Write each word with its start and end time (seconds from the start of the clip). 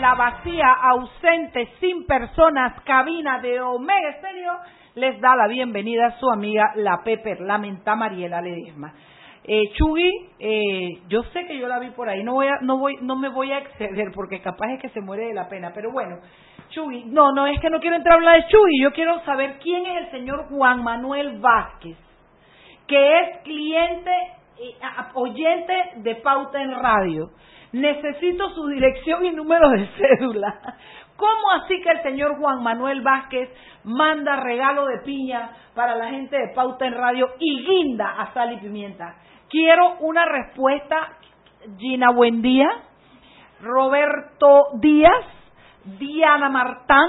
la 0.00 0.14
vacía, 0.14 0.72
ausente, 0.72 1.68
sin 1.78 2.06
personas, 2.06 2.80
cabina 2.84 3.38
de 3.40 3.60
Omega 3.60 4.08
Estéreo, 4.10 4.52
les 4.94 5.20
da 5.20 5.36
la 5.36 5.46
bienvenida 5.46 6.06
a 6.06 6.18
su 6.18 6.30
amiga 6.30 6.72
la 6.76 7.02
Pepper, 7.04 7.40
la 7.42 7.58
menta 7.58 7.94
Mariela 7.94 8.40
Ledesma. 8.40 8.94
Eh, 9.44 9.70
Chugui, 9.74 10.28
eh, 10.38 11.00
yo 11.08 11.22
sé 11.24 11.46
que 11.46 11.58
yo 11.58 11.68
la 11.68 11.78
vi 11.78 11.90
por 11.90 12.08
ahí, 12.08 12.22
no 12.22 12.34
voy 12.34 12.46
a, 12.46 12.60
no 12.62 12.78
voy, 12.78 12.96
no 13.02 13.16
me 13.16 13.28
voy 13.28 13.52
a 13.52 13.58
exceder 13.58 14.10
porque 14.14 14.40
capaz 14.40 14.72
es 14.72 14.80
que 14.80 14.88
se 14.88 15.00
muere 15.00 15.26
de 15.26 15.34
la 15.34 15.48
pena, 15.48 15.72
pero 15.74 15.92
bueno, 15.92 16.16
Chugui, 16.70 17.04
no, 17.04 17.32
no 17.32 17.46
es 17.46 17.60
que 17.60 17.68
no 17.68 17.78
quiero 17.78 17.96
entrar 17.96 18.14
a 18.14 18.16
hablar 18.16 18.36
de 18.36 18.48
Chugui, 18.48 18.80
yo 18.82 18.92
quiero 18.92 19.20
saber 19.24 19.58
quién 19.62 19.84
es 19.84 20.04
el 20.04 20.10
señor 20.12 20.46
Juan 20.48 20.82
Manuel 20.82 21.40
Vázquez, 21.40 21.96
que 22.86 23.20
es 23.20 23.38
cliente, 23.44 24.12
eh, 24.60 24.74
oyente 25.14 25.74
de 25.96 26.14
Pauta 26.16 26.62
en 26.62 26.74
Radio. 26.74 27.30
Necesito 27.72 28.50
su 28.50 28.66
dirección 28.68 29.24
y 29.24 29.30
número 29.30 29.70
de 29.70 29.88
cédula. 29.96 30.76
¿Cómo 31.16 31.50
así 31.52 31.80
que 31.82 31.90
el 31.90 32.02
señor 32.02 32.38
Juan 32.38 32.62
Manuel 32.62 33.02
Vázquez 33.02 33.50
manda 33.84 34.36
regalo 34.36 34.86
de 34.86 34.98
piña 35.04 35.50
para 35.74 35.94
la 35.94 36.08
gente 36.08 36.36
de 36.36 36.54
Pauta 36.54 36.86
en 36.86 36.94
Radio 36.94 37.28
y 37.38 37.64
guinda 37.64 38.08
a 38.18 38.32
sal 38.32 38.52
y 38.54 38.56
pimienta? 38.56 39.16
Quiero 39.48 39.98
una 40.00 40.24
respuesta, 40.24 41.18
Gina 41.78 42.10
Buendía, 42.12 42.68
Roberto 43.60 44.68
Díaz, 44.80 45.26
Diana 45.98 46.48
Martán, 46.48 47.08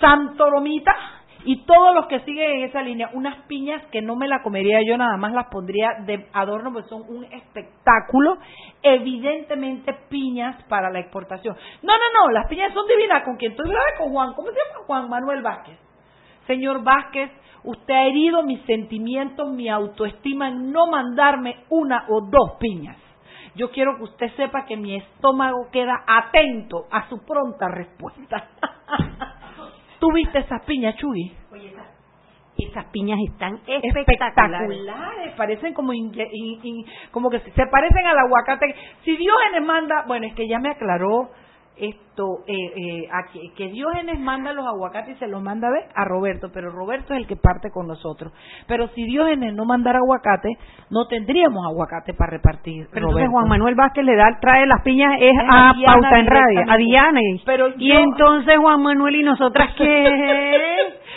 Santoromita 0.00 1.13
y 1.44 1.64
todos 1.64 1.94
los 1.94 2.06
que 2.06 2.20
siguen 2.20 2.50
en 2.52 2.62
esa 2.64 2.82
línea. 2.82 3.10
Unas 3.12 3.36
piñas 3.46 3.82
que 3.92 4.00
no 4.00 4.16
me 4.16 4.28
la 4.28 4.42
comería 4.42 4.80
yo, 4.82 4.96
nada 4.96 5.16
más 5.16 5.32
las 5.32 5.46
pondría 5.48 5.96
de 6.06 6.26
adorno, 6.32 6.72
porque 6.72 6.88
son 6.88 7.02
un 7.08 7.24
espectáculo. 7.24 8.38
Evidentemente 8.82 9.94
piñas 10.08 10.62
para 10.64 10.90
la 10.90 11.00
exportación. 11.00 11.56
No, 11.82 11.92
no, 11.92 12.26
no, 12.26 12.30
las 12.30 12.46
piñas 12.48 12.72
son 12.72 12.86
divinas. 12.86 13.22
¿Con 13.24 13.36
quién 13.36 13.52
estoy 13.52 13.68
grave? 13.68 13.90
Con 13.98 14.10
Juan. 14.10 14.32
¿Cómo 14.34 14.48
se 14.48 14.54
llama? 14.54 14.86
Juan 14.86 15.08
Manuel 15.08 15.42
Vázquez. 15.42 15.78
Señor 16.46 16.82
Vázquez, 16.82 17.30
usted 17.64 17.94
ha 17.94 18.04
herido 18.04 18.42
mis 18.42 18.60
sentimientos, 18.66 19.50
mi 19.50 19.68
autoestima 19.68 20.48
en 20.48 20.72
no 20.72 20.86
mandarme 20.86 21.64
una 21.70 22.06
o 22.08 22.22
dos 22.22 22.58
piñas. 22.58 22.96
Yo 23.54 23.70
quiero 23.70 23.96
que 23.96 24.04
usted 24.04 24.34
sepa 24.36 24.64
que 24.66 24.76
mi 24.76 24.96
estómago 24.96 25.68
queda 25.70 26.04
atento 26.06 26.86
a 26.90 27.08
su 27.08 27.24
pronta 27.24 27.68
respuesta. 27.68 28.48
¿Tú 29.98 30.12
viste 30.12 30.38
esas 30.38 30.62
piñas, 30.62 30.96
Chuy? 30.96 31.32
Oye, 31.52 31.68
esas, 31.68 31.86
esas 32.58 32.84
piñas 32.86 33.18
están 33.30 33.60
espectaculares. 33.66 34.60
espectaculares. 34.70 35.34
Parecen 35.36 35.74
como, 35.74 35.92
in- 35.92 36.12
in- 36.14 36.60
in- 36.62 36.86
como 37.10 37.30
que 37.30 37.40
se 37.40 37.50
se 37.50 37.66
parecen 37.66 38.06
al 38.06 38.18
aguacate. 38.18 38.74
Si 39.04 39.16
Diógenes 39.16 39.62
manda, 39.64 40.04
bueno, 40.06 40.26
es 40.26 40.34
que 40.34 40.46
ya 40.48 40.58
me 40.58 40.70
aclaró 40.70 41.30
esto, 41.76 42.44
eh, 42.46 42.54
eh, 42.54 43.08
a 43.12 43.32
que, 43.32 43.52
que 43.56 43.68
Diógenes 43.68 44.20
manda 44.20 44.52
los 44.52 44.64
aguacates 44.66 45.16
y 45.16 45.18
se 45.18 45.26
los 45.26 45.42
manda 45.42 45.68
¿ve? 45.70 45.80
a 45.94 46.04
Roberto, 46.04 46.50
pero 46.54 46.70
Roberto 46.70 47.12
es 47.14 47.20
el 47.20 47.26
que 47.26 47.34
parte 47.36 47.70
con 47.72 47.88
nosotros. 47.88 48.32
Pero 48.68 48.88
si 48.94 49.04
Diógenes 49.04 49.54
no 49.54 49.64
mandara 49.64 49.98
aguacate, 49.98 50.48
no 50.90 51.06
tendríamos 51.08 51.66
aguacate 51.66 52.14
para 52.14 52.30
repartir. 52.30 52.86
Pero 52.92 53.08
entonces. 53.08 53.28
Juan 53.30 53.48
Manuel 53.48 53.74
Vázquez 53.74 54.04
le 54.04 54.14
da, 54.14 54.38
trae 54.40 54.66
las 54.66 54.82
piñas 54.82 55.14
es 55.20 55.32
Es 55.32 55.48
a, 55.50 55.70
a 55.70 55.74
Diana 55.74 55.92
Pauta 56.00 56.18
en 56.20 56.26
Radio, 56.26 56.60
a. 56.68 56.76
Diana. 56.76 57.20
Y, 57.20 57.42
Pero 57.44 57.68
y 57.76 57.88
yo- 57.88 57.98
entonces 57.98 58.56
Juan 58.58 58.80
Manuel 58.82 59.16
y 59.16 59.22
nosotras 59.24 59.70
qué? 59.76 59.84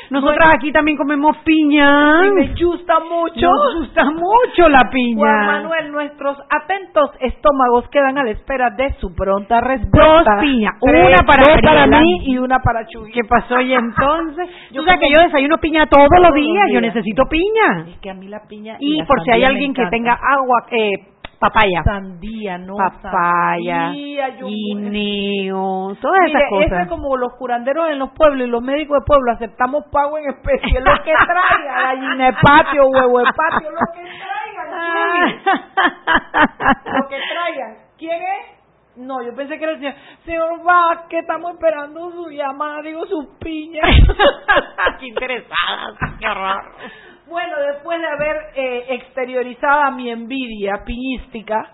Nosotras 0.09 0.53
aquí 0.55 0.71
también 0.71 0.97
comemos 0.97 1.37
piña. 1.43 2.25
Y 2.25 2.31
me 2.31 2.53
gusta 2.63 2.99
mucho. 2.99 3.47
Nos 3.47 3.75
gusta 3.79 4.05
mucho 4.05 4.69
la 4.69 4.89
piña. 4.91 5.17
Juan 5.17 5.45
Manuel, 5.47 5.91
nuestros 5.91 6.37
atentos 6.49 7.11
estómagos 7.19 7.87
quedan 7.89 8.17
a 8.17 8.23
la 8.23 8.31
espera 8.31 8.69
de 8.71 8.93
su 8.99 9.13
pronta 9.13 9.55
Dos 9.59 9.67
respuesta. 9.67 10.37
piñas, 10.39 10.75
Tres, 10.81 11.07
una 11.07 11.27
para 11.27 11.43
dos 11.53 11.61
para 11.61 11.87
mí 11.87 12.19
y 12.25 12.37
una 12.37 12.59
para 12.59 12.85
Chuy. 12.87 13.11
¿Qué 13.11 13.23
pasó 13.23 13.59
y 13.59 13.73
entonces? 13.73 14.49
Yo 14.71 14.83
sabes 14.83 14.99
que 14.99 15.09
yo 15.13 15.21
desayuno 15.21 15.57
piña 15.57 15.85
todos 15.87 16.03
los 16.03 16.09
Todos 16.09 16.29
los 16.29 16.33
días, 16.35 16.65
yo 16.71 16.81
necesito 16.81 17.23
piña. 17.29 17.85
Es 17.89 17.99
que 17.99 18.09
a 18.09 18.13
mí 18.13 18.27
la 18.27 18.41
piña 18.47 18.75
Y 18.79 18.97
la 18.97 19.05
por 19.05 19.23
si 19.23 19.31
hay 19.31 19.43
alguien 19.43 19.73
que 19.73 19.85
tenga 19.87 20.13
agua, 20.13 20.65
eh, 20.71 20.93
papaya. 21.39 21.83
sandía, 21.83 22.57
no 22.57 22.75
papaya, 22.77 23.87
sandía, 23.87 24.29
guineo, 24.41 25.95
todas 26.01 26.19
Mire, 26.25 26.31
esas 26.39 26.41
eso 26.51 26.61
es 26.61 26.69
cosas. 26.69 26.87
como 26.87 27.17
los 27.17 27.33
curanderos 27.37 27.89
en 27.89 27.99
los 27.99 28.09
pueblos 28.11 28.47
y 28.47 28.49
los 28.49 28.61
médicos 28.61 28.99
de 28.99 29.05
pueblo 29.05 29.31
aceptamos 29.33 29.85
pago 29.91 30.17
en 30.17 30.29
especie, 30.29 30.79
lo 30.79 30.93
que 31.03 31.13
traiga, 31.13 31.81
gallina 31.83 32.25
de 32.27 32.33
patio, 32.41 32.83
huevo 32.87 33.19
de 33.19 33.25
patio, 33.25 33.71
lo 33.71 33.79
que 33.93 34.01
traigan, 34.01 35.37
lo 37.01 37.07
que 37.07 37.17
traigan. 37.17 37.75
¿Quién 37.97 38.21
es? 38.21 38.57
No, 38.97 39.21
yo 39.21 39.33
pensé 39.35 39.59
que 39.59 39.63
era 39.63 39.73
el 39.73 39.79
señor. 39.79 39.93
Señor 40.25 40.63
Vázquez, 40.63 41.19
estamos 41.19 41.51
esperando 41.53 42.11
su 42.11 42.29
llamada, 42.31 42.81
digo, 42.81 43.05
sus 43.05 43.27
piñas. 43.39 43.85
Qué 44.99 45.05
interesada, 45.07 45.93
qué 46.19 46.27
horror. 46.27 46.63
Bueno, 47.29 47.55
después 47.73 47.99
de 47.99 48.07
haber 48.07 48.37
eh, 48.55 48.85
exteriorizado 48.95 49.91
mi 49.91 50.09
envidia 50.09 50.83
piñística, 50.85 51.73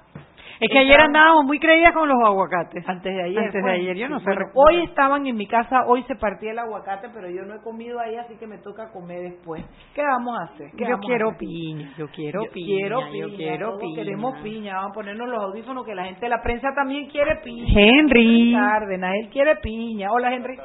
Es 0.60 0.70
que 0.70 0.80
ayer 0.80 1.00
andábamos 1.02 1.44
muy 1.46 1.60
creídas 1.60 1.92
con 1.94 2.08
los 2.08 2.18
aguacates. 2.24 2.88
antes 2.88 3.14
de 3.14 3.22
ayer. 3.24 3.40
Antes 3.46 3.64
de 3.64 3.72
ayer, 3.72 3.98
yo 3.98 4.08
no 4.08 4.20
sé. 4.20 4.26
Bueno, 4.26 4.46
hoy 4.54 4.84
estaban 4.84 5.26
en 5.28 5.36
mi 5.36 5.46
casa, 5.48 5.86
hoy 5.88 6.04
se 6.04 6.16
partía 6.16 6.52
el 6.52 6.60
aguacate, 6.60 7.10
pero 7.14 7.28
yo 7.30 7.44
no 7.44 7.56
he 7.56 7.62
comido 7.62 8.00
ahí, 8.00 8.16
así 8.16 8.36
que 8.38 8.48
me 8.48 8.60
toca 8.60 8.92
comer 8.94 9.22
después. 9.32 9.66
¿Qué 9.94 10.02
vamos 10.02 10.40
a 10.40 10.44
hacer? 10.54 10.68
¿Qué 10.78 10.86
yo 10.88 11.00
quiero 11.00 11.30
hacer? 11.30 11.40
piña, 11.40 11.94
yo 11.98 12.08
quiero 12.10 12.46
Yo 12.46 12.52
piña, 12.52 12.66
quiero 12.78 13.00
yo 13.02 13.12
piña, 13.12 13.36
quiero 13.38 13.68
todos 13.68 13.82
piña. 13.82 13.96
queremos 13.96 14.40
piña, 14.42 14.76
vamos 14.76 14.92
a 14.92 14.94
ponernos 14.94 15.28
los 15.30 15.44
audífonos 15.44 15.86
que 15.86 15.96
la 15.96 16.06
gente 16.06 16.22
de 16.22 16.30
la 16.30 16.42
prensa 16.42 16.70
también 16.74 17.10
quiere 17.10 17.36
piña. 17.44 17.66
Henry. 17.76 18.54
Cárdenas, 18.56 19.12
él 19.22 19.30
quiere 19.32 19.56
piña. 19.58 20.12
Hola, 20.12 20.34
Henry. 20.34 20.56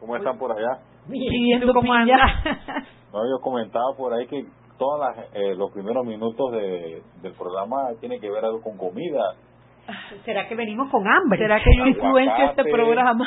¿Cómo 0.00 0.16
están 0.16 0.36
por 0.36 0.52
allá? 0.52 0.82
Pidiendo 1.08 1.66
¿Tú 1.68 1.72
cómo 1.72 1.92
piña. 1.92 2.16
No, 3.12 3.20
yo 3.24 3.40
comentaba 3.42 3.86
por 3.96 4.12
ahí 4.14 4.26
que 4.26 4.44
todos 4.78 5.00
los 5.56 5.72
primeros 5.72 6.04
minutos 6.06 6.52
de, 6.52 7.02
del 7.22 7.32
programa 7.32 7.88
tiene 8.00 8.20
que 8.20 8.30
ver 8.30 8.44
algo 8.44 8.60
con 8.62 8.76
comida, 8.76 9.22
¿Será 10.24 10.46
que 10.46 10.54
venimos 10.54 10.90
con 10.90 11.06
hambre? 11.08 11.38
¿Será 11.38 11.58
que 11.62 11.70
yo 11.78 11.86
influencio 11.86 12.44
este 12.44 12.60
Aguacate. 12.60 12.70
programa? 12.70 13.24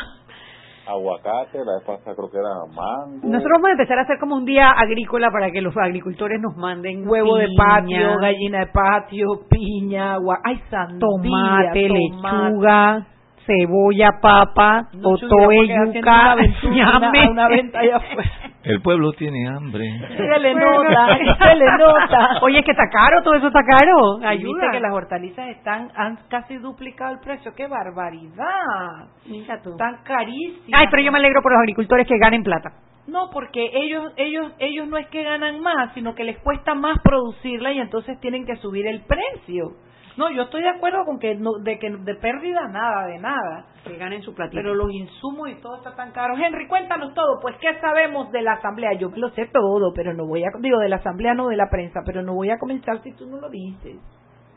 aguacate, 0.88 1.58
la 1.66 1.74
vez 1.78 1.84
pasada 1.86 2.16
creo 2.16 2.30
que 2.30 2.38
era 2.38 2.50
mango. 2.76 3.28
Nosotros 3.28 3.52
vamos 3.54 3.70
a 3.70 3.72
empezar 3.72 3.98
a 4.00 4.02
hacer 4.02 4.18
como 4.20 4.36
un 4.36 4.46
día 4.46 4.70
agrícola 4.72 5.30
para 5.32 5.52
que 5.52 5.62
los 5.62 5.76
agricultores 5.78 6.40
nos 6.42 6.56
manden 6.58 7.08
Huevo 7.08 7.36
de 7.38 7.48
piña, 7.48 7.66
patio, 7.66 8.18
gallina 8.20 8.60
de 8.60 8.68
patio, 8.68 9.28
piña, 9.50 10.14
agua, 10.14 10.38
ay, 10.44 10.62
sandía, 10.70 11.00
tomate, 11.00 11.88
tomate. 11.88 12.38
lechuga, 12.48 13.08
cebolla, 13.46 14.10
papa, 14.22 14.90
No, 14.94 15.16
totoe, 15.18 15.68
yuca, 15.68 16.00
una 16.00 16.32
aventura, 16.32 16.98
una- 16.98 17.30
una 17.32 17.48
venta 17.48 17.80
allá 17.80 17.96
afuera. 17.98 18.32
El 18.64 18.82
pueblo 18.82 19.12
tiene 19.14 19.48
hambre. 19.48 19.84
Se 20.16 20.40
le 20.40 20.54
nota, 20.54 21.18
se 21.40 21.56
le 21.56 21.66
nota. 21.78 22.40
Oye, 22.42 22.60
es 22.60 22.66
que 22.66 22.72
está 22.72 22.88
caro, 22.92 23.24
todo 23.24 23.34
eso 23.36 23.48
está 23.48 23.64
caro. 23.64 24.18
Y 24.18 24.20
Viste 24.20 24.28
Ayuda. 24.28 24.72
que 24.72 24.80
las 24.80 24.94
hortalizas 24.94 25.48
están 25.50 25.92
han 25.96 26.18
casi 26.30 26.58
duplicado 26.58 27.14
el 27.14 27.20
precio. 27.20 27.54
¡Qué 27.56 27.68
barbaridad! 27.68 29.08
Mira 29.26 29.62
tú. 29.62 29.72
Están 29.72 29.98
carísimas. 30.04 30.80
Ay, 30.80 30.88
pero 30.92 31.04
yo 31.04 31.12
me 31.12 31.18
alegro 31.20 31.42
por 31.42 31.52
los 31.54 31.60
agricultores 31.62 32.08
que 32.08 32.18
ganen 32.18 32.44
plata. 32.44 32.72
No, 33.08 33.30
porque 33.32 33.68
ellos 33.74 34.14
ellos 34.16 34.54
ellos 34.60 34.88
no 34.88 34.98
es 34.98 35.08
que 35.08 35.24
ganan 35.24 35.60
más, 35.60 35.94
sino 35.96 36.14
que 36.14 36.24
les 36.24 36.38
cuesta 36.40 36.76
más 36.76 36.98
producirla 37.04 37.72
y 37.74 37.80
entonces 37.80 38.20
tienen 38.20 38.46
que 38.46 38.56
subir 38.58 38.86
el 38.86 39.02
precio. 39.02 39.72
No, 40.22 40.30
yo 40.30 40.44
estoy 40.44 40.62
de 40.62 40.70
acuerdo 40.70 41.04
con 41.04 41.18
que 41.18 41.34
no, 41.34 41.54
de 41.64 41.80
que 41.80 41.90
de 41.90 42.14
pérdida 42.14 42.68
nada, 42.68 43.08
de 43.08 43.18
nada. 43.18 43.66
Que 43.84 43.98
ganen 43.98 44.22
su 44.22 44.36
platito. 44.36 44.62
Pero 44.62 44.76
los 44.76 44.92
insumos 44.92 45.50
y 45.50 45.56
todo 45.56 45.78
está 45.78 45.96
tan 45.96 46.12
caro. 46.12 46.36
Henry, 46.38 46.68
cuéntanos 46.68 47.16
todo. 47.16 47.40
Pues, 47.42 47.56
¿qué 47.60 47.74
sabemos 47.82 48.32
de 48.32 48.44
la 48.44 48.54
asamblea? 48.54 48.94
Yo 49.00 49.10
lo 49.16 49.30
sé 49.32 49.48
todo, 49.52 49.92
pero 49.96 50.14
no 50.14 50.28
voy 50.28 50.44
a... 50.44 50.50
Digo, 50.60 50.78
de 50.78 50.90
la 50.90 50.98
asamblea, 50.98 51.34
no 51.34 51.48
de 51.48 51.56
la 51.56 51.72
prensa, 51.72 52.02
pero 52.06 52.22
no 52.22 52.36
voy 52.36 52.52
a 52.52 52.60
comenzar 52.60 53.02
si 53.02 53.14
tú 53.14 53.26
no 53.26 53.42
lo 53.42 53.50
dices. 53.50 53.96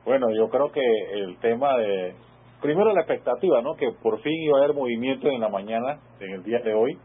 Bueno, 0.04 0.26
yo 0.36 0.50
creo 0.50 0.70
que 0.70 0.82
el 1.14 1.38
tema 1.38 1.78
de... 1.78 2.14
Primero 2.60 2.92
la 2.92 3.00
expectativa, 3.00 3.62
¿no? 3.62 3.74
Que 3.74 3.90
por 4.02 4.20
fin 4.20 4.34
iba 4.42 4.58
a 4.58 4.64
haber 4.64 4.76
movimiento 4.76 5.28
en 5.28 5.40
la 5.40 5.48
mañana, 5.48 5.98
en 6.20 6.30
el 6.30 6.42
día 6.42 6.58
de 6.58 6.74
hoy, 6.74 6.98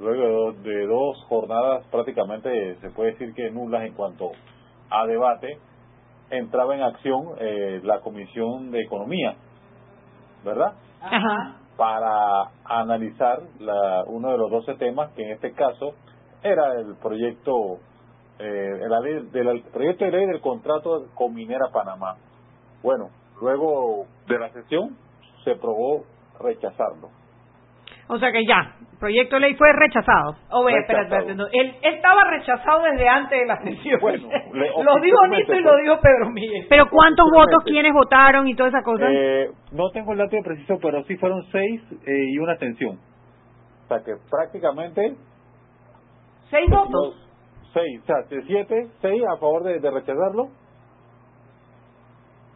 luego 0.00 0.22
de 0.22 0.30
dos, 0.30 0.62
de 0.62 0.86
dos 0.86 1.24
jornadas 1.28 1.86
prácticamente, 1.90 2.76
se 2.76 2.88
puede 2.90 3.12
decir 3.12 3.34
que 3.34 3.50
nulas 3.50 3.84
en 3.84 3.92
cuanto 3.92 4.30
a 4.90 5.06
debate, 5.06 5.58
entraba 6.30 6.74
en 6.74 6.82
acción 6.82 7.34
eh, 7.38 7.80
la 7.82 8.00
Comisión 8.00 8.70
de 8.70 8.80
Economía, 8.82 9.36
¿verdad? 10.44 10.74
Ajá. 11.00 11.56
para 11.76 12.50
analizar 12.64 13.40
la, 13.60 14.02
uno 14.08 14.32
de 14.32 14.38
los 14.38 14.50
12 14.50 14.74
temas 14.74 15.12
que 15.12 15.22
en 15.22 15.30
este 15.30 15.52
caso 15.52 15.94
era 16.42 16.72
el 16.74 16.96
proyecto 16.96 17.78
eh, 18.38 18.88
la 18.88 19.00
ley, 19.00 19.28
del 19.32 19.62
proyecto 19.72 20.04
de 20.04 20.10
ley 20.10 20.26
del 20.26 20.40
contrato 20.40 21.06
con 21.14 21.34
Minera 21.34 21.70
Panamá. 21.72 22.16
Bueno, 22.82 23.10
luego 23.40 24.06
de 24.26 24.38
la 24.38 24.50
sesión 24.50 24.96
se 25.44 25.56
probó 25.56 26.04
rechazarlo. 26.40 27.10
O 28.10 28.18
sea 28.18 28.32
que 28.32 28.44
ya, 28.46 28.74
el 28.92 28.98
proyecto 28.98 29.36
de 29.36 29.40
ley 29.40 29.54
fue 29.54 29.68
rechazado. 29.72 30.36
Oh, 30.50 30.64
ve, 30.64 30.72
espera, 30.78 31.02
Rechazado. 31.02 31.28
espérate, 31.28 31.34
no. 31.34 31.46
Él, 31.52 31.74
estaba 31.94 32.24
rechazado 32.24 32.82
desde 32.84 33.06
antes 33.08 33.38
de 33.38 33.46
la 33.46 33.56
sesión. 33.62 34.00
Bueno, 34.00 34.28
le- 34.54 34.70
lo 34.82 35.00
dijo 35.02 35.26
Nito 35.28 35.54
y 35.54 35.60
lo 35.60 35.76
dijo 35.76 36.00
Pedro 36.00 36.30
Miguel. 36.30 36.66
Pero 36.70 36.88
¿cuántos 36.88 37.26
votos, 37.30 37.62
quiénes 37.64 37.92
votaron 37.92 38.48
y 38.48 38.54
toda 38.54 38.70
esa 38.70 38.82
cosa? 38.82 39.04
Eh, 39.10 39.50
no 39.72 39.90
tengo 39.92 40.12
el 40.12 40.18
dato 40.18 40.36
preciso, 40.42 40.78
pero 40.80 41.02
sí 41.04 41.16
fueron 41.16 41.42
seis 41.52 41.82
eh, 42.06 42.24
y 42.32 42.38
una 42.38 42.52
abstención. 42.52 42.98
O 43.84 43.88
sea 43.88 43.98
que 44.04 44.12
prácticamente 44.30 45.14
Seis 46.50 46.68
los 46.70 46.88
votos. 46.88 47.28
seis, 47.74 48.00
o 48.02 48.06
sea, 48.06 48.16
siete, 48.46 48.86
seis 49.02 49.22
a 49.22 49.36
favor 49.38 49.64
de, 49.64 49.80
de 49.80 49.90
rechazarlo. 49.90 50.48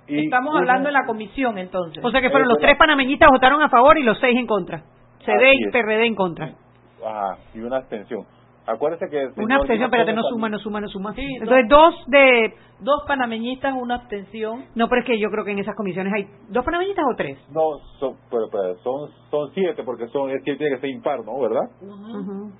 Y 0.08 0.24
Estamos 0.24 0.56
hablando 0.56 0.88
en 0.88 0.94
la 0.94 1.06
comisión 1.06 1.58
entonces. 1.58 2.04
o 2.04 2.10
sea 2.10 2.20
que 2.20 2.30
fueron 2.30 2.48
los 2.48 2.58
Eso, 2.58 2.66
tres 2.66 2.76
panameñistas 2.78 3.28
votaron 3.30 3.62
a 3.62 3.68
favor 3.68 3.96
y 3.98 4.02
los 4.02 4.18
seis 4.18 4.36
en 4.38 4.46
contra. 4.46 4.82
CD 5.24 5.48
Así 5.48 5.58
y 5.58 5.64
es. 5.64 5.72
PRD 5.72 6.06
en 6.06 6.14
contra. 6.14 6.54
Ajá, 7.04 7.38
y 7.54 7.60
una 7.60 7.78
abstención. 7.78 8.24
Acuérdese 8.66 9.08
que... 9.08 9.28
Una 9.42 9.56
abstención, 9.56 9.86
espérate, 9.86 10.12
no 10.12 10.22
suma, 10.22 10.48
no 10.48 10.58
suma, 10.58 10.80
no 10.80 10.88
suma. 10.88 11.14
Sí, 11.14 11.26
Entonces 11.40 11.68
dos 11.68 11.94
de... 12.06 12.54
Dos 12.78 13.04
panameñistas, 13.06 13.74
una 13.74 13.94
abstención. 13.96 14.64
No, 14.74 14.88
pero 14.88 15.02
es 15.02 15.06
que 15.06 15.18
yo 15.18 15.30
creo 15.30 15.44
que 15.44 15.52
en 15.52 15.60
esas 15.60 15.76
comisiones 15.76 16.12
hay 16.12 16.26
dos 16.48 16.64
panameñistas 16.64 17.04
o 17.12 17.16
tres. 17.16 17.38
No, 17.50 17.78
son, 18.00 18.16
pero, 18.28 18.48
pero, 18.50 18.76
son, 18.82 19.08
son 19.30 19.50
siete, 19.54 19.84
porque 19.84 20.08
son, 20.08 20.30
es 20.30 20.42
que 20.42 20.56
tiene 20.56 20.74
que 20.74 20.80
ser 20.80 20.90
impar, 20.90 21.24
¿no? 21.24 21.38
¿Verdad? 21.40 21.62
Ujú. 21.80 22.50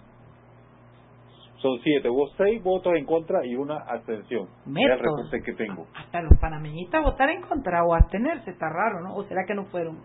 Son 1.58 1.79
siete. 1.82 2.08
Hubo 2.08 2.29
seis 2.37 2.62
votos 2.62 2.93
en 2.97 3.05
contra 3.05 3.44
y 3.44 3.56
una 3.56 3.79
abstención. 3.79 4.49
Es 4.67 4.76
el 4.76 4.99
reporte 4.99 5.41
que 5.44 5.53
tengo. 5.55 5.87
Hasta 5.94 6.23
los 6.23 6.38
panameñistas 6.41 7.03
votar 7.03 7.31
en 7.31 7.43
contra 7.43 7.85
o 7.85 7.94
abstenerse, 7.94 8.50
está 8.50 8.69
raro, 8.69 9.00
¿no? 9.00 9.15
¿O 9.15 9.25
será 9.25 9.43
que 9.47 9.55
no 9.55 9.65
fueron? 9.67 9.99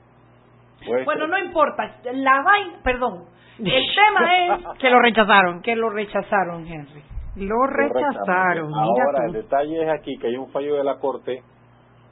Bueno, 1.06 1.28
no 1.28 1.38
importa. 1.38 1.95
La 2.13 2.42
vaina, 2.44 2.80
perdón. 2.84 3.25
El 3.60 3.66
tema 3.95 4.36
es 4.36 4.80
Que 4.80 4.89
lo 4.89 5.00
rechazaron. 5.00 5.62
que 5.62 5.75
lo 5.75 5.89
rechazaron, 5.89 6.66
Henry. 6.68 7.04
Lo 7.38 7.68
rechazaron. 7.68 8.68
Mira 8.68 9.04
Ahora, 9.06 9.19
tú. 9.19 9.24
el 9.28 9.34
detalle 9.34 9.84
es 9.84 9.89
aquí 9.89 10.18
que 10.18 10.28
hay 10.28 10.38
un 10.38 10.50
fallo 10.51 10.75
de 10.75 10.84
la 10.84 10.98
Corte, 10.98 11.42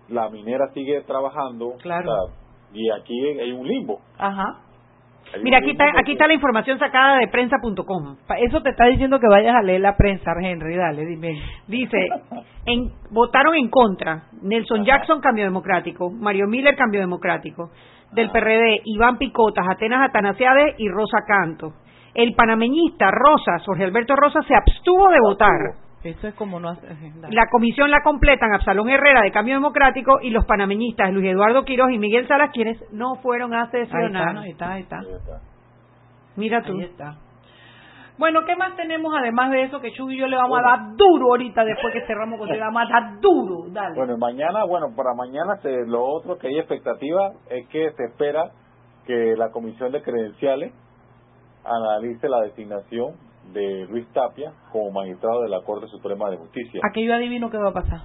la 0.10 0.30
minera 0.30 0.68
sigue 0.74 1.02
trabajando, 1.02 1.74
Claro. 1.82 2.12
o 2.12 2.28
sea, 2.28 2.36
y 2.74 2.90
aquí 2.92 3.40
hay 3.40 3.52
un 3.52 3.68
limbo. 3.68 4.00
Ajá. 4.20 4.62
Mira, 5.44 5.58
aquí 5.60 5.72
está, 5.72 5.86
aquí 6.00 6.14
está 6.14 6.28
la 6.28 6.34
información 6.34 6.78
sacada 6.80 7.18
de 7.20 7.28
prensa.com. 7.28 8.16
Pa- 8.28 8.38
Eso 8.40 8.62
te 8.62 8.70
está 8.70 8.86
diciendo 8.86 9.20
que 9.20 9.28
vayas 9.28 9.56
a 9.56 9.62
leer 9.62 9.82
la 9.82 9.96
prensa, 9.98 10.32
Henry. 10.42 10.76
Dale, 10.76 11.06
dime. 11.06 11.40
Dice, 11.68 11.98
en, 12.66 12.92
votaron 13.12 13.56
en 13.56 13.70
contra 13.70 14.24
Nelson 14.42 14.84
Jackson, 14.86 15.22
Cambio 15.22 15.46
Democrático, 15.46 16.10
Mario 16.12 16.48
Miller, 16.48 16.76
Cambio 16.76 17.00
Democrático, 17.02 17.70
del 18.12 18.30
PRD, 18.32 18.82
Iván 18.86 19.18
Picotas, 19.18 19.66
Atenas 19.70 20.08
Atanasiades 20.10 20.76
y 20.78 20.88
Rosa 20.90 21.20
Canto. 21.28 21.74
El 22.14 22.34
panameñista 22.34 23.10
Rosas, 23.12 23.62
Jorge 23.66 23.84
Alberto 23.84 24.16
Rosas, 24.16 24.46
se 24.48 24.56
abstuvo 24.56 25.10
de 25.10 25.20
votar. 25.22 25.60
Eso 26.10 26.28
es 26.28 26.36
como 26.36 26.60
no 26.60 26.70
hace. 26.70 26.88
dale. 26.88 27.36
La 27.36 27.48
comisión 27.52 27.90
la 27.90 28.02
completan 28.04 28.54
Absalón 28.54 28.90
Herrera 28.90 29.22
de 29.22 29.32
Cambio 29.32 29.56
Democrático 29.56 30.20
y 30.22 30.30
los 30.30 30.46
panameñistas 30.46 31.12
Luis 31.12 31.32
Eduardo 31.32 31.66
Quiroz 31.66 31.92
y 31.92 31.98
Miguel 31.98 32.28
Salas, 32.28 32.52
quienes 32.54 32.78
no 32.92 33.16
fueron 33.16 33.54
a 33.54 33.70
sesionar. 33.72 34.38
ahí 34.38 34.52
está, 34.52 34.72
ahí 34.74 34.84
está. 34.84 35.00
Ahí 35.00 35.14
está. 35.14 35.40
Mira 36.36 36.62
tú. 36.62 36.74
Ahí 36.74 36.84
está. 36.84 37.16
Bueno, 38.18 38.46
¿qué 38.46 38.56
más 38.56 38.76
tenemos 38.78 39.14
además 39.14 39.52
de 39.52 39.64
eso? 39.64 39.82
Que 39.82 39.92
Chuy 39.92 40.16
y 40.16 40.20
yo 40.20 40.28
le 40.28 40.38
vamos 40.38 40.60
a 40.60 40.62
dar 40.62 40.96
duro 40.96 41.32
ahorita 41.32 41.66
después 41.66 41.94
que 41.94 42.06
cerramos 42.08 42.40
con 42.40 42.48
le 42.48 42.60
vamos 42.60 42.84
a 42.84 42.94
dar 42.94 43.20
duro. 43.20 43.66
Dale. 43.70 43.96
Bueno, 43.96 44.18
mañana, 44.18 44.64
bueno, 44.64 44.88
para 44.96 45.14
mañana 45.14 45.58
se, 45.62 45.86
lo 45.86 46.06
otro 46.06 46.38
que 46.38 46.48
hay 46.48 46.60
expectativa 46.60 47.34
es 47.50 47.68
que 47.68 47.92
se 47.92 48.06
espera 48.06 48.52
que 49.06 49.36
la 49.38 49.52
Comisión 49.52 49.92
de 49.92 50.02
Credenciales 50.02 50.74
analice 51.66 52.30
la 52.30 52.42
designación 52.42 53.16
de 53.54 53.86
Luis 53.90 54.08
Tapia 54.14 54.52
como 54.72 54.92
magistrado 54.92 55.42
de 55.42 55.50
la 55.50 55.62
Corte 55.62 55.88
Suprema 55.88 56.30
de 56.30 56.38
Justicia. 56.38 56.82
Aquí 56.90 57.06
yo 57.06 57.14
adivino 57.14 57.50
qué 57.50 57.58
va 57.58 57.70
a 57.70 57.74
pasar. 57.74 58.02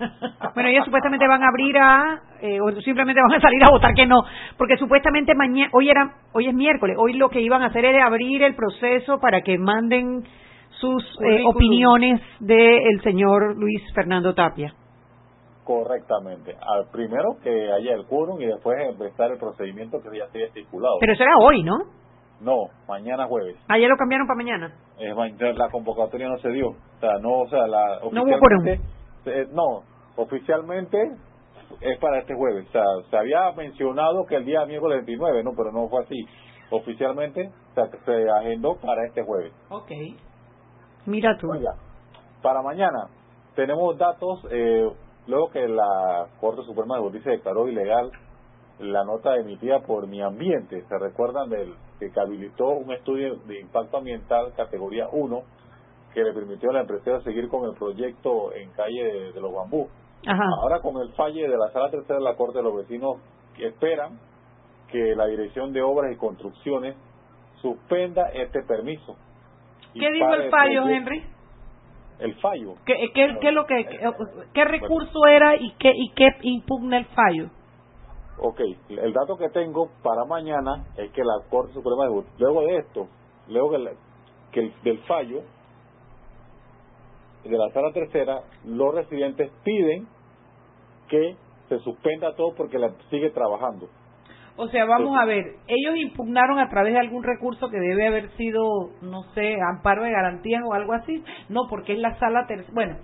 Bueno, 0.54 0.70
ellos 0.70 0.84
supuestamente 0.86 1.28
van 1.28 1.42
a 1.42 1.48
abrir 1.48 1.76
a, 1.76 2.22
eh, 2.40 2.58
o 2.58 2.70
simplemente 2.80 3.20
van 3.20 3.38
a 3.38 3.40
salir 3.40 3.62
a 3.62 3.70
votar 3.70 3.92
que 3.94 4.06
no, 4.06 4.16
porque 4.56 4.78
supuestamente 4.78 5.34
mañana, 5.34 5.70
hoy 5.74 5.90
era, 5.90 6.14
hoy 6.32 6.48
es 6.48 6.54
miércoles, 6.54 6.96
hoy 6.98 7.14
lo 7.14 7.28
que 7.28 7.40
iban 7.40 7.62
a 7.62 7.66
hacer 7.66 7.84
era 7.84 8.06
abrir 8.06 8.42
el 8.42 8.54
proceso 8.54 9.18
para 9.20 9.42
que 9.42 9.58
manden 9.58 10.24
sus 10.80 11.04
eh, 11.20 11.42
opiniones 11.44 12.20
del 12.40 13.00
señor 13.02 13.56
Luis 13.56 13.82
Fernando 13.94 14.34
Tapia. 14.34 14.72
Correctamente. 15.64 16.56
Al 16.60 16.90
primero 16.90 17.36
que 17.42 17.70
haya 17.70 17.94
el 17.94 18.06
quórum 18.06 18.40
y 18.40 18.46
después 18.46 18.76
empezar 18.88 19.30
el 19.30 19.38
procedimiento 19.38 19.98
que 20.02 20.18
ya 20.18 20.26
se 20.28 20.38
haya 20.38 20.46
estipulado. 20.48 20.96
Pero 20.98 21.12
eso 21.12 21.22
era 21.22 21.34
hoy, 21.38 21.62
¿no? 21.62 21.76
No, 22.40 22.56
mañana 22.88 23.26
jueves. 23.26 23.56
Ayer 23.68 23.88
lo 23.88 23.96
cambiaron 23.96 24.26
para 24.26 24.36
mañana. 24.36 24.74
Ma- 25.14 25.52
la 25.52 25.68
convocatoria 25.70 26.28
no 26.28 26.38
se 26.38 26.48
dio. 26.50 26.68
O 26.70 27.00
sea, 27.00 27.18
no, 27.20 27.40
o 27.40 27.48
sea, 27.48 27.66
la 27.66 28.00
No 28.12 28.22
oficialmente, 28.22 28.80
eh, 29.26 29.46
no, 29.52 29.82
oficialmente 30.16 30.98
es 31.80 31.98
para 31.98 32.18
este 32.20 32.34
jueves. 32.34 32.66
O 32.68 32.72
sea, 32.72 32.84
se 33.10 33.16
había 33.16 33.52
mencionado 33.52 34.24
que 34.26 34.36
el 34.36 34.44
día 34.44 34.64
miércoles 34.66 35.04
29, 35.06 35.44
no, 35.44 35.52
pero 35.56 35.70
no 35.72 35.88
fue 35.88 36.02
así. 36.02 36.24
Oficialmente, 36.70 37.50
o 37.72 37.74
sea, 37.74 37.86
se 38.04 38.30
agendó 38.30 38.76
para 38.76 39.06
este 39.06 39.22
jueves. 39.22 39.52
Ok. 39.70 39.90
Mira 41.06 41.36
tú. 41.38 41.50
Oiga, 41.50 41.72
para 42.42 42.62
mañana 42.62 43.08
tenemos 43.54 43.96
datos, 43.98 44.46
eh, 44.50 44.88
luego 45.26 45.50
que 45.50 45.66
la 45.66 46.26
Corte 46.40 46.62
Suprema 46.62 46.96
de 46.96 47.02
Justicia 47.02 47.32
declaró 47.32 47.68
ilegal 47.68 48.10
la 48.78 49.04
nota 49.04 49.36
emitida 49.36 49.80
por 49.80 50.06
Mi 50.06 50.22
Ambiente. 50.22 50.82
¿Se 50.88 50.98
recuerdan 50.98 51.50
del 51.50 51.74
que 52.08 52.20
habilitó 52.20 52.68
un 52.70 52.90
estudio 52.92 53.36
de 53.46 53.60
impacto 53.60 53.98
ambiental 53.98 54.52
categoría 54.56 55.08
1 55.12 55.42
que 56.14 56.22
le 56.24 56.32
permitió 56.32 56.70
a 56.70 56.72
la 56.74 56.80
empresa 56.80 57.20
seguir 57.22 57.48
con 57.48 57.68
el 57.68 57.76
proyecto 57.76 58.52
en 58.54 58.70
calle 58.70 59.04
de, 59.04 59.32
de 59.32 59.40
los 59.40 59.52
bambú? 59.52 59.88
Ajá. 60.26 60.44
Ahora 60.62 60.80
con 60.80 60.96
el 61.02 61.12
falle 61.12 61.42
de 61.48 61.56
la 61.58 61.70
Sala 61.72 61.90
Tercera 61.90 62.18
de 62.18 62.24
la 62.24 62.34
Corte, 62.36 62.62
los 62.62 62.74
vecinos 62.76 63.16
esperan 63.58 64.18
que 64.88 65.14
la 65.14 65.26
Dirección 65.26 65.72
de 65.72 65.82
Obras 65.82 66.12
y 66.12 66.16
Construcciones 66.16 66.96
suspenda 67.60 68.28
este 68.32 68.62
permiso. 68.62 69.16
¿Qué 69.94 70.10
dijo 70.10 70.32
el 70.34 70.50
fallo, 70.50 70.82
proyecto- 70.82 70.90
Henry? 70.90 71.24
El 72.20 72.34
fallo. 72.36 72.74
¿Qué, 72.84 72.94
qué, 73.14 73.36
qué 73.40 73.48
es 73.48 73.54
lo 73.54 73.64
que, 73.66 73.86
qué, 73.86 73.98
qué 74.52 74.64
recurso 74.64 75.26
era 75.26 75.56
y 75.56 75.72
qué, 75.78 75.90
y 75.94 76.10
qué 76.10 76.28
impugna 76.42 76.98
el 76.98 77.06
fallo? 77.06 77.48
Ok, 78.42 78.60
el 78.88 79.12
dato 79.12 79.36
que 79.36 79.48
tengo 79.50 79.90
para 80.02 80.24
mañana 80.24 80.84
es 80.96 81.10
que 81.12 81.22
la 81.22 81.48
Corte 81.50 81.72
Suprema 81.74 82.04
de 82.04 82.10
Justicia, 82.10 82.38
luego 82.46 82.62
de 82.62 82.76
esto, 82.78 83.06
luego 83.48 83.70
que, 83.72 83.78
la- 83.78 83.92
que 84.52 84.60
el- 84.60 84.74
del 84.82 84.98
fallo 85.00 85.42
de 87.44 87.56
la 87.56 87.70
Sala 87.72 87.92
Tercera, 87.92 88.42
los 88.64 88.94
residentes 88.94 89.50
piden 89.64 90.06
que 91.08 91.36
se 91.68 91.78
suspenda 91.80 92.34
todo 92.34 92.54
porque 92.54 92.78
la 92.78 92.90
sigue 93.10 93.30
trabajando. 93.30 93.88
O 94.56 94.68
sea, 94.68 94.84
vamos 94.84 95.16
a 95.16 95.24
ver, 95.24 95.54
ellos 95.68 95.96
impugnaron 95.96 96.58
a 96.58 96.68
través 96.68 96.92
de 96.92 96.98
algún 97.00 97.22
recurso 97.22 97.70
que 97.70 97.78
debe 97.78 98.08
haber 98.08 98.30
sido, 98.36 98.60
no 99.00 99.22
sé, 99.34 99.56
amparo 99.62 100.02
de 100.02 100.10
garantías 100.10 100.62
o 100.68 100.74
algo 100.74 100.92
así. 100.92 101.24
No, 101.48 101.62
porque 101.70 101.94
es 101.94 101.98
la 101.98 102.18
sala 102.18 102.46
tercera. 102.46 102.70
Bueno, 102.74 102.96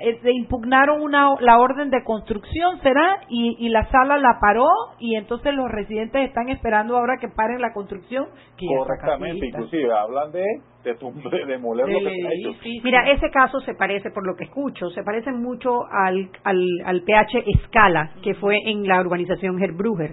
eh, 0.00 0.18
se 0.22 0.32
impugnaron 0.32 1.00
una, 1.02 1.28
la 1.40 1.58
orden 1.58 1.90
de 1.90 2.02
construcción, 2.04 2.80
¿será? 2.82 3.20
Y, 3.28 3.56
y 3.58 3.68
la 3.68 3.86
sala 3.90 4.16
la 4.18 4.38
paró 4.40 4.68
y 4.98 5.16
entonces 5.16 5.54
los 5.54 5.70
residentes 5.70 6.26
están 6.28 6.48
esperando 6.48 6.96
ahora 6.96 7.18
que 7.20 7.28
paren 7.28 7.60
la 7.60 7.72
construcción. 7.72 8.26
Que 8.56 8.66
Correctamente, 8.78 9.46
inclusive 9.46 9.92
hablan 9.92 10.32
de, 10.32 10.44
de, 10.84 10.98
tum- 10.98 11.14
de 11.30 11.46
demoler 11.46 11.86
lo 11.88 11.98
que 11.98 12.04
Del 12.04 12.14
se 12.20 12.26
ha 12.26 12.30
hecho. 12.32 12.48
edificio. 12.50 12.80
Mira, 12.84 13.10
ese 13.10 13.30
caso 13.30 13.60
se 13.60 13.74
parece, 13.74 14.10
por 14.10 14.26
lo 14.26 14.34
que 14.36 14.44
escucho, 14.44 14.90
se 14.90 15.02
parece 15.02 15.30
mucho 15.32 15.84
al, 15.90 16.30
al, 16.44 16.64
al 16.84 17.02
PH 17.02 17.44
Escala, 17.46 18.12
que 18.22 18.34
fue 18.34 18.56
en 18.66 18.86
la 18.88 19.00
urbanización 19.00 19.62
Herbruger, 19.62 20.10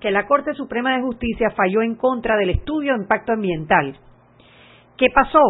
que 0.00 0.10
la 0.10 0.26
Corte 0.26 0.52
Suprema 0.54 0.94
de 0.96 1.02
Justicia 1.02 1.50
falló 1.56 1.82
en 1.82 1.96
contra 1.96 2.36
del 2.36 2.50
estudio 2.50 2.92
de 2.94 3.02
impacto 3.02 3.32
ambiental. 3.32 3.96
¿Qué 4.96 5.06
pasó? 5.14 5.40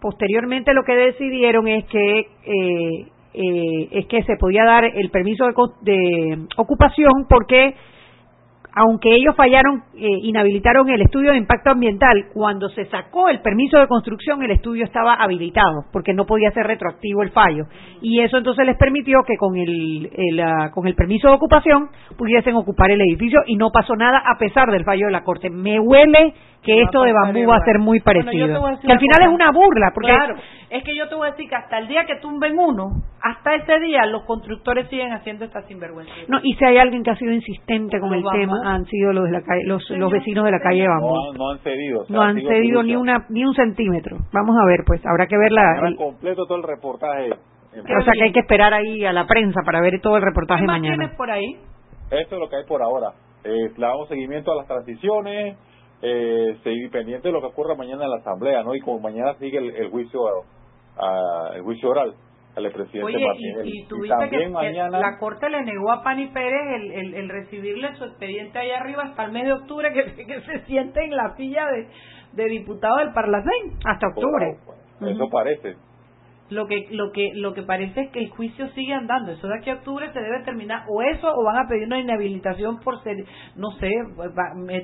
Posteriormente 0.00 0.72
lo 0.72 0.82
que 0.84 0.94
decidieron 0.96 1.68
es 1.68 1.84
que 1.86 2.20
eh, 2.20 3.06
eh, 3.34 3.88
es 3.92 4.06
que 4.06 4.22
se 4.24 4.36
podía 4.36 4.64
dar 4.64 4.84
el 4.84 5.10
permiso 5.10 5.44
de, 5.46 5.52
de 5.82 6.38
ocupación 6.56 7.26
porque 7.28 7.74
aunque 8.74 9.14
ellos 9.14 9.34
fallaron, 9.36 9.82
eh, 9.96 10.08
inhabilitaron 10.22 10.88
el 10.90 11.02
estudio 11.02 11.32
de 11.32 11.38
impacto 11.38 11.70
ambiental, 11.70 12.26
cuando 12.32 12.68
se 12.70 12.84
sacó 12.86 13.28
el 13.28 13.40
permiso 13.40 13.78
de 13.78 13.88
construcción, 13.88 14.42
el 14.42 14.52
estudio 14.52 14.84
estaba 14.84 15.14
habilitado, 15.14 15.84
porque 15.92 16.14
no 16.14 16.26
podía 16.26 16.50
ser 16.52 16.66
retroactivo 16.66 17.22
el 17.22 17.30
fallo. 17.30 17.64
Y 18.00 18.20
eso 18.20 18.38
entonces 18.38 18.64
les 18.66 18.76
permitió 18.76 19.18
que 19.26 19.36
con 19.36 19.56
el, 19.56 20.10
el, 20.12 20.40
ah, 20.40 20.70
con 20.72 20.86
el 20.86 20.94
permiso 20.94 21.28
de 21.28 21.34
ocupación 21.34 21.88
pudiesen 22.16 22.54
ocupar 22.54 22.90
el 22.90 23.00
edificio 23.00 23.40
y 23.46 23.56
no 23.56 23.70
pasó 23.70 23.96
nada 23.96 24.22
a 24.24 24.38
pesar 24.38 24.70
del 24.70 24.84
fallo 24.84 25.06
de 25.06 25.12
la 25.12 25.24
Corte. 25.24 25.50
Me 25.50 25.80
huele 25.80 26.34
que 26.62 26.82
esto 26.82 27.02
de 27.02 27.12
bambú 27.12 27.46
va 27.48 27.56
a 27.56 27.64
ser 27.64 27.78
muy 27.78 28.00
parecido. 28.00 28.46
que 28.80 28.92
al 28.92 28.98
final 28.98 29.22
es 29.22 29.28
una 29.28 29.50
burla, 29.50 29.90
porque 29.94 30.12
claro, 30.12 30.34
es 30.68 30.84
que 30.84 30.94
yo 30.94 31.08
te 31.08 31.14
voy 31.14 31.28
a 31.28 31.30
decir 31.32 31.48
que 31.48 31.56
hasta 31.56 31.78
el 31.78 31.88
día 31.88 32.04
que 32.04 32.16
tumben 32.16 32.58
uno, 32.58 32.90
hasta 33.22 33.54
ese 33.54 33.80
día 33.80 34.04
los 34.06 34.24
constructores 34.24 34.88
siguen 34.88 35.12
haciendo 35.12 35.44
esta 35.44 35.62
sinvergüenza. 35.62 36.12
No, 36.28 36.38
y 36.42 36.54
si 36.54 36.64
hay 36.64 36.76
alguien 36.76 37.02
que 37.02 37.10
ha 37.10 37.16
sido 37.16 37.32
insistente 37.32 37.98
con 37.98 38.12
el 38.12 38.22
tema, 38.30 38.60
han 38.64 38.84
sido 38.86 39.12
los 39.12 39.24
de 39.24 39.32
la 39.32 39.42
calle, 39.42 39.64
los, 39.64 39.88
los 39.90 40.12
vecinos 40.12 40.44
de 40.44 40.50
la 40.50 40.60
calle 40.60 40.86
Bambú. 40.86 41.14
No, 41.36 41.50
han 41.50 41.58
cedido. 41.60 42.04
no 42.08 42.22
han 42.22 42.36
cedido 42.36 42.82
ni 42.82 42.94
una 42.94 43.26
ni 43.30 43.44
un 43.44 43.54
centímetro. 43.54 44.18
Vamos 44.32 44.56
a 44.60 44.66
ver, 44.66 44.80
pues, 44.86 45.00
habrá 45.06 45.26
que 45.26 45.38
ver 45.38 45.52
la... 45.52 45.94
completo 45.96 46.46
todo 46.46 46.58
el 46.58 46.64
reportaje. 46.64 47.30
O 47.72 48.02
sea 48.02 48.12
que 48.12 48.24
hay 48.24 48.32
que 48.32 48.40
esperar 48.40 48.74
ahí 48.74 49.04
a 49.04 49.12
la 49.12 49.26
prensa 49.26 49.60
para 49.64 49.80
ver 49.80 50.00
todo 50.00 50.16
el 50.16 50.22
reportaje 50.22 50.62
¿Qué 50.62 50.66
mañana. 50.66 50.96
tienes 50.96 51.16
por 51.16 51.30
ahí? 51.30 51.56
Esto 52.10 52.34
es 52.34 52.40
lo 52.40 52.48
que 52.48 52.56
hay 52.56 52.64
por 52.66 52.82
ahora. 52.82 53.12
Eh, 53.44 53.70
le 53.76 53.86
damos 53.86 54.08
seguimiento 54.08 54.52
a 54.52 54.56
las 54.56 54.66
transiciones, 54.66 55.56
eh, 56.02 56.56
seguir 56.62 56.90
pendiente 56.90 57.28
de 57.28 57.32
lo 57.32 57.40
que 57.40 57.48
ocurra 57.48 57.74
mañana 57.74 58.04
en 58.04 58.10
la 58.10 58.16
asamblea, 58.16 58.62
¿no? 58.62 58.74
Y 58.74 58.80
como 58.80 59.00
mañana 59.00 59.34
sigue 59.38 59.58
el, 59.58 59.90
juicio 59.90 60.20
el 61.54 61.62
juicio 61.62 61.90
oral 61.90 62.14
al 62.56 62.72
presidente 62.72 63.04
Oye, 63.04 63.24
Y, 63.64 63.84
tuviste 63.86 64.28
que, 64.28 64.48
la 64.48 65.18
corte 65.18 65.48
le 65.48 65.62
negó 65.62 65.92
a 65.92 66.02
Pani 66.02 66.26
Pérez 66.28 66.92
el, 66.94 67.14
el, 67.14 67.28
recibirle 67.28 67.94
su 67.96 68.04
expediente 68.04 68.58
ahí 68.58 68.70
arriba 68.70 69.04
hasta 69.04 69.24
el 69.24 69.32
mes 69.32 69.44
de 69.44 69.52
octubre 69.52 69.92
que, 69.92 70.26
que 70.26 70.40
se 70.40 70.64
siente 70.66 71.04
en 71.04 71.16
la 71.16 71.36
silla 71.36 71.66
de, 71.66 71.88
de 72.32 72.48
diputado 72.48 72.96
del 72.96 73.12
Parlacén 73.12 73.78
hasta 73.84 74.08
octubre. 74.08 74.56
eso 75.00 75.28
parece 75.30 75.76
lo 76.50 76.66
que 76.66 76.88
lo 76.90 77.12
que 77.12 77.32
lo 77.34 77.54
que 77.54 77.62
parece 77.62 78.02
es 78.02 78.10
que 78.10 78.18
el 78.20 78.30
juicio 78.30 78.68
sigue 78.70 78.92
andando. 78.92 79.32
Eso 79.32 79.46
de 79.48 79.56
aquí 79.58 79.70
a 79.70 79.74
octubre 79.74 80.10
se 80.12 80.20
debe 80.20 80.40
terminar 80.44 80.84
o 80.88 81.02
eso 81.02 81.28
o 81.34 81.44
van 81.44 81.56
a 81.56 81.68
pedir 81.68 81.86
una 81.86 82.00
inhabilitación 82.00 82.80
por 82.80 83.02
ser 83.02 83.16
no 83.56 83.70
sé 83.72 83.90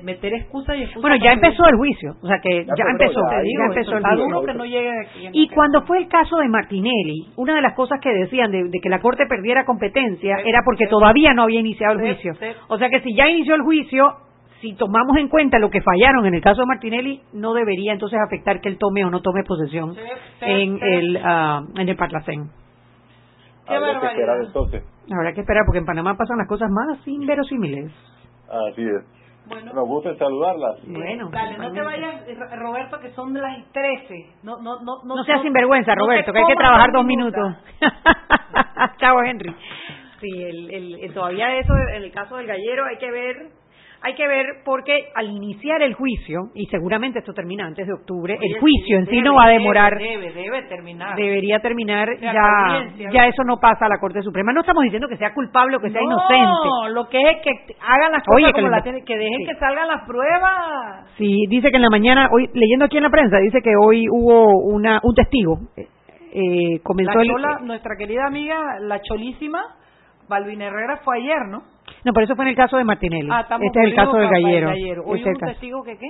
meter 0.03 0.33
excusas 0.33 0.77
y 0.77 0.83
excusas 0.83 1.01
bueno 1.01 1.23
ya 1.23 1.33
empezó 1.33 1.67
el 1.67 1.75
juicio 1.75 2.15
o 2.21 2.27
sea 2.27 2.39
que 2.41 2.65
ya, 2.65 2.85
empezó 2.89 3.19
ya, 3.31 3.65
empezó 3.65 3.97
el 3.97 4.03
juicio. 4.03 4.41
Que 4.45 4.53
no 4.53 4.65
llegue 4.65 4.91
y 5.33 5.49
cuando 5.49 5.83
fue 5.83 5.99
el 5.99 6.07
caso 6.07 6.37
de 6.37 6.47
Martinelli 6.47 7.27
una 7.35 7.55
de 7.55 7.61
las 7.61 7.73
cosas 7.73 7.99
que 8.01 8.13
decían 8.13 8.51
de, 8.51 8.69
que 8.81 8.89
la 8.89 8.99
corte 8.99 9.25
perdiera 9.27 9.65
competencia 9.65 10.37
era 10.45 10.61
porque 10.63 10.87
todavía 10.87 11.33
no 11.33 11.43
había 11.43 11.59
iniciado 11.59 11.93
el 11.99 11.99
juicio. 11.99 12.33
o 12.67 12.77
sea 12.77 12.89
que 12.89 13.01
si 13.01 13.15
ya 13.15 13.29
inició 13.29 13.55
el 13.55 13.61
juicio 13.61 14.15
si 14.61 14.73
tomamos 14.73 15.17
en 15.17 15.29
cuenta 15.29 15.59
lo 15.59 15.69
que 15.69 15.81
fallaron 15.81 16.25
en 16.25 16.33
el 16.33 16.41
caso 16.41 16.61
de 16.61 16.67
Martinelli, 16.67 17.21
no 17.33 17.53
debería 17.53 17.93
entonces 17.93 18.19
afectar 18.25 18.59
que 18.59 18.69
él 18.69 18.77
tome 18.77 19.05
o 19.05 19.09
no 19.09 19.21
tome 19.21 19.43
posesión 19.43 19.95
en, 20.41 20.79
El, 20.81 21.17
uh, 21.17 21.79
en 21.79 21.89
el 21.89 21.95
Parlacén. 21.95 22.49
Habrá 23.67 23.99
que 23.99 24.07
esperar 24.07 24.37
entonces. 24.45 24.83
Habrá 25.11 25.33
que 25.33 25.41
esperar 25.41 25.63
porque 25.65 25.79
en 25.79 25.85
Panamá 25.85 26.15
pasan 26.17 26.37
las 26.37 26.47
cosas 26.47 26.69
más 26.71 27.05
inverosímiles. 27.07 27.91
Así 28.49 28.81
es. 28.81 29.17
Bueno, 29.47 29.73
Nos 29.73 29.87
gusta 29.87 30.13
saludarlas. 30.15 30.77
Bueno, 30.85 31.29
dale, 31.31 31.57
no 31.57 31.71
te 31.71 31.81
vayas, 31.81 32.21
Roberto, 32.59 32.99
que 32.99 33.11
son 33.11 33.33
de 33.33 33.41
las 33.41 33.65
13. 33.71 34.25
No, 34.43 34.57
no, 34.57 34.81
no, 34.81 35.03
no, 35.05 35.15
no 35.15 35.23
seas 35.23 35.41
sinvergüenza, 35.41 35.95
Roberto, 35.95 36.33
que 36.33 36.39
hay 36.39 36.45
que 36.47 36.55
trabajar 36.55 36.91
dos 36.91 37.05
minutos. 37.05 37.55
Chao, 38.97 39.23
Henry. 39.23 39.55
Sí, 40.19 40.43
el, 40.43 40.99
el, 41.01 41.13
todavía 41.13 41.55
eso, 41.57 41.73
en 41.95 42.03
el 42.03 42.11
caso 42.11 42.35
del 42.37 42.47
gallero, 42.47 42.85
hay 42.85 42.97
que 42.97 43.11
ver 43.11 43.47
hay 44.01 44.13
que 44.15 44.27
ver 44.27 44.45
porque 44.63 45.09
al 45.15 45.29
iniciar 45.29 45.81
el 45.81 45.93
juicio, 45.93 46.49
y 46.53 46.65
seguramente 46.67 47.19
esto 47.19 47.33
termina 47.33 47.65
antes 47.65 47.87
de 47.87 47.93
octubre, 47.93 48.37
el 48.39 48.59
juicio 48.59 48.97
en 48.99 49.07
sí 49.07 49.21
no 49.21 49.35
va 49.35 49.45
a 49.45 49.49
demorar. 49.49 49.97
Debe, 49.97 50.31
debe, 50.33 50.63
terminar. 50.63 51.15
Debería 51.15 51.59
terminar, 51.59 52.09
ya, 52.19 52.87
ya 53.11 53.27
eso 53.27 53.43
no 53.43 53.57
pasa 53.57 53.85
a 53.85 53.89
la 53.89 53.99
Corte 53.99 54.21
Suprema. 54.21 54.53
No 54.53 54.61
estamos 54.61 54.83
diciendo 54.83 55.07
que 55.07 55.17
sea 55.17 55.33
culpable 55.33 55.77
o 55.77 55.79
que 55.79 55.89
sea 55.89 56.01
inocente. 56.01 56.67
No, 56.67 56.89
lo 56.89 57.09
que 57.09 57.21
es 57.21 57.37
que 57.43 57.75
hagan 57.81 58.11
las 58.11 58.23
cosas 58.23 58.51
como 58.53 58.69
la 58.69 58.81
tienen, 58.81 59.03
que 59.03 59.17
dejen 59.17 59.45
que 59.45 59.55
salgan 59.55 59.87
las 59.87 60.05
pruebas. 60.05 61.07
Sí, 61.17 61.45
dice 61.49 61.69
que 61.69 61.77
en 61.77 61.83
la 61.83 61.89
mañana, 61.89 62.29
hoy 62.31 62.49
leyendo 62.53 62.85
aquí 62.85 62.97
en 62.97 63.03
la 63.03 63.09
prensa, 63.09 63.37
dice 63.37 63.61
que 63.61 63.71
hoy 63.75 64.07
hubo 64.09 64.59
una 64.63 64.99
un 65.03 65.15
testigo. 65.15 65.59
Eh, 66.39 66.79
comenzó 66.83 67.19
la 67.39 67.59
nuestra 67.59 67.95
querida 67.97 68.27
amiga, 68.27 68.79
la 68.81 69.01
cholísima, 69.01 69.59
Balvin 70.27 70.61
Herrera, 70.61 70.97
fue 71.03 71.17
ayer, 71.17 71.47
¿no? 71.49 71.63
No, 72.03 72.13
por 72.13 72.23
eso 72.23 72.35
fue 72.35 72.45
en 72.45 72.49
el 72.49 72.55
caso 72.55 72.77
de 72.77 72.83
Martinelli. 72.83 73.29
Ah, 73.31 73.45
este 73.61 73.79
es 73.79 73.85
el 73.85 73.95
caso 73.95 74.17
del 74.17 74.29
gallero. 74.29 74.71
¿Hoy 75.05 75.19
este 75.19 75.29
un 75.29 75.39
testigo 75.39 75.83
que 75.83 75.97
qué? 75.97 76.07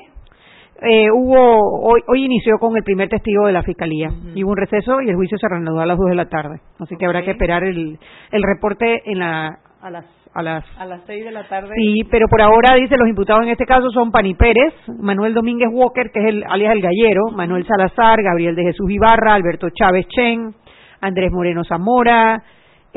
Eh, 0.80 1.10
hubo 1.12 1.90
hoy, 1.90 2.02
hoy 2.08 2.26
inició 2.26 2.60
con 2.60 2.78
el 2.78 2.84
primer 2.84 3.10
testigo 3.10 3.48
de 3.48 3.52
la 3.52 3.64
fiscalía 3.64 4.12
y 4.36 4.44
hubo 4.44 4.52
un 4.52 4.58
receso 4.58 5.02
y 5.02 5.10
el 5.10 5.16
juicio 5.16 5.36
se 5.40 5.48
reanudó 5.50 5.80
a 5.80 5.88
las 5.88 5.98
2 5.98 6.10
de 6.10 6.16
la 6.16 6.30
tarde 6.30 6.60
así 6.78 6.96
que 6.98 7.06
habrá 7.08 7.24
que 7.24 7.32
esperar 7.32 7.64
el, 7.64 7.98
el 8.32 8.44
reporte 8.44 9.02
en 9.10 9.18
la 9.18 9.58
a 9.82 9.90
las 9.90 10.06
a 10.36 10.44
las 10.44 10.64
a 10.80 10.86
las 10.86 11.02
6 11.08 11.26
de 11.26 11.32
la 11.32 11.48
tarde 11.48 11.74
sí 11.76 12.02
pero 12.12 12.28
por 12.28 12.44
ahora 12.44 12.76
dice 12.76 12.96
los 12.96 13.10
imputados 13.10 13.42
en 13.42 13.50
este 13.50 13.66
caso 13.66 13.90
son 13.90 14.12
Pani 14.12 14.36
Pérez 14.36 14.72
Manuel 15.00 15.34
Domínguez 15.34 15.70
Walker 15.72 16.12
que 16.12 16.20
es 16.20 16.26
el 16.28 16.44
alias 16.44 16.74
el 16.74 16.82
gallero 16.82 17.32
Manuel 17.34 17.66
Salazar 17.66 18.22
Gabriel 18.22 18.56
de 18.56 18.66
Jesús 18.66 18.88
Ibarra 18.92 19.34
Alberto 19.34 19.70
Chávez 19.72 20.06
Chen 20.10 20.54
Andrés 21.02 21.32
Moreno 21.32 21.64
Zamora 21.64 22.44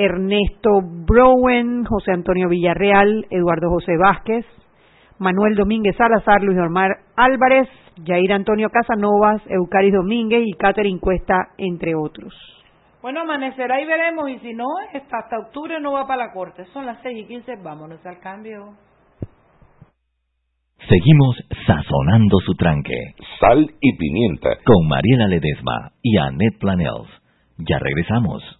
Ernesto 0.01 0.81
Browen, 0.83 1.85
José 1.85 2.13
Antonio 2.13 2.49
Villarreal, 2.49 3.27
Eduardo 3.29 3.69
José 3.69 3.99
Vázquez, 3.99 4.47
Manuel 5.19 5.55
Domínguez 5.55 5.95
Salazar, 5.97 6.43
Luis 6.43 6.59
Omar 6.59 6.91
Álvarez, 7.17 7.69
Jair 8.03 8.33
Antonio 8.33 8.71
Casanovas, 8.71 9.43
Eucaris 9.47 9.93
Domínguez 9.93 10.43
y 10.47 10.53
Catherine 10.55 10.99
Cuesta, 10.99 11.49
entre 11.59 11.95
otros. 11.95 12.33
Bueno, 13.03 13.21
amanecerá 13.21 13.79
y 13.83 13.85
veremos, 13.85 14.31
y 14.31 14.39
si 14.39 14.55
no, 14.55 14.65
hasta 14.91 15.39
octubre 15.39 15.79
no 15.81 15.93
va 15.93 16.07
para 16.07 16.27
la 16.27 16.33
corte. 16.33 16.65
Son 16.73 16.87
las 16.87 16.99
6 17.03 17.19
y 17.19 17.27
15, 17.27 17.57
vámonos 17.63 18.05
al 18.07 18.21
cambio. 18.21 18.73
Seguimos 20.89 21.37
sazonando 21.67 22.39
su 22.39 22.55
tranque. 22.55 23.15
Sal 23.39 23.71
y 23.81 23.97
pimienta. 23.99 24.57
Con 24.65 24.89
Mariela 24.89 25.29
Ledesma 25.29 25.93
y 26.03 26.17
Annette 26.17 26.59
Planels. 26.59 27.09
Ya 27.59 27.79
regresamos. 27.79 28.60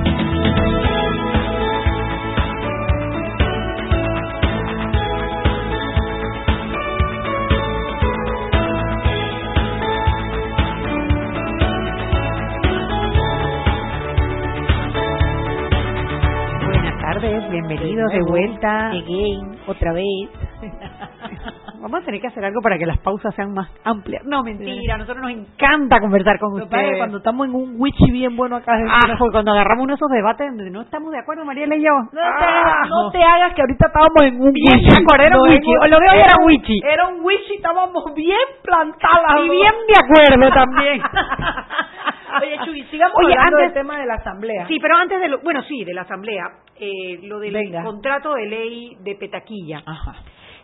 Bienvenidos 17.95 18.11
de 18.11 18.31
vuelta. 18.31 18.87
Again, 18.89 19.57
otra 19.67 19.93
vez. 19.93 20.29
Vamos 21.81 22.01
a 22.01 22.05
tener 22.05 22.21
que 22.21 22.27
hacer 22.27 22.45
algo 22.45 22.61
para 22.61 22.77
que 22.77 22.85
las 22.85 22.99
pausas 22.99 23.33
sean 23.35 23.53
más 23.53 23.67
amplias. 23.83 24.23
No, 24.23 24.43
mentira, 24.43 24.95
a 24.95 24.97
nosotros 24.99 25.23
nos 25.23 25.31
encanta 25.31 25.99
conversar 25.99 26.37
con 26.39 26.61
ustedes. 26.61 26.97
cuando 26.97 27.17
estamos 27.17 27.47
en 27.47 27.55
un 27.55 27.75
witchy 27.79 28.11
bien 28.11 28.35
bueno 28.37 28.57
acá 28.57 28.73
Ah, 28.87 29.17
cuando 29.31 29.51
agarramos 29.51 29.83
uno 29.85 29.93
de 29.93 29.95
esos 29.95 30.09
debates 30.11 30.47
donde 30.47 30.69
no 30.69 30.81
estamos 30.81 31.11
de 31.11 31.19
acuerdo, 31.19 31.43
Mariela 31.43 31.75
y 31.75 31.83
yo. 31.83 31.89
No 31.91 32.09
te, 32.11 32.19
hagas, 32.45 32.89
no 32.89 33.11
te 33.11 33.23
hagas 33.23 33.53
que 33.55 33.61
ahorita 33.61 33.87
estábamos 33.87 34.21
en 34.23 34.35
un 34.41 34.51
Bien, 34.53 34.77
witchy. 34.77 35.23
era 35.25 35.37
un 35.37 35.49
witchy. 35.49 35.71
O 35.81 35.87
lo 35.87 35.99
de 35.99 36.09
hoy 36.09 36.19
era 36.19 36.45
witchy. 36.45 36.79
Era 36.83 37.07
un 37.07 37.25
witchy, 37.25 37.55
estábamos 37.55 38.13
bien 38.13 38.37
plantadas. 38.63 39.39
Y 39.43 39.49
bien 39.49 39.73
de 39.87 39.95
acuerdo 39.97 40.53
también. 40.53 41.01
Oye, 42.41 42.57
Chuy, 42.65 42.83
sigamos 42.91 43.15
Oye, 43.17 43.33
hablando 43.33 43.57
antes- 43.57 43.73
del 43.73 43.81
tema 43.81 43.99
de 43.99 44.05
la 44.05 44.13
asamblea. 44.15 44.67
Sí, 44.67 44.77
pero 44.79 44.95
antes 44.97 45.19
de 45.19 45.27
lo, 45.27 45.39
bueno, 45.41 45.61
sí, 45.63 45.83
de 45.83 45.93
la 45.93 46.01
asamblea, 46.03 46.43
eh, 46.79 47.19
lo 47.23 47.39
del 47.39 47.53
Venga. 47.53 47.83
contrato 47.83 48.33
de 48.33 48.45
ley 48.47 48.95
de 49.01 49.15
Petaquilla. 49.15 49.81
Ajá. 49.85 50.15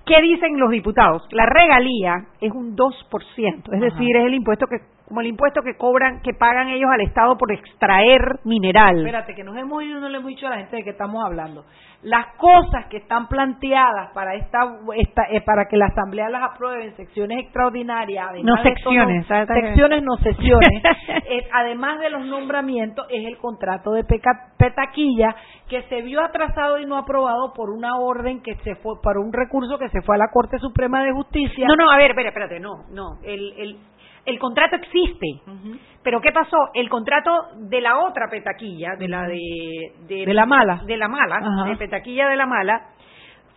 ¿Qué 0.06 0.22
dicen 0.22 0.58
los 0.60 0.70
diputados? 0.72 1.28
La 1.32 1.46
regalía 1.46 2.14
es 2.40 2.52
un 2.52 2.76
2%, 2.76 3.72
es 3.74 3.82
Ajá. 3.82 3.86
decir, 3.94 4.16
es 4.16 4.26
el 4.26 4.34
impuesto 4.36 4.66
que 4.68 4.78
como 5.08 5.22
el 5.22 5.28
impuesto 5.28 5.62
que 5.62 5.76
cobran 5.78 6.22
que 6.22 6.34
pagan 6.34 6.68
ellos 6.70 6.90
al 6.92 7.02
Estado 7.02 7.38
por 7.38 7.52
extraer 7.52 8.20
mineral. 8.44 8.98
Espérate, 9.00 9.34
que 9.36 9.44
nos 9.44 9.56
hemos 9.58 9.82
ido 9.84 9.98
y 10.00 10.02
no 10.02 10.10
le 10.10 10.18
hemos 10.18 10.28
dicho 10.30 10.48
a 10.48 10.52
la 10.52 10.58
gente 10.58 10.76
de 10.78 10.84
qué 10.84 10.90
estamos 10.92 11.24
hablando. 11.24 11.64
Las 12.04 12.28
cosas 12.38 12.86
que 12.90 12.98
están 12.98 13.28
planteadas 13.28 14.12
para 14.14 14.36
esta, 14.36 14.60
esta 14.96 15.24
eh, 15.32 15.42
para 15.42 15.66
que 15.66 15.78
la 15.78 15.88
Asamblea 15.88 16.30
las 16.30 16.44
apruebe 16.44 16.86
en 16.86 16.96
secciones 16.96 17.40
extraordinarias, 17.40 18.28
No 18.44 18.56
secciones, 18.62 19.26
¿sabes? 19.28 19.48
secciones 19.48 20.04
no 20.04 20.16
sesiones, 20.18 20.84
eh, 21.08 21.48
además 21.54 22.00
de 22.00 22.10
los 22.12 22.26
nombramientos, 22.26 23.06
es 23.10 23.26
el 23.26 23.38
contrato 23.38 23.92
de 23.92 24.04
peca- 24.04 24.54
Petaquilla 24.58 25.36
que 25.70 25.84
se 25.84 26.02
vio 26.02 26.22
atrasado 26.24 26.80
y 26.80 26.86
no 26.86 26.98
aprobado 26.98 27.54
por 27.54 27.70
una 27.70 27.96
orden 27.98 28.42
que 28.42 28.56
se 28.64 28.76
fue, 28.76 28.94
por 29.02 29.18
un 29.18 29.32
recurso 29.34 29.78
que 29.80 29.90
se 29.90 30.02
fue 30.02 30.16
a 30.16 30.20
la 30.20 30.30
Corte 30.32 30.58
Suprema 30.60 31.04
de 31.04 31.12
Justicia. 31.14 31.66
No, 31.68 31.76
no, 31.76 31.90
a 31.92 31.98
ver, 31.98 32.12
espérate, 32.12 32.30
espérate, 32.30 32.60
no, 32.60 32.86
no, 32.92 33.20
el, 33.24 33.54
el, 33.58 33.78
el 34.28 34.40
contrato 34.40 34.76
existe, 34.76 35.42
pero 36.04 36.20
¿qué 36.20 36.34
pasó? 36.34 36.70
El 36.74 36.90
contrato 36.90 37.32
de 37.56 37.80
la 37.80 38.00
otra 38.00 38.28
petaquilla, 38.30 38.96
de 39.00 39.08
la 39.08 39.24
de... 39.26 39.94
De 40.06 40.34
la 40.34 40.46
mala. 40.46 40.84
De 40.86 40.98
la 40.98 41.08
mala, 41.08 41.38
Ajá. 41.38 41.70
de 41.70 41.78
petaquilla 41.78 42.28
de 42.28 42.36
la 42.36 42.46
mala, 42.46 42.90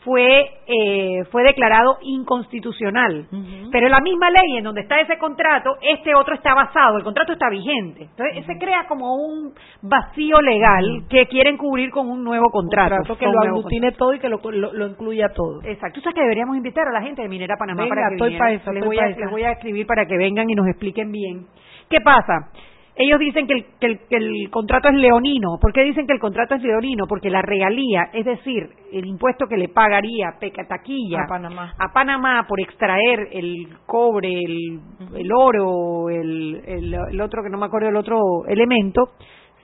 fue, 0.04 0.50
eh, 0.66 1.24
fue 1.30 1.42
declarado 1.42 1.98
inconstitucional. 2.02 3.26
Pero 3.70 3.88
la 3.88 4.00
misma 4.00 4.30
ley 4.30 4.56
en 4.56 4.64
donde 4.64 4.80
está 4.80 5.00
ese 5.00 5.18
contrato, 5.18 5.76
este 5.82 6.14
otro 6.14 6.34
está 6.34 6.54
basado, 6.54 6.96
el 6.96 7.04
contrato 7.04 7.32
está 7.32 7.50
vigente. 7.50 8.04
Entonces 8.04 8.46
se 8.46 8.58
crea 8.58 8.86
como 8.88 9.14
un 9.14 9.52
vacío 9.82 10.40
legal 10.40 11.04
que 11.08 11.26
quieren 11.26 11.56
cubrir 11.56 11.90
con 11.90 12.08
un 12.08 12.24
nuevo 12.24 12.46
contrato. 12.50 12.96
Contrato 12.96 13.18
que 13.18 13.26
lo 13.26 13.32
un 13.32 13.48
aglutine 13.48 13.92
todo 13.92 14.14
y 14.14 14.18
que 14.18 14.28
lo, 14.28 14.40
lo, 14.42 14.72
lo 14.72 14.86
incluya 14.86 15.28
todo. 15.34 15.60
Exacto. 15.64 15.96
Tú 15.96 16.00
sabes 16.00 16.14
que 16.14 16.22
deberíamos 16.22 16.56
invitar 16.56 16.88
a 16.88 16.92
la 16.92 17.02
gente 17.02 17.22
de 17.22 17.28
Minera 17.28 17.56
Panamá 17.58 17.82
Venga, 17.82 17.94
para 17.94 18.08
que 18.08 18.14
estoy 18.14 18.28
vinieran. 18.30 18.48
pa' 18.48 18.52
eso, 18.54 18.72
les, 18.72 18.82
estoy 18.82 18.96
voy 18.96 19.04
a, 19.04 19.08
les 19.08 19.30
voy 19.30 19.42
a 19.42 19.52
escribir 19.52 19.86
para 19.86 20.06
que 20.06 20.16
vengan 20.16 20.48
y 20.48 20.54
nos 20.54 20.66
expliquen 20.66 21.12
bien. 21.12 21.46
¿Qué 21.90 22.00
pasa? 22.00 22.50
Ellos 22.96 23.18
dicen 23.18 23.46
que 23.46 23.54
el, 23.54 23.64
que, 23.80 23.86
el, 23.86 23.98
que 24.08 24.16
el 24.16 24.50
contrato 24.50 24.88
es 24.88 24.94
leonino. 24.94 25.58
¿Por 25.60 25.72
qué 25.72 25.84
dicen 25.84 26.06
que 26.06 26.12
el 26.12 26.18
contrato 26.18 26.54
es 26.54 26.62
leonino? 26.62 27.06
Porque 27.06 27.30
la 27.30 27.40
regalía, 27.40 28.10
es 28.12 28.24
decir, 28.24 28.68
el 28.92 29.06
impuesto 29.06 29.46
que 29.46 29.56
le 29.56 29.68
pagaría 29.68 30.34
Pecataquilla 30.38 31.22
A 31.24 31.26
Panamá. 31.26 31.74
a 31.78 31.92
Panamá 31.92 32.46
por 32.48 32.60
extraer 32.60 33.28
el 33.32 33.68
cobre, 33.86 34.40
el, 34.40 34.80
el 35.16 35.32
oro, 35.32 36.10
el, 36.10 36.62
el, 36.66 37.20
otro 37.20 37.42
que 37.42 37.50
no 37.50 37.58
me 37.58 37.66
acuerdo 37.66 37.88
el 37.88 37.96
otro 37.96 38.20
elemento, 38.46 39.10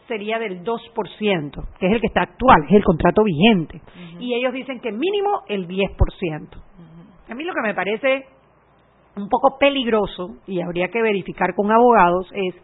sería 0.07 0.39
del 0.39 0.63
2%, 0.63 1.69
que 1.79 1.87
es 1.87 1.93
el 1.93 2.01
que 2.01 2.07
está 2.07 2.23
actual, 2.23 2.65
es 2.69 2.77
el 2.77 2.85
contrato 2.85 3.25
vigente. 3.25 3.81
Y 4.21 4.35
ellos 4.35 4.53
dicen 4.53 4.81
que 4.81 4.93
mínimo 4.93 5.43
el 5.49 5.67
10%. 5.67 6.49
A 7.29 7.35
mí 7.35 7.43
lo 7.43 7.53
que 7.53 7.63
me 7.63 7.75
parece 7.75 8.27
un 9.17 9.29
poco 9.29 9.59
peligroso, 9.59 10.37
y 10.47 10.61
habría 10.61 10.89
que 10.89 11.03
verificar 11.03 11.55
con 11.55 11.73
abogados, 11.73 12.31
es 12.33 12.55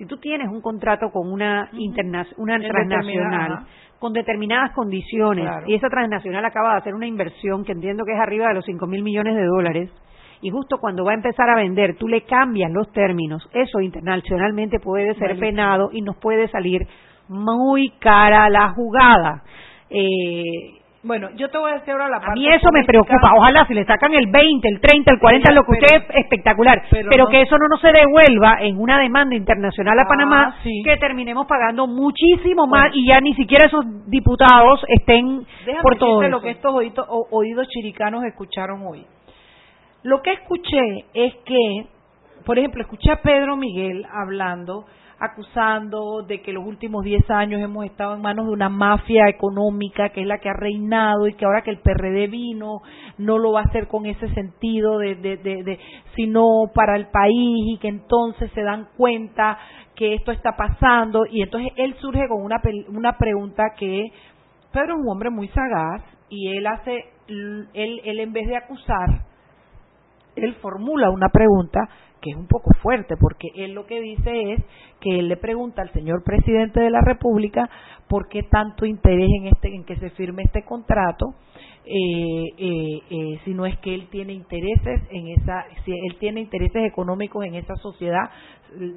si 0.00 0.06
tú 0.06 0.16
tienes 0.16 0.48
un 0.48 0.62
contrato 0.62 1.10
con 1.12 1.30
una, 1.30 1.68
interna 1.74 2.24
una 2.38 2.58
transnacional, 2.58 3.04
determinada- 3.04 3.66
con 3.98 4.14
determinadas 4.14 4.72
condiciones, 4.72 5.44
Claro. 5.44 5.66
y 5.68 5.74
esa 5.74 5.90
transnacional 5.90 6.42
acaba 6.46 6.70
de 6.72 6.78
hacer 6.78 6.94
una 6.94 7.06
inversión 7.06 7.64
que 7.66 7.72
entiendo 7.72 8.04
que 8.06 8.12
es 8.14 8.18
arriba 8.18 8.48
de 8.48 8.54
los 8.54 8.64
5 8.64 8.86
mil 8.86 9.02
millones 9.02 9.36
de 9.36 9.44
dólares, 9.44 9.90
y 10.40 10.48
justo 10.48 10.78
cuando 10.80 11.04
va 11.04 11.10
a 11.10 11.16
empezar 11.16 11.50
a 11.50 11.56
vender, 11.56 11.96
tú 11.96 12.08
le 12.08 12.22
cambias 12.22 12.70
los 12.72 12.90
términos, 12.92 13.46
eso 13.52 13.78
internacionalmente 13.82 14.80
puede 14.80 15.12
ser 15.16 15.34
Malísimo. 15.36 15.40
penado 15.46 15.90
y 15.92 16.00
nos 16.00 16.16
puede 16.16 16.48
salir 16.48 16.86
muy 17.28 17.90
cara 18.00 18.48
la 18.48 18.70
jugada. 18.70 19.42
Eh, 19.90 20.79
Bueno, 21.02 21.30
yo 21.34 21.48
te 21.48 21.56
voy 21.56 21.70
a 21.70 21.74
decir 21.76 21.92
ahora 21.92 22.10
la 22.10 22.18
a 22.18 22.20
parte 22.20 22.38
mí 22.38 22.46
eso 22.46 22.68
me 22.74 22.84
preocupa. 22.84 23.32
Ojalá 23.34 23.64
si 23.66 23.72
le 23.72 23.86
sacan 23.86 24.12
el 24.12 24.26
20, 24.30 24.68
el 24.68 24.80
30, 24.80 25.12
el 25.12 25.18
40, 25.18 25.48
Mira, 25.50 25.60
lo 25.60 25.64
que 25.66 25.72
usted 25.72 25.86
pero- 25.88 26.10
es 26.18 26.24
espectacular. 26.24 26.82
pero 26.90 27.08
Pero, 27.10 27.24
no- 27.24 27.30
que 27.30 27.40
eso 27.40 27.56
no 27.56 27.68
nos 27.68 27.80
se 27.80 27.90
devuelva 27.90 28.58
en 28.60 28.78
una 28.78 28.98
demanda 28.98 29.34
internacional 29.34 29.98
a 29.98 30.02
Ah, 30.02 30.06
Panamá, 30.06 30.56
sí. 30.62 30.82
que 30.84 30.98
terminemos 30.98 31.46
pagando 31.46 31.86
muchísimo 31.86 32.66
Bueno. 32.66 32.84
más 32.84 32.90
y 32.94 33.06
ya 33.06 33.18
ni 33.20 33.34
siquiera 33.34 33.66
esos 33.66 33.82
diputados 34.10 34.84
estén 34.88 35.46
Déjame 35.64 35.82
por 35.82 35.96
todo 35.96 36.20
eso. 36.22 36.30
lo 36.30 36.42
que 36.42 36.50
estos 36.50 36.74
oídos, 36.74 37.06
o- 37.08 37.28
oídos 37.30 37.66
chiricanos 37.68 38.22
escucharon 38.24 38.82
hoy. 38.86 39.06
Lo 40.02 40.20
que 40.20 40.32
escuché 40.32 41.06
es 41.14 41.34
que, 41.46 41.86
por 42.44 42.58
ejemplo, 42.58 42.82
escuché 42.82 43.10
a 43.10 43.22
Pedro 43.22 43.56
Miguel 43.56 44.04
hablando 44.12 44.84
acusando 45.20 46.22
de 46.22 46.40
que 46.40 46.52
los 46.52 46.64
últimos 46.64 47.04
10 47.04 47.30
años 47.30 47.60
hemos 47.60 47.84
estado 47.84 48.14
en 48.14 48.22
manos 48.22 48.46
de 48.46 48.52
una 48.52 48.70
mafia 48.70 49.28
económica 49.28 50.08
que 50.08 50.22
es 50.22 50.26
la 50.26 50.38
que 50.38 50.48
ha 50.48 50.54
reinado 50.54 51.28
y 51.28 51.34
que 51.34 51.44
ahora 51.44 51.62
que 51.62 51.70
el 51.70 51.80
PRD 51.80 52.26
vino 52.28 52.80
no 53.18 53.36
lo 53.36 53.52
va 53.52 53.60
a 53.60 53.64
hacer 53.64 53.86
con 53.86 54.06
ese 54.06 54.32
sentido 54.32 54.98
de, 54.98 55.16
de, 55.16 55.36
de, 55.36 55.78
sino 56.16 56.70
para 56.74 56.96
el 56.96 57.08
país 57.08 57.74
y 57.74 57.78
que 57.78 57.88
entonces 57.88 58.50
se 58.54 58.62
dan 58.62 58.88
cuenta 58.96 59.58
que 59.94 60.14
esto 60.14 60.32
está 60.32 60.56
pasando. 60.56 61.26
Y 61.30 61.42
entonces 61.42 61.72
él 61.76 61.94
surge 62.00 62.26
con 62.26 62.42
una, 62.42 62.60
una 62.88 63.18
pregunta 63.18 63.74
que 63.78 64.10
Pedro 64.72 64.94
es 64.94 65.00
un 65.02 65.08
hombre 65.10 65.28
muy 65.28 65.48
sagaz 65.48 66.02
y 66.30 66.56
él 66.56 66.66
hace 66.66 67.04
él, 67.28 67.68
él 68.04 68.20
en 68.20 68.32
vez 68.32 68.48
de 68.48 68.56
acusar 68.56 69.30
él 70.36 70.54
formula 70.56 71.10
una 71.10 71.28
pregunta 71.28 71.88
que 72.20 72.30
es 72.30 72.36
un 72.36 72.46
poco 72.46 72.70
fuerte, 72.82 73.16
porque 73.18 73.48
él 73.54 73.72
lo 73.72 73.86
que 73.86 74.00
dice 74.00 74.52
es 74.52 74.62
que 75.00 75.18
él 75.18 75.28
le 75.28 75.36
pregunta 75.36 75.82
al 75.82 75.92
señor 75.92 76.22
presidente 76.22 76.80
de 76.80 76.90
la 76.90 77.00
República 77.00 77.68
por 78.08 78.28
qué 78.28 78.42
tanto 78.42 78.86
interés 78.86 79.28
en, 79.38 79.46
este, 79.46 79.74
en 79.74 79.84
que 79.84 79.96
se 79.96 80.10
firme 80.10 80.42
este 80.42 80.64
contrato, 80.64 81.34
eh, 81.84 82.44
eh, 82.58 83.02
eh, 83.10 83.40
si 83.44 83.54
no 83.54 83.64
es 83.64 83.78
que 83.78 83.94
él 83.94 84.08
tiene 84.10 84.34
intereses 84.34 85.00
en 85.10 85.28
esa, 85.28 85.64
si 85.84 85.92
él 85.92 86.16
tiene 86.18 86.40
intereses 86.40 86.84
económicos 86.84 87.44
en 87.44 87.54
esa 87.54 87.74
sociedad, 87.76 88.30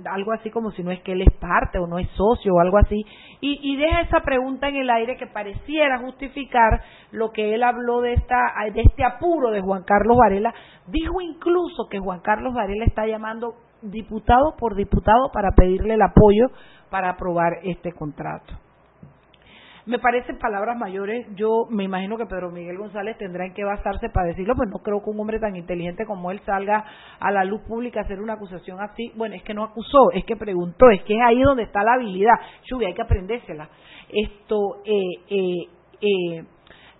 algo 0.05 0.33
así 0.33 0.51
como 0.51 0.71
si 0.71 0.83
no 0.83 0.91
es 0.91 1.01
que 1.01 1.13
él 1.13 1.21
es 1.21 1.33
parte 1.39 1.79
o 1.79 1.87
no 1.87 1.97
es 1.97 2.07
socio 2.09 2.53
o 2.53 2.59
algo 2.59 2.77
así, 2.77 3.03
y, 3.41 3.59
y 3.63 3.77
deja 3.77 4.01
esa 4.01 4.19
pregunta 4.19 4.67
en 4.67 4.75
el 4.75 4.89
aire 4.89 5.17
que 5.17 5.27
pareciera 5.27 5.99
justificar 5.99 6.83
lo 7.11 7.31
que 7.31 7.55
él 7.55 7.63
habló 7.63 8.01
de 8.01 8.13
esta, 8.13 8.37
de 8.73 8.81
este 8.81 9.03
apuro 9.03 9.51
de 9.51 9.61
Juan 9.61 9.83
Carlos 9.83 10.17
Varela, 10.17 10.53
dijo 10.87 11.21
incluso 11.21 11.87
que 11.89 11.99
Juan 11.99 12.19
Carlos 12.19 12.53
Varela 12.53 12.85
está 12.85 13.07
llamando 13.07 13.55
diputado 13.81 14.55
por 14.57 14.75
diputado 14.75 15.31
para 15.33 15.51
pedirle 15.51 15.95
el 15.95 16.01
apoyo 16.01 16.47
para 16.89 17.09
aprobar 17.09 17.53
este 17.63 17.91
contrato. 17.91 18.53
Me 19.85 19.99
parecen 19.99 20.37
palabras 20.37 20.77
mayores. 20.77 21.27
Yo 21.35 21.67
me 21.69 21.83
imagino 21.83 22.17
que 22.17 22.25
Pedro 22.25 22.51
Miguel 22.51 22.77
González 22.77 23.17
tendrá 23.17 23.45
en 23.45 23.53
qué 23.53 23.65
basarse 23.65 24.09
para 24.09 24.27
decirlo, 24.27 24.55
pues 24.55 24.69
no 24.69 24.79
creo 24.79 25.03
que 25.03 25.09
un 25.09 25.19
hombre 25.19 25.39
tan 25.39 25.57
inteligente 25.57 26.05
como 26.05 26.31
él 26.31 26.39
salga 26.45 26.85
a 27.19 27.31
la 27.31 27.43
luz 27.43 27.61
pública 27.63 27.99
a 27.99 28.03
hacer 28.03 28.21
una 28.21 28.33
acusación 28.33 28.79
así. 28.79 29.11
Bueno, 29.15 29.35
es 29.35 29.43
que 29.43 29.53
no 29.53 29.63
acusó, 29.63 30.11
es 30.13 30.23
que 30.23 30.37
preguntó, 30.37 30.89
es 30.89 31.03
que 31.03 31.15
es 31.15 31.21
ahí 31.21 31.41
donde 31.41 31.63
está 31.63 31.83
la 31.83 31.95
habilidad. 31.95 32.35
Chubi, 32.63 32.85
hay 32.85 32.93
que 32.93 33.01
aprendérsela. 33.01 33.67
Esto, 34.09 34.81
eh, 34.85 35.19
eh, 35.29 35.67
eh, 36.01 36.45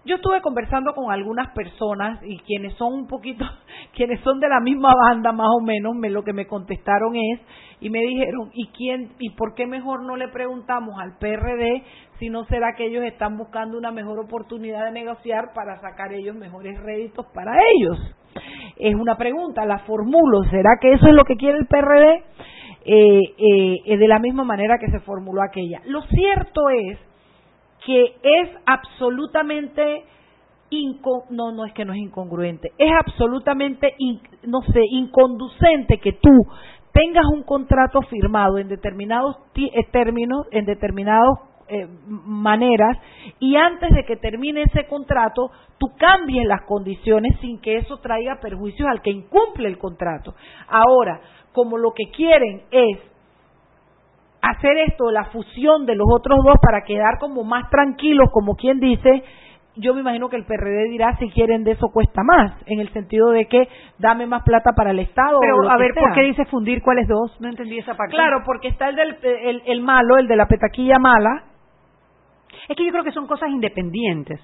yo 0.06 0.16
estuve 0.16 0.42
conversando 0.42 0.94
con 0.94 1.12
algunas 1.12 1.54
personas 1.54 2.20
y 2.24 2.38
quienes 2.40 2.74
son 2.76 2.94
un 2.94 3.08
poquito, 3.08 3.46
quienes 3.96 4.20
son 4.22 4.40
de 4.40 4.50
la 4.50 4.60
misma 4.60 4.94
banda 4.94 5.32
más 5.32 5.48
o 5.58 5.62
menos, 5.62 5.96
me, 5.96 6.10
lo 6.10 6.24
que 6.24 6.34
me 6.34 6.46
contestaron 6.46 7.16
es 7.16 7.40
y 7.80 7.90
me 7.90 8.00
dijeron, 8.00 8.50
¿y 8.54 8.68
quién 8.68 9.14
y 9.20 9.32
por 9.32 9.56
qué 9.56 9.66
mejor 9.66 10.04
no 10.04 10.16
le 10.16 10.28
preguntamos 10.28 11.00
al 11.00 11.18
PRD 11.18 11.84
si 12.20 12.30
no 12.30 12.46
será 12.46 12.74
que 12.76 12.86
ellos 12.86 13.04
están 13.04 13.38
buscando 13.38 13.78
una 13.78 13.92
mejor 13.92 14.20
oportunidad 14.20 14.86
de 14.86 14.92
negociar 14.92 15.54
para 15.54 15.80
sacar 15.82 16.14
ellos 16.14 16.36
mejores 16.36 16.80
réditos 16.82 17.26
para 17.34 17.54
ellos? 17.76 17.98
Es 18.78 18.96
una 18.96 19.16
pregunta, 19.16 19.66
la 19.66 19.80
formulo, 19.80 20.44
¿será 20.50 20.78
que 20.82 20.94
eso 20.94 21.08
es 21.08 21.14
lo 21.14 21.24
que 21.24 21.36
quiere 21.36 21.58
el 21.58 21.68
PRD? 21.68 22.24
Eh, 22.86 23.22
eh, 23.86 23.98
de 23.98 24.08
la 24.10 24.20
misma 24.20 24.44
manera 24.44 24.78
que 24.78 24.92
se 24.92 25.00
formuló 25.00 25.42
aquella. 25.42 25.80
Lo 25.86 26.02
cierto 26.02 26.70
es 26.70 27.00
que 27.86 28.16
es 28.24 28.50
absolutamente 28.66 30.06
no 31.30 31.52
no 31.52 31.66
es 31.66 31.74
que 31.74 31.86
no 31.86 31.94
es 31.94 32.00
incongruente 32.00 32.72
es 32.78 32.92
absolutamente 32.98 33.96
no 34.48 34.62
sé 34.74 34.82
inconducente 34.90 36.00
que 36.00 36.14
tú 36.14 36.32
tengas 36.92 37.26
un 37.32 37.44
contrato 37.44 38.02
firmado 38.04 38.58
en 38.58 38.70
determinados 38.70 39.36
eh, 39.56 39.84
términos 39.92 40.48
en 40.52 40.66
determinadas 40.66 41.38
eh, 41.70 41.88
maneras 42.08 42.98
y 43.40 43.56
antes 43.56 43.90
de 43.92 44.04
que 44.04 44.18
termine 44.18 44.64
ese 44.64 44.86
contrato 44.88 45.52
tú 45.78 45.88
cambies 45.98 46.46
las 46.46 46.64
condiciones 46.64 47.40
sin 47.40 47.62
que 47.62 47.78
eso 47.78 48.00
traiga 48.00 48.40
perjuicios 48.42 48.88
al 48.90 49.02
que 49.02 49.12
incumple 49.12 49.70
el 49.70 49.78
contrato. 49.78 50.36
Ahora 50.68 51.22
como 51.54 51.78
lo 51.78 51.92
que 51.92 52.12
quieren 52.12 52.64
es 52.72 53.00
hacer 54.44 54.78
esto, 54.90 55.10
la 55.10 55.26
fusión 55.26 55.86
de 55.86 55.96
los 55.96 56.08
otros 56.12 56.40
dos 56.44 56.58
para 56.62 56.82
quedar 56.84 57.18
como 57.18 57.44
más 57.44 57.70
tranquilos, 57.70 58.30
como 58.32 58.56
quien 58.56 58.80
dice, 58.80 59.24
yo 59.78 59.94
me 59.94 60.02
imagino 60.02 60.28
que 60.28 60.36
el 60.36 60.44
PRD 60.44 60.90
dirá 60.90 61.16
si 61.18 61.30
quieren 61.30 61.64
de 61.64 61.72
eso 61.72 61.88
cuesta 61.94 62.24
más, 62.24 62.54
en 62.66 62.82
el 62.82 62.92
sentido 62.92 63.30
de 63.30 63.46
que 63.46 63.70
dame 64.00 64.28
más 64.28 64.44
plata 64.44 64.74
para 64.76 64.92
el 64.92 65.00
Estado. 65.00 65.40
Pero 65.40 65.70
a 65.70 65.78
ver, 65.78 65.94
¿por 65.94 66.14
qué 66.14 66.24
dice 66.24 66.46
fundir 66.46 66.82
cuáles 66.82 67.08
dos? 67.08 67.40
No 67.40 67.48
entendí 67.48 67.80
esa 67.80 67.96
parte. 67.96 68.14
Claro, 68.14 68.44
porque 68.46 68.68
está 68.68 68.90
el 68.90 68.98
del 68.98 69.62
el, 69.66 69.82
malo, 69.82 70.18
el 70.18 70.28
de 70.28 70.36
la 70.36 70.48
petaquilla 70.48 71.00
mala. 71.00 71.46
Es 72.68 72.76
que 72.76 72.86
yo 72.86 72.92
creo 72.92 73.04
que 73.04 73.12
son 73.12 73.28
cosas 73.28 73.50
independientes. 73.50 74.42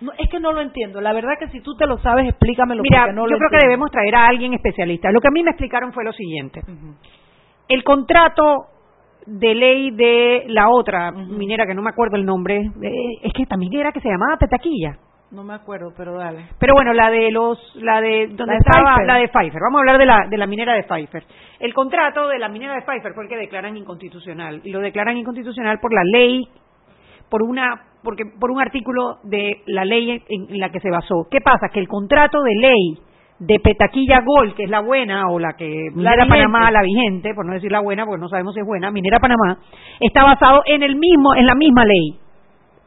No, 0.00 0.10
es 0.18 0.28
que 0.30 0.40
no 0.40 0.52
lo 0.52 0.62
entiendo. 0.62 1.00
La 1.00 1.12
verdad 1.12 1.34
que 1.38 1.48
si 1.48 1.60
tú 1.60 1.76
te 1.76 1.86
lo 1.86 1.98
sabes, 1.98 2.28
explícamelo. 2.28 2.82
Mira, 2.82 3.12
no 3.12 3.28
yo 3.28 3.36
creo 3.36 3.50
que 3.50 3.66
debemos 3.66 3.90
traer 3.90 4.16
a 4.16 4.26
alguien 4.26 4.54
especialista. 4.54 5.12
Lo 5.12 5.20
que 5.20 5.28
a 5.28 5.30
mí 5.30 5.42
me 5.42 5.50
explicaron 5.50 5.92
fue 5.92 6.02
lo 6.02 6.12
siguiente. 6.12 6.62
El 7.68 7.84
contrato 7.84 8.71
de 9.26 9.54
ley 9.54 9.90
de 9.90 10.44
la 10.48 10.68
otra 10.68 11.10
minera 11.12 11.66
que 11.66 11.74
no 11.74 11.82
me 11.82 11.90
acuerdo 11.90 12.16
el 12.16 12.24
nombre, 12.24 12.56
eh, 12.58 13.18
es 13.22 13.32
que 13.32 13.46
también 13.46 13.72
era 13.74 13.92
que 13.92 14.00
se 14.00 14.08
llamaba 14.08 14.36
Petaquilla. 14.38 14.98
No 15.30 15.44
me 15.44 15.54
acuerdo, 15.54 15.94
pero 15.96 16.18
dale. 16.18 16.46
Pero 16.58 16.74
bueno, 16.74 16.92
la 16.92 17.08
de 17.08 17.30
los, 17.30 17.58
la 17.76 18.02
de 18.02 18.28
donde 18.28 18.56
estaba 18.56 19.02
la 19.02 19.16
de 19.16 19.28
Pfeiffer. 19.28 19.62
Vamos 19.62 19.78
a 19.78 19.80
hablar 19.80 19.98
de 19.98 20.04
la 20.04 20.26
de 20.28 20.36
la 20.36 20.46
minera 20.46 20.74
de 20.74 20.82
Pfeiffer. 20.82 21.24
El 21.58 21.72
contrato 21.72 22.28
de 22.28 22.38
la 22.38 22.50
minera 22.50 22.74
de 22.74 22.82
Pfeiffer 22.82 23.14
fue 23.14 23.24
el 23.24 23.30
que 23.30 23.36
declaran 23.36 23.74
inconstitucional 23.76 24.60
y 24.62 24.70
lo 24.70 24.80
declaran 24.80 25.16
inconstitucional 25.16 25.78
por 25.80 25.94
la 25.94 26.02
ley, 26.04 26.46
por 27.30 27.42
una 27.42 27.80
porque 28.02 28.24
por 28.38 28.50
un 28.50 28.60
artículo 28.60 29.20
de 29.22 29.62
la 29.66 29.86
ley 29.86 30.22
en 30.28 30.60
la 30.60 30.70
que 30.70 30.80
se 30.80 30.90
basó. 30.90 31.26
¿Qué 31.30 31.40
pasa? 31.40 31.70
Que 31.72 31.80
el 31.80 31.88
contrato 31.88 32.42
de 32.42 32.54
ley 32.54 32.98
de 33.44 33.58
Petaquilla 33.58 34.20
Gold, 34.24 34.54
que 34.54 34.64
es 34.64 34.70
la 34.70 34.80
buena, 34.80 35.28
o 35.28 35.38
la 35.38 35.54
que 35.54 35.90
Minera 35.94 36.26
Panamá, 36.26 36.70
la 36.70 36.82
vigente, 36.82 37.34
por 37.34 37.44
no 37.44 37.54
decir 37.54 37.72
la 37.72 37.80
buena, 37.80 38.06
porque 38.06 38.20
no 38.20 38.28
sabemos 38.28 38.54
si 38.54 38.60
es 38.60 38.66
buena, 38.66 38.92
Minera 38.92 39.18
Panamá, 39.18 39.58
está 39.98 40.22
basado 40.22 40.62
en 40.66 40.82
el 40.82 40.94
mismo, 40.94 41.34
en 41.34 41.46
la 41.46 41.54
misma 41.54 41.84
ley 41.84 42.18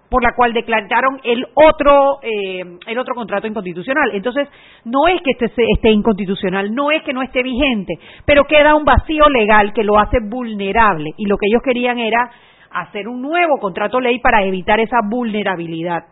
por 0.08 0.24
la 0.24 0.34
cual 0.34 0.54
declararon 0.54 1.20
el 1.24 1.46
otro 1.56 2.20
eh, 2.22 2.64
el 2.88 2.98
otro 2.98 3.16
contrato 3.16 3.48
inconstitucional. 3.48 4.12
Entonces, 4.14 4.48
no 4.86 5.08
es 5.08 5.20
que 5.22 5.32
este 5.32 5.52
esté 5.74 5.90
inconstitucional, 5.90 6.74
no 6.74 6.92
es 6.92 7.04
que 7.04 7.12
no 7.12 7.22
esté 7.22 7.44
vigente, 7.44 7.96
pero 8.24 8.46
queda 8.46 8.76
un 8.76 8.86
vacío 8.86 9.28
legal 9.28 9.74
que 9.74 9.84
lo 9.84 10.00
hace 10.00 10.20
vulnerable 10.22 11.10
y 11.18 11.26
lo 11.26 11.38
que 11.38 11.48
ellos 11.52 11.62
querían 11.64 11.98
era 11.98 12.30
hacer 12.72 13.10
un 13.10 13.22
nuevo 13.22 13.58
contrato 13.58 14.00
ley 14.00 14.20
para 14.20 14.44
evitar 14.44 14.80
esa 14.80 15.00
vulnerabilidad. 15.10 16.06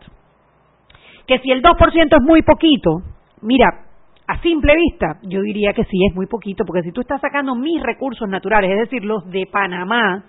Que 1.26 1.38
si 1.38 1.50
el 1.50 1.62
2% 1.62 2.16
es 2.16 2.22
muy 2.22 2.42
poquito, 2.42 2.98
mira, 3.40 3.83
simple 4.44 4.76
vista, 4.76 5.18
yo 5.22 5.40
diría 5.40 5.72
que 5.72 5.84
sí 5.84 6.04
es 6.08 6.14
muy 6.14 6.26
poquito, 6.26 6.64
porque 6.64 6.82
si 6.82 6.92
tú 6.92 7.00
estás 7.00 7.20
sacando 7.20 7.56
mis 7.56 7.82
recursos 7.82 8.28
naturales, 8.28 8.70
es 8.70 8.90
decir, 8.90 9.04
los 9.04 9.28
de 9.30 9.48
Panamá, 9.50 10.24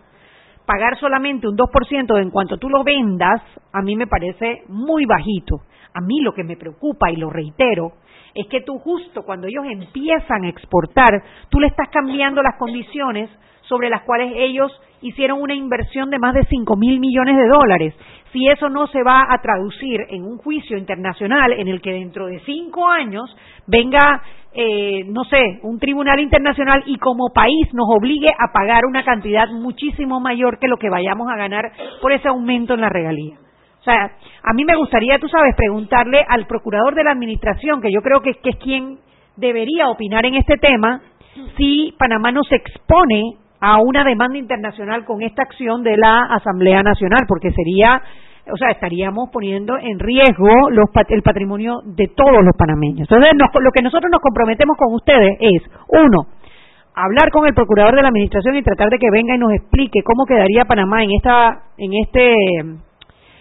pagar 0.66 0.98
solamente 0.98 1.48
un 1.48 1.58
2% 1.58 2.22
en 2.22 2.32
cuanto 2.32 2.58
tú 2.58 2.70
lo 2.70 2.84
vendas, 2.84 3.42
a 3.72 3.82
mí 3.82 3.96
me 3.96 4.08
parece 4.08 4.64
muy 4.70 5.06
bajito. 5.06 5.58
A 5.94 6.02
mí 6.02 6.22
lo 6.22 6.34
que 6.34 6.44
me 6.44 6.58
preocupa, 6.58 7.12
y 7.12 7.18
lo 7.18 7.30
reitero, 7.30 7.94
es 8.34 8.48
que 8.48 8.62
tú 8.62 8.80
justo 8.80 9.24
cuando 9.24 9.48
ellos 9.48 9.66
empiezan 9.70 10.46
a 10.46 10.50
exportar, 10.50 11.24
tú 11.50 11.60
le 11.60 11.68
estás 11.68 11.90
cambiando 11.90 12.42
las 12.42 12.58
condiciones 12.58 13.30
sobre 13.68 13.90
las 13.90 14.04
cuales 14.04 14.34
ellos 14.36 14.72
hicieron 15.02 15.42
una 15.42 15.54
inversión 15.54 16.10
de 16.10 16.20
más 16.20 16.34
de 16.34 16.46
5 16.46 16.76
mil 16.78 17.00
millones 17.00 17.38
de 17.38 17.48
dólares. 17.48 17.94
Si 18.32 18.48
eso 18.48 18.70
no 18.70 18.88
se 18.88 19.02
va 19.04 19.26
a 19.30 19.42
traducir 19.42 20.02
en 20.10 20.24
un 20.24 20.38
juicio 20.38 20.78
internacional 20.78 21.54
en 21.54 21.68
el 21.68 21.82
que 21.82 21.94
dentro 21.94 22.28
de 22.28 22.40
cinco 22.42 22.90
años 22.90 23.34
venga, 23.66 24.22
eh, 24.54 25.06
no 25.08 25.24
sé, 25.24 25.60
un 25.64 25.80
tribunal 25.80 26.20
internacional 26.20 26.84
y 26.86 26.98
como 26.98 27.32
país 27.34 27.74
nos 27.74 27.88
obligue 27.88 28.28
a 28.28 28.52
pagar 28.52 28.86
una 28.86 29.06
cantidad 29.06 29.48
muchísimo 29.48 30.20
mayor 30.20 30.60
que 30.60 30.68
lo 30.68 30.78
que 30.78 30.90
vayamos 30.90 31.30
a 31.32 31.38
ganar 31.38 31.72
por 32.02 32.12
ese 32.12 32.28
aumento 32.28 32.74
en 32.74 32.82
la 32.82 32.90
regalía. 32.90 33.38
O 33.80 33.84
sea, 33.84 34.12
a 34.44 34.54
mí 34.54 34.66
me 34.66 34.76
gustaría, 34.76 35.20
tú 35.20 35.30
sabes, 35.30 35.56
preguntarle 35.56 36.26
al 36.28 36.48
procurador 36.48 36.96
de 36.96 37.04
la 37.04 37.12
administración, 37.12 37.82
que 37.82 37.92
yo 37.92 38.02
creo 38.02 38.20
que, 38.20 38.34
que 38.34 38.50
es 38.50 38.58
quien 38.58 38.98
debería 39.38 39.88
opinar 39.90 40.26
en 40.26 40.36
este 40.36 40.58
tema, 40.58 41.02
si 41.56 41.94
Panamá 41.98 42.32
no 42.32 42.44
se 42.44 42.56
expone 42.56 43.38
a 43.60 43.82
una 43.82 44.04
demanda 44.04 44.38
internacional 44.38 45.06
con 45.06 45.22
esta 45.22 45.44
acción 45.44 45.84
de 45.84 45.98
la 45.98 46.22
Asamblea 46.32 46.84
Nacional, 46.84 47.22
porque 47.28 47.52
sería, 47.52 48.02
o 48.52 48.58
sea, 48.58 48.70
estaríamos 48.72 49.30
poniendo 49.32 49.78
en 49.78 50.00
riesgo 50.00 50.70
los, 50.70 50.90
el 51.10 51.22
patrimonio 51.22 51.82
de 51.86 52.08
todos 52.08 52.44
los 52.44 52.56
panameños. 52.58 53.08
Entonces, 53.10 53.32
lo 53.36 53.72
que 53.72 53.82
nosotros 53.82 54.12
nos 54.12 54.22
comprometemos 54.22 54.78
con 54.78 54.94
ustedes 54.94 55.38
es, 55.40 55.64
uno, 55.88 56.28
hablar 56.96 57.30
con 57.32 57.46
el 57.46 57.54
procurador 57.54 57.96
de 57.96 58.02
la 58.02 58.10
administración 58.10 58.56
y 58.56 58.64
tratar 58.64 58.90
de 58.90 58.98
que 58.98 59.12
venga 59.12 59.36
y 59.36 59.40
nos 59.40 59.52
explique 59.54 60.02
cómo 60.04 60.26
quedaría 60.26 60.66
Panamá 60.66 61.04
en 61.04 61.10
esta, 61.12 61.64
en 61.78 61.92
este 62.04 62.34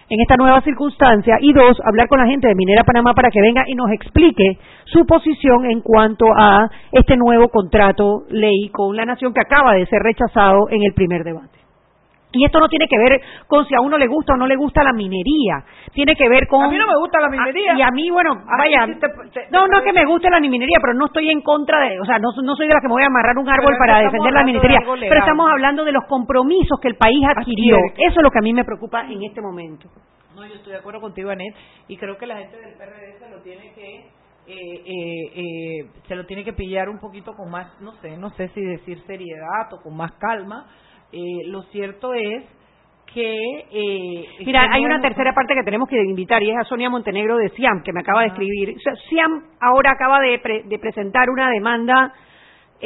en 0.09 0.21
esta 0.21 0.35
nueva 0.37 0.61
circunstancia 0.61 1.37
y 1.41 1.53
dos, 1.53 1.77
hablar 1.83 2.07
con 2.07 2.19
la 2.19 2.27
gente 2.27 2.47
de 2.47 2.55
Minera 2.55 2.83
Panamá 2.83 3.13
para 3.13 3.31
que 3.31 3.41
venga 3.41 3.63
y 3.67 3.75
nos 3.75 3.91
explique 3.91 4.59
su 4.85 5.05
posición 5.05 5.65
en 5.65 5.81
cuanto 5.81 6.27
a 6.37 6.69
este 6.91 7.17
nuevo 7.17 7.49
contrato 7.49 8.23
ley 8.29 8.69
con 8.71 8.95
la 8.95 9.05
nación 9.05 9.33
que 9.33 9.41
acaba 9.41 9.73
de 9.73 9.85
ser 9.87 10.01
rechazado 10.01 10.69
en 10.69 10.83
el 10.83 10.93
primer 10.93 11.23
debate. 11.23 11.64
Y 12.35 12.45
esto 12.45 12.59
no 12.59 12.67
tiene 12.67 12.87
que 12.87 12.97
ver 12.97 13.21
con 13.47 13.65
si 13.65 13.73
a 13.75 13.81
uno 13.81 13.97
le 13.97 14.07
gusta 14.07 14.33
o 14.33 14.37
no 14.37 14.45
le 14.45 14.55
gusta 14.55 14.83
la 14.83 14.91
minería. 14.91 15.63
Tiene 15.93 16.15
que 16.15 16.27
ver 16.27 16.47
con... 16.47 16.63
A 16.63 16.69
mí 16.69 16.77
no 16.77 16.85
me 16.85 16.97
gusta 16.99 17.19
la 17.21 17.29
minería. 17.29 17.73
y 17.77 17.81
a 17.81 17.89
mí, 17.91 18.09
bueno, 18.09 18.35
vaya... 18.57 18.85
no, 19.51 19.67
no 19.67 19.81
que 19.81 19.93
me 19.93 20.05
guste 20.05 20.29
la 20.29 20.39
minería, 20.39 20.77
pero 20.81 20.93
no 20.93 21.05
estoy 21.05 21.29
en 21.29 21.41
contra 21.41 21.79
de... 21.81 21.99
O 21.99 22.05
sea, 22.05 22.19
no, 22.19 22.29
no 22.43 22.55
soy 22.55 22.67
de 22.67 22.73
las 22.73 22.81
que 22.81 22.87
me 22.87 22.93
voy 22.93 23.03
a 23.03 23.07
amarrar 23.07 23.37
un 23.37 23.49
árbol 23.49 23.73
para 23.79 23.99
defender 23.99 24.33
la 24.33 24.43
minería. 24.43 24.79
De 24.79 25.07
pero 25.07 25.19
estamos 25.19 25.49
hablando 25.49 25.85
de 25.85 25.91
los 25.91 26.03
compromisos 26.05 26.79
que 26.81 26.89
el 26.89 26.95
país 26.95 27.23
adquirió. 27.25 27.77
Eso 27.97 28.19
es 28.19 28.23
lo 28.23 28.31
que 28.31 28.39
a 28.39 28.41
mí 28.41 28.53
me 28.53 28.65
preocupa 28.65 29.01
en 29.07 29.23
este 29.23 29.41
momento. 29.41 29.89
No, 30.35 30.45
yo 30.45 30.55
estoy 30.55 30.73
de 30.73 30.79
acuerdo 30.79 30.99
contigo, 30.99 31.29
Anet, 31.29 31.55
y 31.87 31.95
creo 31.95 32.17
que 32.17 32.27
la 32.27 32.37
gente 32.37 32.57
del 32.57 32.73
PRD 32.75 33.19
se 33.19 33.29
lo 33.29 33.41
tiene 33.41 33.71
que... 33.73 34.25
Eh, 34.47 34.83
eh, 34.85 35.31
eh, 35.33 35.89
se 36.07 36.15
lo 36.15 36.27
tiene 36.27 36.43
que 36.43 36.53
pillar 36.53 36.87
un 36.87 36.99
poquito 36.99 37.33
con 37.33 37.49
más, 37.49 37.81
no 37.81 37.93
sé, 37.93 38.15
no 38.15 38.29
sé 38.31 38.49
si 38.49 38.61
decir 38.61 39.01
seriedad 39.07 39.73
o 39.73 39.81
con 39.81 39.97
más 39.97 40.11
calma, 40.19 40.67
eh, 41.11 41.41
lo 41.47 41.63
cierto 41.63 42.13
es 42.13 42.43
que... 43.13 43.35
Eh, 43.71 44.25
Mira, 44.45 44.67
hay 44.71 44.83
una 44.83 45.01
tercera 45.01 45.33
parte 45.33 45.55
que 45.55 45.63
tenemos 45.63 45.87
que 45.87 46.01
invitar 46.01 46.43
y 46.43 46.51
es 46.51 46.57
a 46.57 46.63
Sonia 46.63 46.89
Montenegro 46.89 47.37
de 47.37 47.49
SIAM, 47.49 47.83
que 47.83 47.93
me 47.93 48.01
acaba 48.01 48.21
de 48.21 48.27
escribir. 48.27 48.75
SIAM 49.09 49.43
ahora 49.61 49.91
acaba 49.91 50.19
de, 50.19 50.63
de 50.65 50.79
presentar 50.79 51.29
una 51.29 51.49
demanda 51.49 52.13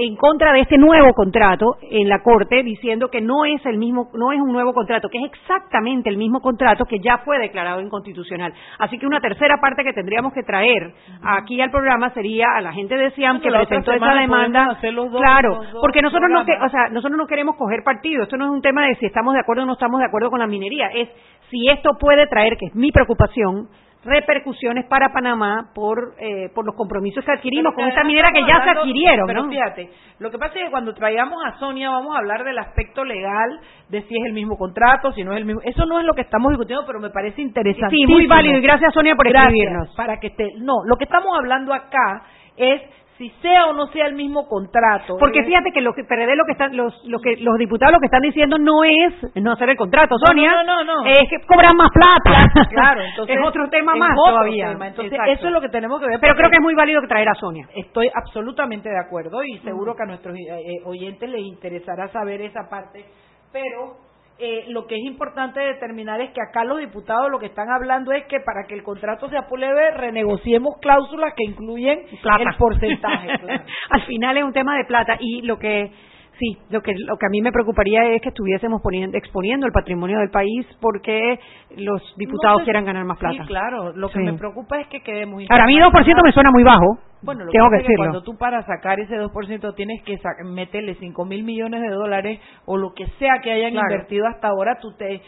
en 0.01 0.15
contra 0.15 0.53
de 0.53 0.61
este 0.61 0.77
nuevo 0.77 1.13
contrato 1.13 1.75
en 1.81 2.07
la 2.07 2.23
corte 2.23 2.63
diciendo 2.63 3.09
que 3.09 3.19
no 3.19 3.43
es 3.43 3.65
el 3.65 3.77
mismo 3.77 4.09
no 4.13 4.31
es 4.31 4.39
un 4.39 4.53
nuevo 4.53 4.73
contrato 4.73 5.09
que 5.09 5.17
es 5.17 5.25
exactamente 5.25 6.09
el 6.09 6.15
mismo 6.15 6.41
contrato 6.41 6.85
que 6.85 6.99
ya 6.99 7.17
fue 7.19 7.37
declarado 7.37 7.81
inconstitucional. 7.81 8.53
Así 8.77 8.97
que 8.97 9.05
una 9.05 9.19
tercera 9.19 9.57
parte 9.59 9.83
que 9.83 9.91
tendríamos 9.91 10.31
que 10.31 10.43
traer 10.43 10.93
aquí 11.21 11.59
al 11.59 11.69
programa 11.69 12.11
sería 12.11 12.45
a 12.55 12.61
la 12.61 12.71
gente 12.71 12.95
de 12.95 13.11
Siam 13.11 13.41
que 13.41 13.49
presentó 13.51 13.91
esa 13.91 14.13
demanda. 14.13 14.77
claro 15.11 15.59
porque 15.81 16.01
nosotros 16.01 16.29
no 16.31 16.41
o 16.41 16.69
sea 16.69 16.89
nosotros 16.91 17.17
no 17.17 17.27
queremos 17.27 17.57
coger 17.57 17.83
partido 17.83 18.23
esto 18.23 18.37
no 18.37 18.45
es 18.45 18.51
un 18.51 18.61
tema 18.61 18.85
de 18.85 18.95
si 18.95 19.05
estamos 19.05 19.33
de 19.33 19.41
acuerdo 19.41 19.63
o 19.63 19.65
no 19.65 19.73
estamos 19.73 19.99
de 19.99 20.05
acuerdo 20.05 20.29
con 20.29 20.39
la 20.39 20.47
minería 20.47 20.87
es 20.93 21.09
si 21.49 21.67
esto 21.67 21.97
puede 21.99 22.27
traer 22.27 22.55
que 22.57 22.67
es 22.67 22.75
mi 22.75 22.91
preocupación 22.91 23.67
repercusiones 24.03 24.85
para 24.85 25.11
Panamá 25.11 25.71
por 25.75 26.13
eh, 26.19 26.49
por 26.55 26.65
los 26.65 26.75
compromisos 26.75 27.23
que 27.23 27.31
adquirimos 27.31 27.73
con 27.73 27.85
esta 27.85 28.03
minera 28.03 28.31
que 28.31 28.41
ya 28.41 28.63
se 28.63 28.69
adquirieron. 28.69 29.27
Pero 29.27 29.49
fíjate, 29.49 29.89
lo 30.19 30.31
que 30.31 30.37
pasa 30.37 30.53
es 30.57 30.65
que 30.65 30.71
cuando 30.71 30.93
traigamos 30.93 31.37
a 31.45 31.59
Sonia 31.59 31.89
vamos 31.89 32.15
a 32.15 32.19
hablar 32.19 32.43
del 32.43 32.57
aspecto 32.57 33.03
legal, 33.03 33.59
de 33.89 34.01
si 34.03 34.15
es 34.15 34.25
el 34.25 34.33
mismo 34.33 34.57
contrato, 34.57 35.11
si 35.11 35.23
no 35.23 35.33
es 35.33 35.39
el 35.39 35.45
mismo. 35.45 35.61
Eso 35.63 35.85
no 35.85 35.99
es 35.99 36.05
lo 36.05 36.13
que 36.13 36.21
estamos 36.21 36.51
discutiendo, 36.51 36.85
pero 36.85 36.99
me 36.99 37.09
parece 37.09 37.41
interesante. 37.41 37.95
Sí, 37.95 38.05
muy 38.07 38.25
válido 38.25 38.57
y 38.57 38.61
gracias 38.61 38.93
Sonia 38.93 39.15
por 39.15 39.27
escribirnos. 39.27 39.93
Para 39.95 40.17
que 40.19 40.27
esté. 40.27 40.47
No, 40.59 40.75
lo 40.85 40.95
que 40.95 41.03
estamos 41.03 41.37
hablando 41.37 41.73
acá 41.73 42.23
es 42.55 42.81
si 43.19 43.29
sea 43.41 43.67
o 43.67 43.73
no 43.73 43.87
sea 43.87 44.07
el 44.07 44.15
mismo 44.15 44.47
contrato. 44.47 45.17
Porque 45.19 45.43
fíjate 45.43 45.71
que 45.73 45.81
lo 45.81 45.93
que 45.93 46.05
PRD 46.05 46.37
lo 46.37 46.45
que 46.45 46.53
están 46.53 46.75
los 46.75 47.05
lo 47.05 47.19
que 47.19 47.35
los 47.35 47.57
diputados 47.57 47.91
lo 47.93 47.99
que 47.99 48.05
están 48.05 48.21
diciendo 48.21 48.57
no 48.57 48.85
es 48.85 49.35
no 49.35 49.51
hacer 49.51 49.69
el 49.69 49.75
contrato, 49.75 50.15
Sonia, 50.25 50.63
no, 50.63 50.63
no, 50.63 50.83
no, 50.85 51.05
es 51.05 51.29
que 51.29 51.45
cobran 51.45 51.75
más 51.75 51.89
plata. 51.91 52.49
Claro, 52.69 53.01
entonces 53.09 53.35
es 53.35 53.45
otro 53.45 53.69
tema 53.69 53.93
más 53.93 54.15
todavía. 54.15 54.71
Entonces 54.71 55.19
eso 55.27 55.47
es 55.47 55.53
lo 55.53 55.59
que 55.59 55.67
tenemos 55.67 55.99
que 55.99 56.07
ver. 56.07 56.19
Pero 56.21 56.33
creo 56.35 56.49
que 56.49 56.55
es 56.55 56.61
muy 56.61 56.73
válido 56.75 57.01
traer 57.09 57.27
a 57.27 57.35
Sonia. 57.35 57.67
Estoy 57.75 58.09
absolutamente 58.15 58.87
de 58.87 58.99
acuerdo 58.99 59.43
y 59.43 59.59
seguro 59.59 59.95
que 59.95 60.03
a 60.03 60.05
nuestros 60.05 60.33
eh, 60.37 60.39
eh, 60.39 60.81
oyentes 60.85 61.29
les 61.29 61.41
interesará 61.41 62.07
saber 62.07 62.41
esa 62.41 62.69
parte, 62.69 63.03
pero 63.51 64.08
eh, 64.39 64.65
lo 64.69 64.87
que 64.87 64.95
es 64.95 65.03
importante 65.03 65.59
determinar 65.59 66.21
es 66.21 66.31
que 66.31 66.41
acá 66.41 66.63
los 66.63 66.79
diputados 66.79 67.29
lo 67.29 67.39
que 67.39 67.47
están 67.47 67.69
hablando 67.69 68.11
es 68.11 68.25
que 68.25 68.39
para 68.39 68.65
que 68.67 68.73
el 68.73 68.83
contrato 68.83 69.29
se 69.29 69.37
apruebe 69.37 69.91
renegociemos 69.91 70.75
cláusulas 70.81 71.33
que 71.35 71.43
incluyen 71.43 71.99
el 72.09 72.55
porcentaje. 72.57 73.27
Al 73.89 74.01
final 74.03 74.37
es 74.37 74.43
un 74.43 74.53
tema 74.53 74.77
de 74.77 74.85
plata 74.85 75.17
y 75.19 75.41
lo 75.41 75.59
que 75.59 75.91
Sí, 76.39 76.57
lo 76.69 76.81
que, 76.81 76.93
lo 76.95 77.17
que 77.17 77.25
a 77.25 77.29
mí 77.29 77.41
me 77.41 77.51
preocuparía 77.51 78.13
es 78.13 78.21
que 78.21 78.29
estuviésemos 78.29 78.81
poniendo, 78.81 79.17
exponiendo 79.17 79.65
el 79.65 79.73
patrimonio 79.73 80.19
del 80.19 80.29
país 80.29 80.65
porque 80.79 81.37
los 81.75 82.01
diputados 82.15 82.63
quieran 82.63 82.85
ganar 82.85 83.03
más 83.03 83.17
plata. 83.17 83.43
Sí, 83.43 83.47
claro. 83.47 83.91
Lo 83.93 84.07
que 84.09 84.19
me 84.19 84.33
preocupa 84.33 84.79
es 84.79 84.87
que 84.87 85.01
quedemos... 85.01 85.43
Ahora, 85.49 85.65
a 85.65 85.67
mí 85.67 85.75
2% 85.75 86.23
me 86.23 86.31
suena 86.31 86.51
muy 86.51 86.63
bajo. 86.63 86.97
Bueno, 87.21 87.43
lo 87.43 87.51
Tengo 87.51 87.69
que, 87.69 87.77
que, 87.77 87.81
decirlo. 87.83 88.03
cuando 88.03 88.23
tú 88.23 88.37
para 88.37 88.63
sacar 88.63 88.99
ese 88.99 89.15
2% 89.15 89.75
tienes 89.75 90.01
que 90.03 90.17
meterle 90.45 90.95
5 90.95 91.25
mil 91.25 91.43
millones 91.43 91.81
de 91.81 91.89
dólares 91.89 92.39
o 92.65 92.77
lo 92.77 92.93
que 92.93 93.07
sea 93.19 93.41
que 93.43 93.51
hayan 93.51 93.75
invertido 93.75 94.25
hasta 94.27 94.47
ahora, 94.47 94.77
tú 94.79 94.95
te... 94.97 95.15
Eh, 95.15 95.21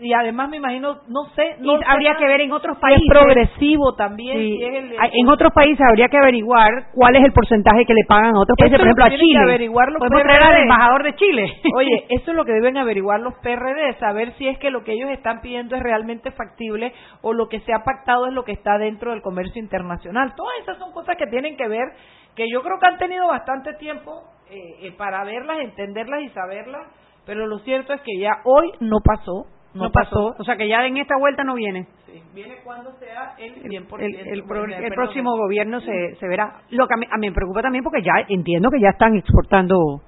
y 0.00 0.12
además 0.12 0.48
me 0.50 0.58
imagino, 0.58 1.00
no 1.08 1.24
sé... 1.34 1.56
No 1.60 1.78
habría 1.86 2.16
que 2.16 2.26
ver 2.26 2.42
en 2.42 2.52
otros 2.52 2.78
países... 2.78 3.02
es 3.02 3.10
progresivo 3.10 3.94
también. 3.94 4.38
en 4.38 5.28
otros 5.28 5.52
países 5.52 5.84
habría 5.88 6.08
que 6.08 6.16
averiguar 6.16 6.90
cuál 6.94 7.16
es 7.16 7.24
el 7.24 7.32
porcentaje 7.32 7.84
que 7.84 7.94
le 7.94 8.04
pagan 8.06 8.36
a 8.36 8.40
otros 8.40 8.56
países, 8.56 8.78
por 8.78 8.86
ejemplo 8.86 9.04
a 9.04 9.10
Chile. 9.10 9.38
Que 9.38 9.38
averiguarlo 9.38 9.98
Podemos 9.98 10.22
traer 10.22 10.42
al 10.42 10.62
embajador 10.62 11.02
de 11.02 11.14
Chile. 11.16 11.44
Oye, 11.76 12.06
eso 12.10 12.30
es 12.30 12.36
lo 12.36 12.44
que 12.44 12.52
deben 12.52 12.76
averiguar 12.76 13.20
los 13.20 13.34
PRD, 13.42 13.98
saber 13.98 14.32
si 14.34 14.46
es 14.46 14.58
que 14.58 14.70
lo 14.70 14.84
que 14.84 14.92
ellos 14.92 15.10
están 15.10 15.40
pidiendo 15.40 15.74
es 15.74 15.82
realmente 15.82 16.30
factible 16.30 16.92
o 17.22 17.32
lo 17.32 17.48
que 17.48 17.60
se 17.60 17.72
ha 17.72 17.82
pactado 17.84 18.26
es 18.26 18.32
lo 18.32 18.44
que 18.44 18.52
está 18.52 18.78
dentro 18.78 19.10
del 19.10 19.22
comercio 19.22 19.60
internacional. 19.60 20.34
Todas 20.36 20.52
esas 20.62 20.78
son 20.78 20.92
cosas 20.92 21.16
que 21.16 21.26
tienen 21.32 21.56
que 21.56 21.66
ver 21.66 21.88
que 22.36 22.44
yo 22.52 22.62
creo 22.62 22.78
que 22.78 22.86
han 22.86 22.98
tenido 22.98 23.26
bastante 23.26 23.72
tiempo 23.74 24.22
eh, 24.50 24.86
eh, 24.86 24.92
para 24.92 25.24
verlas, 25.24 25.60
entenderlas 25.60 26.20
y 26.22 26.28
saberlas, 26.28 26.86
pero 27.24 27.46
lo 27.46 27.58
cierto 27.60 27.94
es 27.94 28.02
que 28.02 28.20
ya 28.20 28.42
hoy 28.44 28.70
no 28.80 28.98
pasó. 29.02 29.46
No, 29.74 29.90
pasó. 29.90 30.34
O 30.38 30.44
sea 30.44 30.56
que 30.56 30.68
ya 30.68 30.84
en 30.84 30.98
esta 30.98 31.16
vuelta 31.18 31.44
no 31.44 31.54
viene. 31.54 31.86
Sí, 32.04 32.22
viene 32.34 32.56
cuando 32.62 32.92
sea 32.98 33.34
el 33.38 33.54
100%. 33.62 34.00
El, 34.00 34.14
el, 34.84 34.92
próximo 34.92 35.34
gobierno 35.34 35.80
se, 35.80 36.14
se 36.16 36.28
verá. 36.28 36.60
Lo 36.68 36.86
que 36.86 36.92
a 36.92 36.96
mí, 36.98 37.06
me 37.18 37.32
preocupa 37.32 37.62
también 37.62 37.82
porque 37.82 38.02
ya 38.02 38.12
entiendo 38.28 38.68
que 38.70 38.78
ya 38.78 38.90
están 38.90 39.16
exportando 39.16 40.02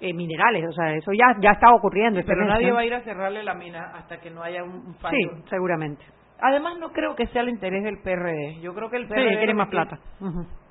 eh, 0.00 0.12
minerales, 0.12 0.68
o 0.68 0.72
sea, 0.72 0.92
eso 0.92 1.12
ya 1.14 1.34
ya 1.40 1.52
está 1.52 1.72
ocurriendo. 1.74 2.20
pero 2.26 2.44
nadie 2.44 2.70
va 2.70 2.80
a 2.80 2.84
ir 2.84 2.92
a 2.92 3.00
cerrarle 3.00 3.42
la 3.42 3.54
mina 3.54 3.92
hasta 3.94 4.20
que 4.20 4.28
no 4.30 4.42
haya 4.42 4.62
un 4.62 4.94
fallo. 4.96 5.16
Sí, 5.16 5.42
seguramente. 5.48 6.04
Además, 6.40 6.74
no 6.78 6.92
creo 6.92 7.16
que 7.16 7.26
sea 7.28 7.42
el 7.42 7.48
interés 7.48 7.82
del 7.82 7.98
PRD. 8.02 8.60
Yo 8.60 8.74
creo 8.74 8.90
que 8.90 8.98
el 8.98 9.08
PRD 9.08 9.38
quiere 9.38 9.54
más 9.54 9.68
plata. 9.68 9.98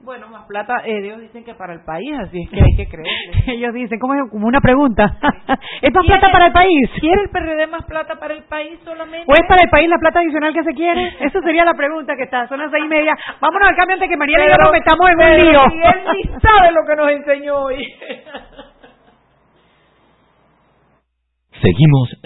Bueno, 0.02 0.28
más 0.28 0.46
plata, 0.46 0.86
eh, 0.86 1.00
ellos 1.00 1.20
dicen 1.20 1.44
que 1.44 1.56
para 1.56 1.74
el 1.74 1.84
país, 1.84 2.14
así 2.20 2.44
es 2.44 2.50
que 2.52 2.62
hay 2.62 2.76
que 2.78 2.88
creer. 2.88 3.08
ellos 3.48 3.74
dicen, 3.74 3.98
como, 3.98 4.14
como 4.30 4.46
una 4.46 4.62
pregunta, 4.62 5.18
¿es 5.82 5.92
más 5.92 6.06
plata 6.06 6.32
para 6.32 6.46
el 6.46 6.54
país? 6.54 6.92
¿Quiere 7.00 7.24
el 7.24 7.30
PRD 7.30 7.66
más 7.66 7.84
plata 7.86 8.20
para 8.20 8.36
el 8.36 8.44
país 8.44 8.80
solamente? 8.84 9.26
¿O 9.28 9.34
es 9.34 9.48
para 9.48 9.64
el 9.64 9.70
país 9.72 9.90
la 9.90 9.98
plata 9.98 10.20
adicional 10.20 10.54
que 10.54 10.64
se 10.64 10.74
quiere? 10.74 11.16
Esa 11.20 11.42
sería 11.42 11.66
la 11.66 11.74
pregunta 11.74 12.16
que 12.16 12.24
está, 12.24 12.48
son 12.48 12.60
las 12.60 12.70
seis 12.70 12.86
y 12.86 12.88
media. 12.88 13.18
Vámonos 13.42 13.70
al 13.70 13.76
cambio 13.76 13.96
antes 13.96 14.10
que 14.10 14.18
María 14.18 14.46
y 14.46 14.50
yo 14.52 14.58
nos 14.58 14.72
metamos 14.72 15.10
en 15.10 15.20
un 15.20 15.38
lío. 15.38 15.62
Y 15.74 15.82
él 15.82 16.04
ni 16.14 16.24
sabe 16.40 16.72
lo 16.72 16.86
que 16.88 16.96
nos 16.96 17.10
enseñó 17.10 17.56
hoy. 17.64 17.94
Seguimos 21.62 22.10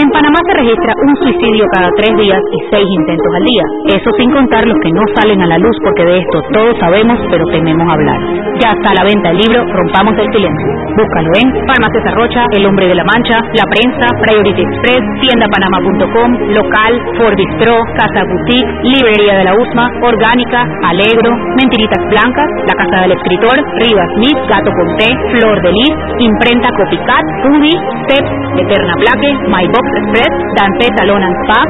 En 0.00 0.08
Panamá 0.08 0.40
se 0.48 0.56
registra 0.56 0.94
un 1.04 1.14
suicidio 1.20 1.66
cada 1.74 1.90
tres 2.00 2.16
días 2.16 2.40
y 2.40 2.58
seis 2.72 2.86
intentos 3.00 3.32
al 3.36 3.44
día. 3.44 3.64
Eso 3.92 4.08
sin 4.16 4.30
contar 4.32 4.64
los 4.64 4.78
que 4.80 4.88
no 4.88 5.02
salen 5.14 5.42
a 5.42 5.46
la 5.46 5.58
luz 5.58 5.76
porque 5.84 6.04
de 6.04 6.16
esto 6.16 6.40
todos 6.52 6.72
sabemos 6.80 7.20
pero 7.28 7.44
tememos 7.52 7.84
hablar. 7.84 8.16
Ya 8.56 8.72
está 8.72 8.88
a 8.88 8.96
la 8.96 9.04
venta 9.04 9.28
el 9.30 9.36
libro 9.36 9.60
Rompamos 9.68 10.16
el 10.16 10.28
Silencio. 10.32 10.68
Búscalo 10.96 11.28
en 11.44 11.48
Farmacia 11.68 12.12
Rocha, 12.16 12.42
El 12.56 12.64
Hombre 12.64 12.88
de 12.88 12.94
la 12.94 13.04
Mancha, 13.04 13.36
La 13.52 13.64
Prensa, 13.68 14.06
Priority 14.20 14.62
Express, 14.64 15.02
tiendapanama.com, 15.20 16.30
Local, 16.56 16.92
Forbis 17.16 17.52
Pro, 17.60 17.76
Casa 17.96 18.24
Boutique, 18.24 18.72
Librería 18.84 19.40
de 19.40 19.44
la 19.44 19.54
USMA, 19.56 19.86
Orgánica, 20.08 20.68
Alegro, 20.88 21.36
Mentiritas 21.60 22.00
Blancas, 22.08 22.48
La 22.64 22.74
Casa 22.80 22.96
del 23.04 23.12
Escritor, 23.12 23.56
Rivas 23.84 24.08
Smith, 24.16 24.38
Gato 24.48 24.72
Conté, 24.72 25.08
Flor 25.36 25.56
de 25.60 25.70
Lis, 25.72 25.94
Imprenta 26.16 26.68
Copycat, 26.80 27.24
Udi, 27.52 27.72
Step, 28.04 28.24
Eterna 28.56 28.94
Plaque, 28.96 29.30
My 29.48 29.64
Express, 29.96 30.32
Dante 30.56 30.86
Salon 30.96 31.22
and 31.22 31.36
Spa, 31.44 31.60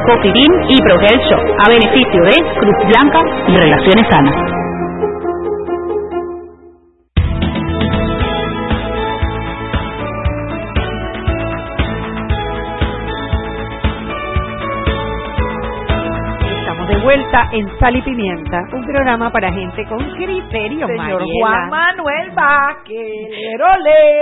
y 0.69 0.77
Progel 0.81 1.19
Shop, 1.29 1.43
a 1.65 1.69
beneficio 1.69 2.21
de 2.23 2.35
Cruz 2.59 2.77
Blanca 2.87 3.19
y 3.47 3.55
Relaciones 3.57 4.07
Sanas. 4.09 4.62
Vuelta 17.13 17.47
en 17.51 17.79
Sal 17.79 17.95
y 17.95 18.01
Pimienta, 18.01 18.59
un 18.73 18.83
programa 18.85 19.31
para 19.31 19.51
gente 19.51 19.85
con 19.87 19.99
criterio, 20.15 20.87
Señor 20.87 20.97
Mariela. 20.97 21.27
Juan 21.39 21.69
Manuel 21.69 22.31
Vázquez, 22.31 23.29
lero. 23.29 23.65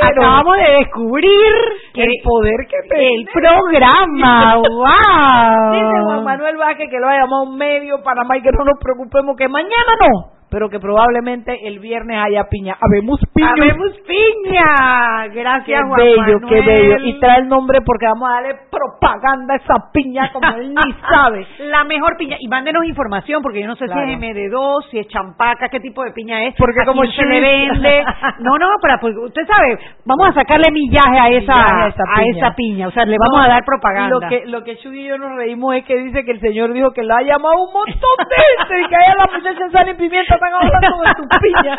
Acabamos 0.02 0.58
de 0.58 0.72
descubrir 0.80 1.54
el 1.94 2.14
poder 2.24 2.68
que 2.68 3.16
el 3.16 3.26
programa, 3.32 4.56
wow. 4.56 5.72
Dice 5.72 6.02
Juan 6.04 6.24
Manuel 6.26 6.58
Vázquez 6.58 6.90
que 6.90 7.00
lo 7.00 7.08
ha 7.08 7.20
llamado 7.20 7.44
un 7.44 7.58
medio 7.58 8.04
Panamá 8.04 8.38
y 8.38 8.42
que 8.42 8.52
no 8.52 8.66
nos 8.66 8.78
preocupemos 8.82 9.38
que 9.38 9.48
mañana 9.48 9.94
no, 10.02 10.41
pero 10.52 10.70
que 10.70 10.80
probablemente 10.80 11.58
el 11.66 11.80
viernes 11.80 12.18
haya 12.22 12.44
piña. 12.50 12.76
Habemos 12.82 13.20
piña. 13.34 13.52
Habemos 13.58 13.94
piña. 14.06 15.28
Gracias, 15.34 15.66
Qué 15.82 15.88
Juan 15.88 15.96
bello, 16.02 16.40
qué 16.48 16.62
bello. 16.62 16.98
Y 17.06 17.20
trae 17.20 17.40
el 17.40 17.48
nombre 17.48 17.80
porque 17.86 18.06
vamos 18.06 18.30
a 18.30 18.34
darle 18.34 18.56
propaganda 18.70 19.54
a 19.54 19.58
esa 19.58 19.92
piña 19.94 20.30
como 20.34 20.48
él 20.58 20.74
ni 20.74 20.94
sabe. 21.10 21.48
La 21.60 21.84
mejor 21.84 22.18
piña. 22.18 22.38
Y 22.40 22.48
mándenos 22.48 22.84
información, 22.86 23.42
porque 23.42 23.62
yo 23.62 23.68
no 23.68 23.76
sé 23.76 23.86
Claro. 23.86 24.06
si 24.06 24.14
es 24.14 24.20
MD2, 24.20 24.90
si 24.92 25.00
es 25.00 25.08
champaca, 25.08 25.70
qué 25.70 25.80
tipo 25.80 26.04
de 26.04 26.12
piña 26.12 26.44
es. 26.46 26.56
Porque 26.58 26.86
como 26.86 27.04
se 27.06 27.26
le 27.26 27.40
vende. 27.42 28.04
No, 28.40 28.58
no, 28.58 28.68
para, 28.82 29.00
pues, 29.00 29.16
usted 29.16 29.44
sabe, 29.48 29.78
vamos 30.06 30.28
a 30.30 30.34
sacarle 30.34 30.72
millaje 30.72 31.20
a 31.20 31.30
esa, 31.30 31.54
Millaje 31.54 31.84
a 31.84 31.88
esa 31.88 32.04
a 32.04 32.16
piña. 32.22 32.38
esa 32.38 32.56
piña. 32.56 32.88
O 32.88 32.92
sea, 32.92 33.06
le 33.06 33.18
vamos 33.18 33.40
No, 33.40 33.44
a 33.44 33.48
dar 33.48 33.64
propaganda. 33.66 34.10
Lo 34.10 34.20
que, 34.30 34.44
lo 34.48 34.64
que 34.64 34.78
Chuy 34.78 35.02
y 35.02 35.08
yo 35.08 35.18
nos 35.18 35.36
reímos 35.36 35.76
es 35.76 35.86
que 35.86 35.96
dice 35.98 36.24
que 36.26 36.32
el 36.32 36.40
señor 36.42 36.74
dijo 36.74 36.92
que 36.92 37.04
lo 37.04 37.16
ha 37.16 37.22
llamado 37.22 37.54
un 37.68 37.74
montón 37.74 38.18
de 38.18 38.36
veces 38.36 38.86
y 38.86 38.90
que 38.90 38.96
allá 38.96 39.16
las 39.16 39.32
muchachas 39.34 39.62
en 39.62 39.72
Sal 39.72 39.90
y 39.90 39.94
Pimienta 39.96 40.38
están 40.42 40.54
hablando 40.54 41.02
de 41.02 41.14
tu 41.16 41.40
piña. 41.40 41.78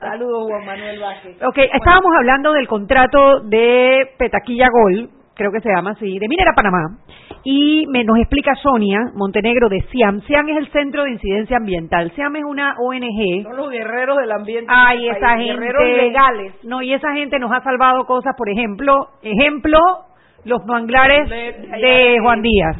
Saludos, 0.00 0.46
Juan 0.48 0.66
Manuel 0.66 1.00
Vázquez. 1.00 1.42
Ok, 1.42 1.58
estábamos 1.72 2.12
hablando 2.16 2.52
del 2.52 2.66
contrato 2.66 3.40
de 3.40 4.10
Petaquilla 4.18 4.68
Gol, 4.70 5.10
creo 5.34 5.52
que 5.52 5.60
se 5.60 5.70
llama 5.70 5.90
así, 5.92 6.18
de 6.18 6.28
Minera 6.28 6.52
Panamá. 6.54 6.98
Y 7.44 7.86
me, 7.88 8.04
nos 8.04 8.18
explica 8.18 8.54
Sonia 8.56 9.12
Montenegro 9.14 9.68
de 9.68 9.82
CIAM. 9.92 10.20
CIAM 10.22 10.48
es 10.48 10.56
el 10.58 10.68
Centro 10.72 11.04
de 11.04 11.12
Incidencia 11.12 11.56
Ambiental. 11.56 12.10
CIAM 12.14 12.36
es 12.36 12.44
una 12.44 12.74
ONG. 12.78 13.44
Son 13.44 13.56
los 13.56 13.70
guerreros 13.70 14.18
del 14.18 14.32
ambiente. 14.32 14.70
Ay, 14.74 15.04
de 15.04 15.06
este 15.06 15.18
esa 15.18 15.26
país, 15.28 15.46
gente. 15.46 15.64
Guerreros 15.64 15.96
legales. 15.96 16.54
No, 16.64 16.82
y 16.82 16.92
esa 16.92 17.12
gente 17.14 17.38
nos 17.38 17.52
ha 17.52 17.62
salvado 17.62 18.04
cosas, 18.04 18.34
por 18.36 18.50
ejemplo, 18.50 19.08
ejemplo, 19.22 19.78
los 20.44 20.64
manglares 20.66 21.28
De- 21.28 22.18
Juan 22.22 22.42
Díaz. 22.42 22.76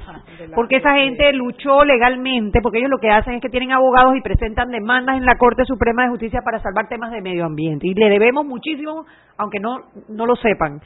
Porque 0.54 0.76
esa 0.76 0.94
gente 0.94 1.32
luchó 1.32 1.84
legalmente, 1.84 2.60
porque 2.62 2.78
ellos 2.78 2.90
lo 2.90 2.98
que 2.98 3.10
hacen 3.10 3.34
es 3.34 3.42
que 3.42 3.48
tienen 3.48 3.72
abogados 3.72 4.14
y 4.16 4.20
presentan 4.22 4.70
demandas 4.70 5.16
en 5.16 5.26
la 5.26 5.36
Corte 5.36 5.64
Suprema 5.64 6.04
de 6.04 6.10
Justicia 6.10 6.40
para 6.44 6.60
salvar 6.60 6.88
temas 6.88 7.10
de 7.10 7.20
medio 7.20 7.44
ambiente. 7.44 7.88
Y 7.88 7.94
le 7.94 8.08
debemos 8.08 8.46
muchísimo, 8.46 9.04
aunque 9.36 9.58
no, 9.58 9.78
no 10.08 10.26
lo 10.26 10.36
sepan. 10.36 10.80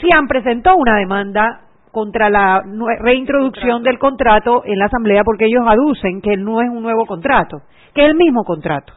CIAN 0.00 0.26
presentó 0.28 0.76
una 0.76 0.96
demanda 0.98 1.62
contra 1.90 2.28
la 2.28 2.62
reintroducción 3.00 3.82
del 3.82 3.98
contrato 3.98 4.62
en 4.66 4.78
la 4.78 4.84
Asamblea 4.86 5.24
porque 5.24 5.46
ellos 5.46 5.64
aducen 5.66 6.20
que 6.20 6.36
no 6.36 6.60
es 6.60 6.68
un 6.68 6.82
nuevo 6.82 7.06
contrato, 7.06 7.62
que 7.94 8.02
es 8.04 8.08
el 8.10 8.14
mismo 8.14 8.44
contrato. 8.44 8.92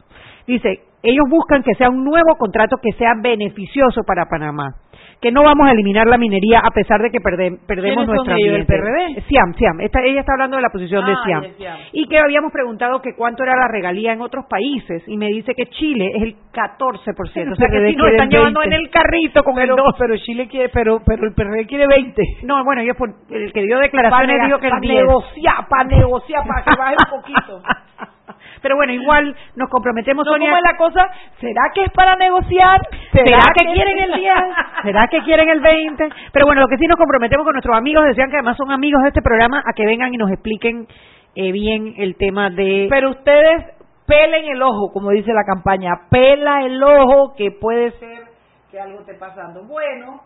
Dice, 0.46 0.80
ellos 1.02 1.24
buscan 1.30 1.62
que 1.62 1.74
sea 1.74 1.88
un 1.88 2.04
nuevo 2.04 2.36
contrato 2.36 2.76
que 2.82 2.92
sea 2.98 3.14
beneficioso 3.20 4.02
para 4.06 4.26
Panamá, 4.26 4.74
que 5.22 5.30
no 5.30 5.44
vamos 5.44 5.68
a 5.68 5.72
eliminar 5.72 6.06
la 6.08 6.18
minería 6.18 6.58
a 6.58 6.70
pesar 6.72 7.00
de 7.00 7.10
que 7.10 7.20
perde- 7.20 7.56
perdemos 7.66 8.04
¿Quiénes 8.04 8.06
son 8.06 8.26
nuestra 8.26 8.34
el. 8.36 8.66
PRD? 8.66 9.22
Siam, 9.28 9.54
Siam. 9.54 9.80
Esta- 9.80 10.02
ella 10.02 10.20
está 10.20 10.32
hablando 10.32 10.56
de 10.56 10.62
la 10.62 10.68
posición 10.68 11.06
de 11.06 11.12
Ah, 11.12 11.22
Siam. 11.24 11.40
de 11.42 11.52
Siam. 11.54 11.78
Y 11.92 12.08
que 12.08 12.18
habíamos 12.18 12.52
preguntado 12.52 13.00
que 13.00 13.14
cuánto 13.14 13.44
era 13.44 13.54
la 13.56 13.68
regalía 13.68 14.12
en 14.12 14.20
otros 14.20 14.44
países 14.50 15.04
y 15.06 15.16
me 15.16 15.28
dice 15.28 15.54
que 15.54 15.66
Chile 15.66 16.10
es 16.16 16.22
el 16.24 16.34
14%. 16.52 17.52
O 17.52 17.56
sea 17.56 17.68
que 17.70 17.88
si 17.90 17.96
nos 17.96 18.08
están 18.10 18.28
llevando 18.30 18.60
20. 18.60 18.74
en 18.76 18.82
el 18.82 18.90
carrito 18.90 19.44
con 19.44 19.54
Pero, 19.54 19.74
el 19.74 19.82
2. 19.82 19.94
pero 19.98 20.16
Chile 20.16 20.48
quiere, 20.48 20.68
pero, 20.70 21.00
pero 21.06 21.24
el 21.28 21.34
PRD 21.34 21.66
quiere 21.66 21.86
20. 21.86 22.20
No, 22.42 22.64
bueno, 22.64 22.82
yo 22.82 22.92
el 23.30 23.52
que 23.52 23.62
dio 23.62 23.78
declaraciones 23.78 24.36
Para 24.36 24.46
dijo 24.46 24.58
que 24.58 24.68
el 24.68 24.80
10. 24.80 24.94
negociar, 25.06 25.68
para 25.68 25.84
negociar, 25.84 26.42
para 26.46 26.64
que 26.64 26.70
baje 26.76 26.96
un 26.98 27.20
poquito. 27.20 27.62
Pero 28.60 28.76
bueno, 28.76 28.92
igual 28.92 29.34
nos 29.56 29.68
comprometemos, 29.68 30.24
No, 30.24 30.32
Sonia. 30.32 30.50
¿Cómo 30.50 30.56
es 30.58 30.72
la 30.72 30.76
cosa? 30.76 31.08
¿Será 31.40 31.62
que 31.74 31.82
es 31.84 31.90
para 31.92 32.16
negociar? 32.16 32.80
¿Será 33.12 33.40
que 33.56 33.72
quieren 33.72 33.98
el 33.98 34.12
10? 34.20 34.34
¿Será 34.82 35.08
que 35.08 35.22
quieren 35.22 35.48
el 35.48 35.60
20? 35.60 36.08
Pero 36.32 36.46
bueno, 36.46 36.60
lo 36.62 36.68
que 36.68 36.76
sí 36.78 36.86
nos 36.86 36.96
comprometemos 36.98 37.44
con 37.44 37.54
nuestros 37.54 37.76
amigos, 37.76 38.04
decían 38.06 38.30
que 38.30 38.36
además 38.36 38.56
son 38.56 38.70
amigos 38.70 39.02
de 39.02 39.08
este 39.08 39.22
programa, 39.22 39.62
a 39.66 39.72
que 39.74 39.86
vengan 39.86 40.12
y 40.12 40.16
nos 40.16 40.30
expliquen 40.30 40.86
eh, 41.34 41.52
bien 41.52 41.94
el 41.96 42.16
tema 42.16 42.50
de... 42.50 42.86
Pero 42.90 43.10
ustedes 43.10 43.64
pelen 44.06 44.44
el 44.46 44.60
ojo, 44.62 44.92
como 44.92 45.10
dice 45.10 45.32
la 45.32 45.44
campaña. 45.44 45.92
Pela 46.10 46.64
el 46.64 46.82
ojo 46.82 47.34
que 47.36 47.50
puede 47.52 47.92
ser 47.92 48.24
que 48.70 48.80
algo 48.80 49.00
esté 49.00 49.14
pasando. 49.14 49.64
Bueno, 49.64 50.20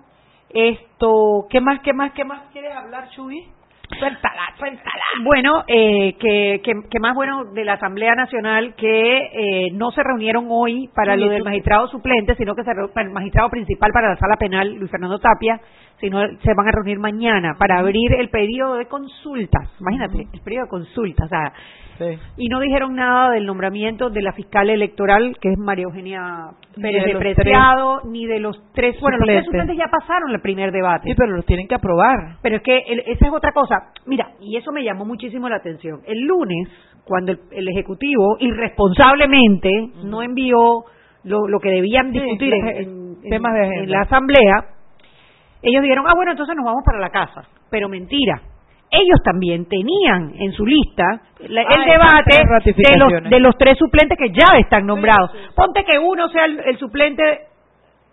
esto, 0.51 1.47
¿qué 1.51 1.61
más, 1.61 1.81
qué 1.81 1.93
más, 1.93 2.13
qué 2.13 2.25
más 2.25 2.43
quieres 2.53 2.75
hablar, 2.75 3.09
Chuy? 3.11 3.49
Suéltala, 3.99 4.55
suéltala. 4.59 5.05
Bueno, 5.25 5.65
eh, 5.67 6.15
que, 6.19 6.61
que, 6.63 6.73
que 6.91 7.01
más 7.01 7.15
bueno 7.15 7.45
de 7.53 7.65
la 7.65 7.75
Asamblea 7.75 8.15
Nacional 8.15 8.75
que 8.75 9.19
eh, 9.33 9.71
no 9.73 9.91
se 9.91 10.03
reunieron 10.03 10.47
hoy 10.51 10.89
para 10.95 11.15
Sí, 11.15 11.21
lo 11.21 11.31
del 11.31 11.45
magistrado 11.45 11.89
suplente, 11.89 12.35
sino 12.37 12.55
que 12.55 12.63
se 12.63 12.73
para 12.93 13.07
el 13.07 13.13
magistrado 13.13 13.51
principal 13.51 13.91
para 13.93 14.11
la 14.11 14.17
sala 14.17 14.37
penal, 14.37 14.75
Luis 14.75 14.91
Fernando 14.91 15.19
Tapia, 15.19 15.61
sino 16.01 16.21
se 16.21 16.55
van 16.55 16.69
a 16.69 16.73
reunir 16.73 16.99
mañana 16.99 17.55
para 17.59 17.79
abrir 17.79 18.13
el 18.19 18.29
periodo 18.29 18.77
de 18.77 18.87
consultas. 18.87 19.69
Imagínate, 19.81 20.27
el 20.33 20.41
periodo 20.41 20.65
de 20.65 20.71
consultas. 20.71 21.27
O 21.27 21.29
sea, 21.29 21.53
y 22.37 22.49
no 22.49 22.61
dijeron 22.61 22.95
nada 22.95 23.31
del 23.31 23.47
nombramiento 23.47 24.11
de 24.11 24.23
la 24.23 24.33
fiscal 24.33 24.71
electoral, 24.71 25.37
que 25.41 25.51
es 25.53 25.59
María 25.59 25.85
Eugenia 25.85 26.51
Ni 26.77 26.83
Pérez 26.83 27.05
de 27.07 27.17
Preciado, 27.35 28.01
ni 28.05 28.27
de 28.27 28.41
los 28.41 28.57
tres. 28.73 28.97
Bueno, 29.01 29.19
los 29.19 29.27
tres 29.27 29.45
Suplentes. 29.45 29.77
ya 29.77 29.87
pasaron 29.91 30.31
el 30.33 30.41
primer 30.41 30.73
debate. 30.73 31.09
Sí, 31.09 31.15
pero 31.17 31.33
los 31.33 31.45
tienen 31.47 31.67
que 31.69 31.75
aprobar. 31.75 32.37
Pero 32.43 32.57
es 32.57 32.63
que 32.63 32.79
el- 32.87 33.01
esa 33.07 33.27
es 33.27 33.33
otra 33.33 33.53
cosa. 33.53 33.93
mira, 34.07 34.29
y 34.41 34.57
eso 34.57 34.73
me 34.73 34.83
llamó 34.85 35.05
muchísimo 35.05 35.49
la 35.49 35.57
atención. 35.57 36.01
El 36.07 36.21
lunes, 36.27 36.69
cuando 37.05 37.33
el, 37.33 37.41
el 37.53 37.69
Ejecutivo 37.69 38.37
irresponsablemente 38.41 39.71
no 40.05 40.23
envió 40.23 40.85
lo, 41.25 41.49
lo 41.49 41.59
que 41.61 41.71
debían 41.71 42.13
discutir 42.13 42.53
en, 42.55 43.21
temas 43.31 43.53
de 43.55 43.65
en 43.85 43.91
la 43.91 44.01
Asamblea, 44.03 44.55
ellos 45.63 45.83
dijeron, 45.83 46.05
ah, 46.07 46.13
bueno, 46.15 46.31
entonces 46.33 46.55
nos 46.55 46.65
vamos 46.65 46.83
para 46.85 47.01
la 47.01 47.11
casa. 47.11 47.43
Pero 47.71 47.89
mentira. 47.89 48.41
Ellos 48.91 49.21
también 49.25 49.67
tenían 49.67 50.33
en 50.39 50.53
su 50.53 50.65
lista 50.65 51.21
la- 51.49 51.63
el 51.63 51.67
Ah, 51.69 51.85
debate 51.87 52.37
de 52.77 52.99
los, 52.99 53.31
de 53.31 53.41
los 53.41 53.57
tres 53.59 53.77
suplentes 53.79 54.17
que 54.17 54.31
ya 54.31 54.57
están 54.59 54.87
nombrados. 54.87 55.31
Ponte 55.55 55.85
que 55.85 55.99
uno 55.99 56.29
sea 56.29 56.45
el, 56.45 56.61
el 56.61 56.79
suplente 56.79 57.23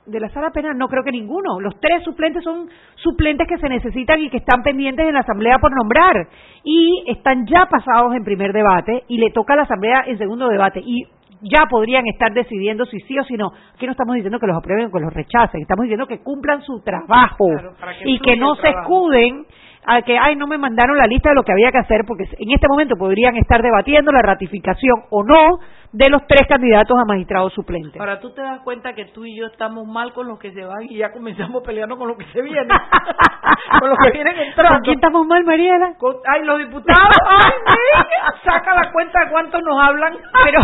de 0.05 0.19
la 0.19 0.27
sala 0.29 0.49
penal, 0.51 0.77
no 0.77 0.89
creo 0.89 1.03
que 1.03 1.11
ninguno. 1.11 1.61
Los 1.61 1.79
tres 1.79 2.03
suplentes 2.03 2.43
son 2.43 2.67
suplentes 2.95 3.47
que 3.47 3.57
se 3.57 3.69
necesitan 3.69 4.19
y 4.19 4.29
que 4.29 4.37
están 4.37 4.61
pendientes 4.63 5.07
en 5.07 5.13
la 5.13 5.21
asamblea 5.21 5.59
por 5.59 5.71
nombrar. 5.73 6.27
Y 6.63 7.03
están 7.07 7.45
ya 7.45 7.67
pasados 7.67 8.13
en 8.15 8.23
primer 8.25 8.51
debate 8.51 9.03
y 9.07 9.17
le 9.17 9.29
toca 9.31 9.53
a 9.53 9.57
la 9.57 9.63
asamblea 9.63 10.03
en 10.07 10.17
segundo 10.17 10.49
debate. 10.49 10.81
Y 10.83 11.05
ya 11.41 11.65
podrían 11.69 12.05
estar 12.07 12.33
decidiendo 12.33 12.85
si 12.85 12.99
sí 13.01 13.17
o 13.19 13.23
si 13.23 13.35
no. 13.35 13.51
Aquí 13.75 13.85
no 13.85 13.91
estamos 13.93 14.15
diciendo 14.15 14.39
que 14.39 14.47
los 14.47 14.57
aprueben 14.57 14.87
o 14.87 14.91
que 14.91 14.99
los 14.99 15.13
rechacen, 15.13 15.61
estamos 15.61 15.83
diciendo 15.83 16.07
que 16.07 16.19
cumplan 16.21 16.61
su 16.63 16.81
trabajo 16.83 17.47
Claro, 17.49 17.73
para 17.79 17.97
que 17.97 18.09
y 18.09 18.19
que 18.19 18.35
no 18.37 18.55
se 18.55 18.69
escuden 18.69 19.45
a 19.85 20.01
que, 20.01 20.17
ay, 20.17 20.35
no 20.35 20.47
me 20.47 20.57
mandaron 20.57 20.97
la 20.97 21.07
lista 21.07 21.29
de 21.29 21.35
lo 21.35 21.43
que 21.43 21.51
había 21.51 21.71
que 21.71 21.79
hacer, 21.79 22.01
porque 22.07 22.23
en 22.23 22.51
este 22.51 22.67
momento 22.67 22.95
podrían 22.95 23.35
estar 23.37 23.61
debatiendo 23.61 24.11
la 24.11 24.21
ratificación 24.21 25.03
o 25.09 25.23
no 25.23 25.59
de 25.93 26.09
los 26.09 26.25
tres 26.27 26.47
candidatos 26.47 26.97
a 26.99 27.05
magistrados 27.05 27.53
suplentes. 27.53 27.99
Ahora 28.01 28.19
tú 28.19 28.31
te 28.33 28.41
das 28.41 28.61
cuenta 28.63 28.93
que 28.93 29.05
tú 29.05 29.25
y 29.25 29.37
yo 29.37 29.45
estamos 29.45 29.85
mal 29.87 30.11
con 30.13 30.27
los 30.27 30.39
que 30.39 30.51
se 30.51 30.65
van 30.65 30.83
y 30.89 30.97
ya 30.97 31.11
comenzamos 31.11 31.61
peleando 31.63 31.95
con 31.97 32.07
los 32.07 32.17
que 32.17 32.25
se 32.33 32.41
vienen. 32.41 32.67
con 33.79 33.89
los 33.89 33.97
que 34.03 34.11
vienen 34.11 34.35
entrando. 34.37 34.73
¿Con 34.75 34.81
quién 34.83 34.95
estamos 34.95 35.27
mal, 35.27 35.43
Mariela? 35.43 35.93
Con- 35.99 36.17
ay, 36.33 36.43
los 36.45 36.57
diputados. 36.59 37.15
Ay, 37.29 37.51
niña, 37.67 38.33
saca 38.43 38.73
la 38.75 38.91
cuenta 38.91 39.19
de 39.23 39.31
cuántos 39.31 39.61
nos 39.63 39.79
hablan. 39.79 40.13
Pero, 40.45 40.59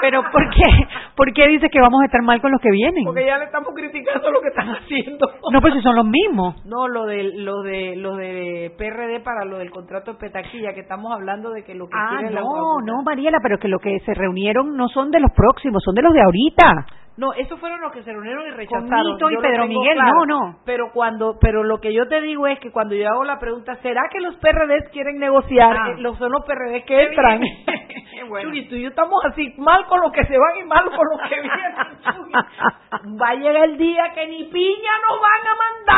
pero 0.00 0.22
¿por 0.32 0.50
qué, 0.50 0.88
¿por 1.14 1.32
qué 1.32 1.46
dices 1.48 1.70
que 1.70 1.80
vamos 1.80 2.02
a 2.02 2.06
estar 2.06 2.22
mal 2.22 2.40
con 2.40 2.50
los 2.50 2.60
que 2.60 2.70
vienen? 2.70 3.04
Porque 3.04 3.24
ya 3.24 3.38
le 3.38 3.44
estamos 3.44 3.72
criticando 3.74 4.30
lo 4.32 4.40
que 4.40 4.48
están 4.48 4.68
haciendo. 4.68 5.30
No, 5.52 5.60
pues 5.60 5.74
si 5.74 5.80
son 5.82 5.94
los 5.94 6.06
mismos. 6.06 6.56
No, 6.66 6.88
lo 6.88 7.06
de, 7.06 7.22
lo 7.36 7.62
de, 7.62 7.94
lo 7.96 8.16
de 8.16 8.72
PRD 8.76 9.20
para 9.20 9.44
lo 9.44 9.58
del 9.58 9.70
contrato 9.70 10.12
de 10.14 10.18
petaquilla, 10.18 10.74
que 10.74 10.80
estamos 10.80 11.12
hablando 11.12 11.50
de 11.50 11.62
que 11.62 11.74
lo 11.74 11.86
que 11.86 11.96
Ah, 11.96 12.08
quiere 12.18 12.34
la 12.34 12.40
no, 12.40 12.80
no, 12.84 13.02
Mariela, 13.04 13.38
pero 13.42 13.58
que 13.58 13.68
lo 13.68 13.78
que 13.78 14.00
se 14.00 14.12
reunieron 14.12 14.55
no 14.64 14.88
son 14.88 15.10
de 15.10 15.20
los 15.20 15.30
próximos, 15.32 15.82
son 15.84 15.94
de 15.94 16.02
los 16.02 16.12
de 16.12 16.22
ahorita. 16.22 16.86
No, 17.18 17.32
esos 17.32 17.58
fueron 17.58 17.80
los 17.80 17.92
que 17.92 18.02
se 18.02 18.12
reunieron 18.12 18.42
y 18.46 18.50
Con 18.50 18.58
rechazaron. 18.58 19.12
Nito 19.14 19.30
y 19.30 19.36
Pedro 19.38 19.66
Miguel, 19.66 19.94
claro. 19.94 20.10
no, 20.26 20.26
no. 20.26 20.56
Pero 20.66 20.90
cuando, 20.92 21.38
pero 21.40 21.62
lo 21.64 21.78
que 21.80 21.92
yo 21.94 22.06
te 22.08 22.20
digo 22.20 22.46
es 22.46 22.58
que 22.60 22.70
cuando 22.70 22.94
yo 22.94 23.08
hago 23.08 23.24
la 23.24 23.38
pregunta, 23.38 23.76
¿será 23.76 24.02
que 24.12 24.20
los 24.20 24.36
PRDs 24.36 24.90
quieren 24.92 25.18
negociar? 25.18 25.76
Ah. 25.78 25.90
Eh, 25.92 25.94
los 26.00 26.18
son 26.18 26.30
los 26.32 26.44
PRDs 26.44 26.84
que 26.84 27.02
entran. 27.04 27.40
Chugui, 28.42 28.68
tú 28.68 28.74
y 28.74 28.82
yo 28.82 28.88
estamos 28.88 29.14
así 29.24 29.54
mal 29.58 29.86
con 29.86 30.00
los 30.00 30.10
que 30.12 30.24
se 30.24 30.36
van 30.36 30.56
y 30.60 30.64
mal 30.66 30.84
con 30.84 31.06
los 31.10 31.20
que 31.28 31.34
vienen. 31.40 31.74
Va 33.20 33.28
a 33.30 33.34
llegar 33.34 33.64
el 33.68 33.76
día 33.78 34.10
que 34.14 34.26
ni 34.26 34.44
piña 34.44 34.90
nos 35.08 35.20
van 35.20 35.46
a 35.46 35.54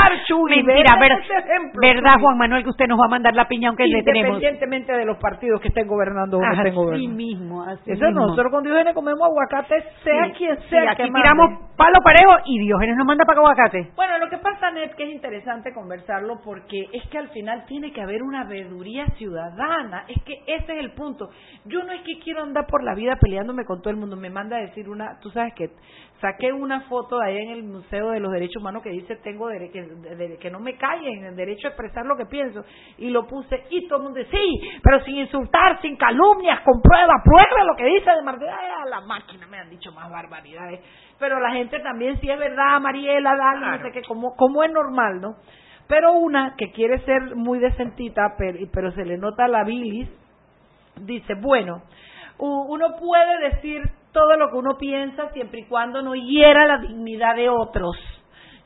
mandar, 0.08 0.24
Chugui. 0.26 0.62
Mentira, 0.62 0.96
ver- 1.00 1.12
ejemplo, 1.12 1.80
¿verdad. 1.80 2.20
Juan 2.20 2.38
Manuel, 2.38 2.62
que 2.64 2.70
usted 2.70 2.86
nos 2.86 2.98
va 3.00 3.06
a 3.06 3.08
mandar 3.08 3.34
la 3.34 3.46
piña 3.48 3.68
aunque 3.68 3.86
le 3.86 4.02
tenemos? 4.02 4.36
Independientemente 4.36 4.92
de 4.92 5.04
los 5.04 5.16
partidos 5.18 5.60
que 5.60 5.68
estén 5.68 5.86
gobernando 5.86 6.38
o 6.38 6.40
no 6.40 6.50
estén 6.52 6.66
Así 6.68 6.76
gobernando. 6.76 7.16
mismo, 7.16 7.62
así 7.62 7.90
Eso 7.92 8.04
mismo. 8.06 8.20
nosotros 8.26 8.52
con 8.52 8.62
Diógenes 8.64 8.94
comemos 8.94 9.22
aguacate, 9.22 9.82
sea 10.04 10.24
Sí, 10.26 10.32
quien 10.38 10.56
sí, 10.60 10.68
sea 10.70 10.92
aquí 10.92 11.02
que 11.04 11.07
mande. 11.10 11.28
tiramos 11.28 11.68
palo 11.76 12.00
parejo 12.02 12.32
y 12.44 12.58
Diógenes 12.58 12.96
nos 12.96 13.06
manda 13.06 13.24
para 13.24 13.38
aguacate. 13.38 13.92
Bueno, 13.94 14.18
lo 14.18 14.28
que 14.28 14.38
pasa, 14.38 14.70
Ned, 14.70 14.90
que 14.92 15.04
es 15.04 15.10
interesante 15.10 15.72
conversarlo 15.72 16.40
porque 16.42 16.86
es 16.92 17.08
que 17.08 17.18
al 17.18 17.28
final 17.30 17.64
tiene 17.66 17.92
que 17.92 18.02
haber 18.02 18.22
una 18.22 18.44
veeduría 18.44 19.06
ciudadana. 19.16 20.04
Es 20.08 20.22
que 20.24 20.42
ese 20.46 20.72
es 20.72 20.80
el 20.80 20.92
punto. 20.92 21.30
Yo 21.64 21.82
no 21.84 21.92
es 21.92 22.02
que 22.02 22.18
quiero 22.18 22.42
andar 22.42 22.66
por 22.66 22.82
la 22.82 22.94
vida 22.94 23.16
peleándome 23.20 23.64
con 23.64 23.80
todo 23.80 23.90
el 23.90 23.96
mundo. 23.96 24.16
Me 24.16 24.30
manda 24.30 24.56
a 24.56 24.60
decir 24.60 24.88
una, 24.88 25.18
tú 25.20 25.30
sabes 25.30 25.54
que 25.54 25.70
saqué 26.20 26.52
una 26.52 26.80
foto 26.82 27.20
ahí 27.20 27.36
en 27.36 27.50
el 27.50 27.62
Museo 27.64 28.10
de 28.10 28.20
los 28.20 28.32
Derechos 28.32 28.60
Humanos 28.60 28.82
que 28.82 28.90
dice 28.90 29.16
tengo 29.16 29.48
dere- 29.50 29.70
que, 29.70 29.82
de- 29.82 30.36
que 30.38 30.50
no 30.50 30.58
me 30.60 30.76
callen 30.76 31.24
el 31.24 31.36
derecho 31.36 31.68
a 31.68 31.70
expresar 31.70 32.04
lo 32.06 32.16
que 32.16 32.26
pienso 32.26 32.64
y 32.98 33.10
lo 33.10 33.26
puse 33.26 33.64
y 33.70 33.86
todo 33.86 33.98
el 33.98 34.04
mundo 34.04 34.18
dice 34.18 34.30
sí, 34.32 34.60
pero 34.82 35.02
sin 35.04 35.16
insultar, 35.18 35.80
sin 35.80 35.96
calumnias, 35.96 36.60
con 36.62 36.80
prueba, 36.82 37.14
prueba 37.24 37.64
lo 37.64 37.76
que 37.76 37.84
dice 37.84 38.10
de 38.10 38.22
Martín. 38.22 38.48
Ay, 38.48 38.68
a 38.82 38.88
la 38.88 39.00
máquina 39.02 39.46
me 39.46 39.58
han 39.58 39.70
dicho 39.70 39.92
más 39.92 40.10
barbaridades. 40.10 40.80
Pero 41.18 41.38
la 41.40 41.52
gente 41.52 41.78
también, 41.80 42.20
si 42.20 42.30
es 42.30 42.38
verdad, 42.38 42.80
Mariela, 42.80 43.36
dale, 43.36 43.78
no 43.78 43.82
sé 43.84 43.92
qué, 43.92 44.02
como, 44.02 44.34
como 44.36 44.62
es 44.64 44.72
normal, 44.72 45.20
¿no? 45.20 45.36
Pero 45.88 46.12
una 46.12 46.54
que 46.56 46.70
quiere 46.72 46.98
ser 47.04 47.34
muy 47.34 47.58
decentita, 47.58 48.34
pero, 48.36 48.58
pero 48.72 48.92
se 48.92 49.04
le 49.04 49.16
nota 49.18 49.48
la 49.48 49.64
bilis, 49.64 50.08
dice, 51.00 51.34
bueno, 51.34 51.82
uno 52.38 52.96
puede 53.00 53.50
decir 53.50 53.82
todo 54.12 54.36
lo 54.36 54.50
que 54.50 54.56
uno 54.56 54.76
piensa 54.78 55.30
siempre 55.32 55.60
y 55.60 55.64
cuando 55.64 56.02
no 56.02 56.14
hiera 56.14 56.66
la 56.66 56.78
dignidad 56.78 57.36
de 57.36 57.48
otros. 57.48 57.96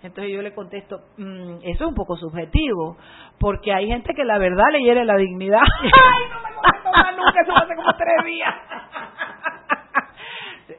Entonces 0.02 0.32
yo 0.32 0.42
le 0.42 0.52
contesto, 0.54 1.00
"Mm, 1.16 1.58
eso 1.62 1.84
es 1.84 1.88
un 1.88 1.94
poco 1.94 2.16
subjetivo, 2.16 2.96
porque 3.38 3.72
hay 3.72 3.86
gente 3.86 4.14
que 4.14 4.24
la 4.24 4.38
verdad 4.38 4.64
le 4.72 4.80
hiere 4.80 5.04
la 5.04 5.16
dignidad. 5.16 5.60
¡Ay, 5.82 6.24
no 6.30 6.42
me 6.42 6.54
contesto 6.54 6.90
más 6.90 7.16
nunca! 7.16 7.40
Eso 7.40 7.56
hace 7.56 7.76
como 7.76 7.92
tres 7.94 8.24
días. 8.24 8.54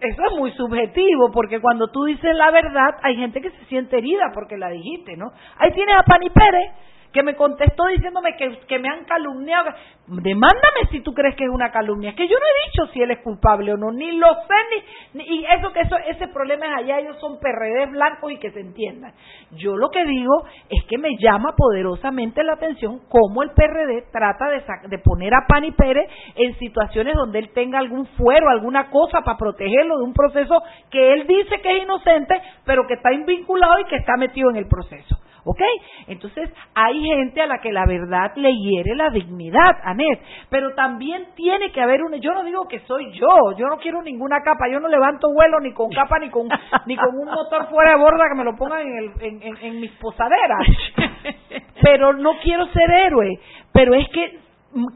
Eso 0.01 0.21
es 0.25 0.31
muy 0.37 0.51
subjetivo, 0.51 1.31
porque 1.31 1.61
cuando 1.61 1.87
tú 1.87 2.03
dices 2.05 2.35
la 2.35 2.51
verdad, 2.51 2.95
hay 3.03 3.15
gente 3.15 3.41
que 3.41 3.51
se 3.51 3.65
siente 3.65 3.97
herida 3.97 4.31
porque 4.33 4.57
la 4.57 4.69
dijiste, 4.69 5.15
¿no? 5.15 5.31
Ahí 5.57 5.71
tienes 5.71 5.95
a 5.95 6.03
Pani 6.03 6.29
Pérez, 6.29 6.71
que 7.13 7.23
me 7.23 7.35
contestó 7.35 7.85
diciéndome 7.87 8.35
que, 8.35 8.59
que 8.67 8.79
me 8.79 8.89
han 8.89 9.05
calumniado. 9.05 9.69
Demándame 10.07 10.89
si 10.91 10.99
tú 11.01 11.13
crees 11.13 11.35
que 11.35 11.45
es 11.45 11.49
una 11.49 11.71
calumnia. 11.71 12.13
Que 12.15 12.27
yo 12.27 12.35
no 12.37 12.43
he 12.45 12.69
dicho 12.69 12.91
si 12.93 13.01
él 13.01 13.11
es 13.11 13.19
culpable 13.19 13.71
o 13.73 13.77
no, 13.77 13.91
ni 13.91 14.11
lo 14.17 14.27
sé, 14.33 14.83
ni, 15.13 15.19
ni- 15.23 15.39
y 15.39 15.45
eso 15.45 15.71
que 15.71 15.81
eso, 15.81 15.95
ese 16.07 16.27
problema 16.27 16.65
es 16.65 16.71
allá, 16.83 16.99
ellos 16.99 17.17
son 17.19 17.39
PRD 17.39 17.85
blancos 17.91 18.31
y 18.31 18.37
que 18.39 18.51
se 18.51 18.59
entiendan. 18.59 19.13
Yo 19.51 19.77
lo 19.77 19.89
que 19.89 20.03
digo 20.05 20.43
es 20.69 20.83
que 20.89 20.97
me 20.97 21.09
llama 21.19 21.53
poderosamente 21.55 22.43
la 22.43 22.53
atención 22.53 22.99
cómo 23.09 23.43
el 23.43 23.51
PRD 23.51 24.05
trata 24.11 24.49
de, 24.49 24.61
de 24.89 24.97
poner 24.99 25.33
a 25.33 25.45
Pani 25.47 25.71
Pérez 25.71 26.09
en 26.35 26.57
situaciones 26.57 27.13
donde 27.15 27.39
él 27.39 27.51
tenga 27.53 27.79
algún 27.79 28.05
fuero, 28.17 28.49
alguna 28.49 28.89
cosa 28.89 29.21
para 29.21 29.37
protegerlo 29.37 29.97
de 29.99 30.03
un 30.03 30.13
proceso 30.13 30.61
que 30.91 31.13
él 31.13 31.27
dice 31.27 31.61
que 31.61 31.77
es 31.77 31.83
inocente, 31.83 32.41
pero 32.65 32.87
que 32.87 32.95
está 32.95 33.09
vinculado 33.11 33.79
y 33.79 33.85
que 33.85 33.95
está 33.97 34.17
metido 34.17 34.49
en 34.49 34.57
el 34.57 34.67
proceso. 34.67 35.15
¿Ok? 35.45 35.59
Entonces, 36.07 36.49
hay 36.73 37.01
gente 37.03 37.41
a 37.41 37.47
la 37.47 37.59
que 37.59 37.71
la 37.73 37.85
verdad 37.85 38.31
le 38.37 38.53
hiere 38.55 38.95
la 38.95 39.09
dignidad, 39.09 39.77
Anet, 39.83 40.21
pero 40.49 40.73
también 40.73 41.27
tiene 41.35 41.71
que 41.71 41.81
haber 41.81 42.01
un, 42.01 42.13
yo 42.21 42.33
no 42.33 42.43
digo 42.43 42.65
que 42.67 42.79
soy 42.81 43.11
yo, 43.11 43.51
yo 43.57 43.67
no 43.67 43.77
quiero 43.77 44.01
ninguna 44.01 44.37
capa, 44.41 44.69
yo 44.71 44.79
no 44.79 44.87
levanto 44.87 45.27
vuelo 45.33 45.59
ni 45.59 45.73
con 45.73 45.89
capa 45.91 46.17
ni 46.19 46.29
con 46.29 46.47
ni 46.87 46.95
con 46.95 47.17
un 47.17 47.25
motor 47.25 47.67
fuera 47.69 47.91
de 47.91 47.97
borda 47.97 48.23
que 48.29 48.35
me 48.37 48.43
lo 48.45 48.55
pongan 48.55 48.81
en, 48.81 48.97
el, 48.97 49.11
en, 49.19 49.43
en- 49.43 49.57
en 49.61 49.79
mis 49.81 49.91
posaderas, 49.93 50.65
pero 51.81 52.13
no 52.13 52.37
quiero 52.41 52.65
ser 52.67 52.89
héroe, 52.91 53.29
pero 53.73 53.93
es 53.95 54.07
que 54.09 54.39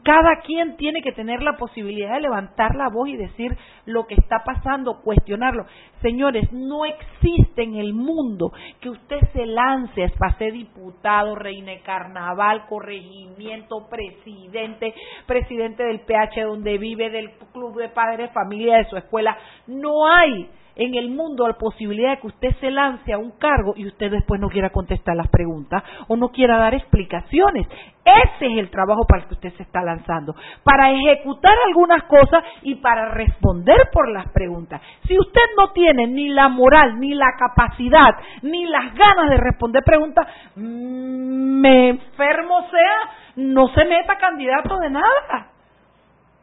cada 0.02 0.40
quien 0.44 0.76
tiene 0.76 1.02
que 1.02 1.12
tener 1.12 1.42
la 1.42 1.56
posibilidad 1.56 2.14
de 2.14 2.22
levantar 2.22 2.74
la 2.74 2.88
voz 2.88 3.08
y 3.08 3.16
decir 3.16 3.56
lo 3.86 4.06
que 4.06 4.14
está 4.14 4.42
pasando, 4.44 5.00
cuestionarlo. 5.02 5.66
Señores, 6.02 6.52
no 6.52 6.84
existe 6.84 7.62
en 7.62 7.76
el 7.76 7.94
mundo 7.94 8.52
que 8.80 8.90
usted 8.90 9.20
se 9.32 9.46
lance 9.46 10.10
para 10.18 10.36
ser 10.38 10.52
diputado, 10.52 11.34
reina 11.34 11.72
de 11.72 11.80
carnaval, 11.80 12.66
corregimiento, 12.68 13.88
presidente, 13.88 14.94
presidente 15.26 15.84
del 15.84 16.00
PH 16.00 16.42
donde 16.44 16.78
vive, 16.78 17.10
del 17.10 17.30
club 17.52 17.76
de 17.78 17.88
padres 17.88 18.32
familia 18.32 18.78
de 18.78 18.84
su 18.86 18.96
escuela. 18.96 19.36
No 19.66 20.06
hay 20.06 20.48
en 20.78 20.94
el 20.94 21.10
mundo 21.10 21.46
la 21.46 21.58
posibilidad 21.58 22.10
de 22.12 22.20
que 22.20 22.28
usted 22.28 22.56
se 22.60 22.70
lance 22.70 23.12
a 23.12 23.18
un 23.18 23.32
cargo 23.32 23.74
y 23.76 23.86
usted 23.86 24.10
después 24.10 24.40
no 24.40 24.48
quiera 24.48 24.70
contestar 24.70 25.16
las 25.16 25.28
preguntas 25.28 25.82
o 26.06 26.16
no 26.16 26.28
quiera 26.28 26.56
dar 26.56 26.74
explicaciones. 26.74 27.66
Ese 28.04 28.46
es 28.46 28.58
el 28.58 28.70
trabajo 28.70 29.04
para 29.06 29.22
el 29.22 29.28
que 29.28 29.34
usted 29.34 29.52
se 29.56 29.64
está 29.64 29.82
lanzando, 29.82 30.34
para 30.62 30.90
ejecutar 30.92 31.52
algunas 31.66 32.04
cosas 32.04 32.42
y 32.62 32.76
para 32.76 33.10
responder 33.10 33.90
por 33.92 34.08
las 34.08 34.28
preguntas. 34.32 34.80
Si 35.06 35.18
usted 35.18 35.42
no 35.58 35.72
tiene 35.72 36.06
ni 36.06 36.28
la 36.30 36.48
moral, 36.48 36.98
ni 36.98 37.12
la 37.12 37.32
capacidad, 37.38 38.16
ni 38.42 38.64
las 38.64 38.94
ganas 38.94 39.28
de 39.28 39.36
responder 39.36 39.82
preguntas, 39.84 40.26
mm, 40.56 41.60
me 41.60 41.88
enfermo 41.90 42.62
sea, 42.70 43.10
no 43.36 43.68
se 43.74 43.84
meta 43.84 44.16
candidato 44.16 44.78
de 44.78 44.90
nada. 44.90 45.57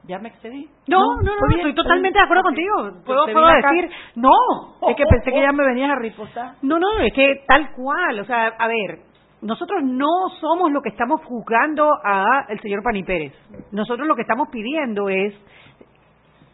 Ya 0.08 0.20
me 0.20 0.30
excedí. 0.30 0.70
No, 0.88 1.00
no, 1.24 1.32
no, 1.36 1.56
estoy 1.56 1.74
totalmente 1.74 2.20
de 2.20 2.26
acuerdo 2.26 2.44
contigo. 2.44 2.76
Puedo, 3.06 3.26
puedo 3.26 3.46
acá. 3.46 3.72
decir, 3.72 3.90
no. 4.16 4.30
Es 4.88 4.96
que 4.96 5.04
pensé 5.10 5.32
que 5.32 5.42
ya 5.42 5.52
me 5.52 5.66
venías 5.66 5.90
a 5.92 5.96
ripostar. 5.96 6.56
No, 6.62 6.78
no, 6.78 7.00
es 7.00 7.14
que 7.14 7.44
tal 7.48 7.72
cual, 7.72 8.20
o 8.20 8.26
sea, 8.26 8.48
a 8.48 8.68
ver, 8.68 9.00
nosotros 9.42 9.82
no 9.84 10.30
somos 10.40 10.72
lo 10.72 10.82
que 10.82 10.90
estamos 10.90 11.22
juzgando 11.24 11.90
a 12.04 12.46
el 12.50 12.60
señor 12.62 12.84
Pani 12.84 13.04
Pérez. 13.04 13.34
Nosotros 13.72 14.08
lo 14.08 14.16
que 14.16 14.22
estamos 14.22 14.50
pidiendo 14.50 15.10
es 15.10 15.34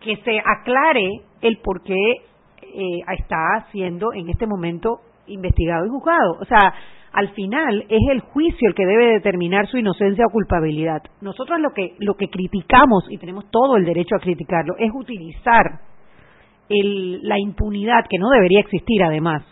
que 0.02 0.16
se 0.18 0.40
aclare 0.40 1.22
el 1.42 1.58
por 1.58 1.84
qué 1.84 1.94
eh, 1.94 3.02
está 3.18 3.68
siendo 3.72 4.14
en 4.14 4.30
este 4.30 4.48
momento 4.48 5.02
investigado 5.28 5.86
y 5.86 5.90
juzgado. 5.90 6.38
O 6.42 6.46
sea, 6.46 6.74
al 7.14 7.30
final 7.30 7.86
es 7.90 8.02
el 8.10 8.22
juicio 8.22 8.70
el 8.70 8.76
que 8.76 8.86
debe 8.86 9.14
determinar 9.14 9.68
su 9.68 9.78
inocencia 9.78 10.26
o 10.28 10.32
culpabilidad. 10.32 11.02
Nosotros 11.22 11.60
lo 11.60 11.72
que 11.72 11.96
lo 12.00 12.16
que 12.16 12.30
criticamos 12.30 13.06
y 13.10 13.18
tenemos 13.18 13.50
todo 13.52 13.78
el 13.78 13.86
derecho 13.86 14.16
a 14.16 14.20
criticarlo 14.20 14.76
es 14.78 14.92
utilizar 14.94 15.82
el, 16.70 17.22
la 17.24 17.38
impunidad 17.38 18.06
que 18.10 18.18
no 18.18 18.30
debería 18.30 18.62
existir 18.62 19.04
además 19.04 19.44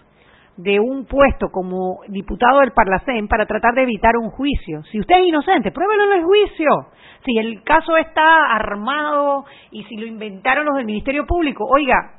de 0.59 0.77
un 0.77 1.05
puesto 1.05 1.47
como 1.51 2.01
diputado 2.09 2.59
del 2.59 2.73
Parlacén 2.73 3.29
para 3.29 3.45
tratar 3.45 3.73
de 3.75 3.83
evitar 3.83 4.17
un 4.17 4.29
juicio. 4.29 4.83
Si 4.91 4.99
usted 4.99 5.15
es 5.21 5.27
inocente, 5.27 5.71
pruébelo 5.71 6.11
en 6.11 6.19
el 6.19 6.25
juicio. 6.25 6.67
Si 7.25 7.37
el 7.37 7.63
caso 7.63 7.95
está 7.95 8.53
armado 8.53 9.45
y 9.71 9.83
si 9.85 9.95
lo 9.95 10.05
inventaron 10.05 10.65
los 10.65 10.75
del 10.75 10.85
Ministerio 10.85 11.25
Público, 11.25 11.65
oiga, 11.65 12.18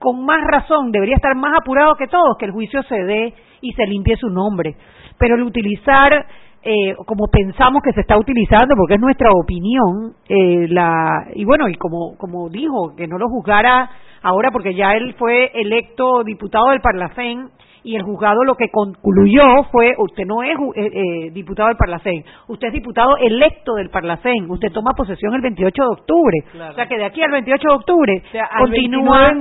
con 0.00 0.24
más 0.24 0.40
razón 0.50 0.90
debería 0.90 1.16
estar 1.16 1.36
más 1.36 1.52
apurado 1.60 1.94
que 1.94 2.08
todos 2.08 2.36
que 2.38 2.46
el 2.46 2.52
juicio 2.52 2.82
se 2.84 3.04
dé 3.04 3.34
y 3.60 3.72
se 3.74 3.86
limpie 3.86 4.16
su 4.16 4.30
nombre. 4.30 4.74
Pero 5.18 5.34
el 5.34 5.42
utilizar 5.42 6.26
eh, 6.62 6.94
como 7.06 7.28
pensamos 7.28 7.82
que 7.82 7.92
se 7.92 8.00
está 8.00 8.18
utilizando, 8.18 8.74
porque 8.76 8.94
es 8.94 9.00
nuestra 9.00 9.30
opinión, 9.30 10.14
eh, 10.28 10.66
la, 10.68 11.26
y 11.34 11.44
bueno, 11.44 11.68
y 11.68 11.74
como, 11.74 12.16
como 12.18 12.48
dijo, 12.48 12.94
que 12.96 13.06
no 13.06 13.18
lo 13.18 13.28
juzgara 13.28 13.90
ahora 14.22 14.50
porque 14.50 14.74
ya 14.74 14.94
él 14.94 15.14
fue 15.18 15.50
electo 15.54 16.24
diputado 16.24 16.70
del 16.70 16.80
Parlacén 16.80 17.50
y 17.82 17.96
el 17.96 18.02
juzgado 18.02 18.44
lo 18.44 18.54
que 18.54 18.70
concluyó 18.70 19.64
fue 19.70 19.94
usted 19.98 20.24
no 20.26 20.42
es 20.42 20.56
eh, 20.74 20.90
eh, 20.92 21.30
diputado 21.32 21.68
del 21.68 21.76
Parlacén, 21.76 22.24
usted 22.48 22.68
es 22.68 22.74
diputado 22.74 23.16
electo 23.16 23.74
del 23.74 23.90
Parlacén, 23.90 24.50
usted 24.50 24.72
toma 24.72 24.92
posesión 24.96 25.34
el 25.34 25.40
28 25.40 25.82
de 25.82 25.88
octubre, 25.88 26.38
o 26.70 26.74
sea 26.74 26.86
que 26.86 26.96
de 26.96 27.04
aquí 27.04 27.22
al 27.22 27.30
28 27.30 27.68
de 27.68 27.74
octubre 27.74 28.22
continúa 28.58 29.28
en 29.30 29.40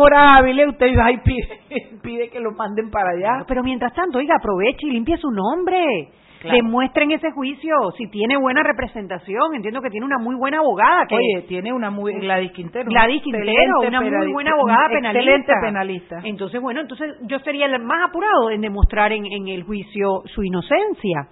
usted 0.69 0.87
va 0.97 1.11
y 1.11 1.17
pide, 1.17 1.59
pide 2.01 2.29
que 2.29 2.39
lo 2.39 2.51
manden 2.51 2.89
para 2.89 3.11
allá. 3.11 3.45
Pero 3.47 3.63
mientras 3.63 3.93
tanto, 3.93 4.17
oiga, 4.17 4.35
aproveche 4.37 4.87
y 4.87 4.91
limpie 4.91 5.17
su 5.17 5.29
nombre 5.31 6.09
demuestren 6.43 7.11
ese 7.11 7.31
juicio 7.31 7.73
si 7.97 8.07
tiene 8.09 8.37
buena 8.37 8.63
representación. 8.63 9.55
Entiendo 9.55 9.81
que 9.81 9.89
tiene 9.89 10.05
una 10.05 10.17
muy 10.17 10.35
buena 10.35 10.59
abogada. 10.59 11.05
Que 11.07 11.15
Oye, 11.15 11.45
tiene 11.47 11.73
una 11.73 11.89
muy 11.89 12.13
Gladys 12.13 12.51
Quintero. 12.51 12.89
Gladys 12.89 13.21
Quintero, 13.21 13.79
una 13.87 14.01
muy 14.01 14.31
buena 14.31 14.51
abogada 14.51 14.89
penalista. 14.89 15.19
Excelente 15.19 15.53
penalista. 15.61 16.19
Entonces, 16.23 16.61
bueno, 16.61 16.81
entonces 16.81 17.15
yo 17.23 17.39
sería 17.39 17.65
el 17.65 17.81
más 17.83 18.09
apurado 18.09 18.49
en 18.51 18.61
demostrar 18.61 19.11
en, 19.11 19.25
en 19.25 19.47
el 19.47 19.63
juicio 19.63 20.21
su 20.25 20.43
inocencia 20.43 21.27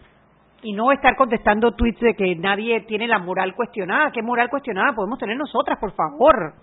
y 0.64 0.74
no 0.74 0.92
estar 0.92 1.16
contestando 1.16 1.74
tweets 1.74 2.00
de 2.00 2.14
que 2.16 2.36
nadie 2.36 2.82
tiene 2.82 3.08
la 3.08 3.20
moral 3.20 3.56
cuestionada. 3.56 4.12
¿Qué 4.12 4.22
moral 4.22 4.50
cuestionada 4.50 4.94
podemos 4.94 5.20
tener 5.20 5.38
nosotras, 5.38 5.78
por 5.80 5.94
favor? 5.94 6.54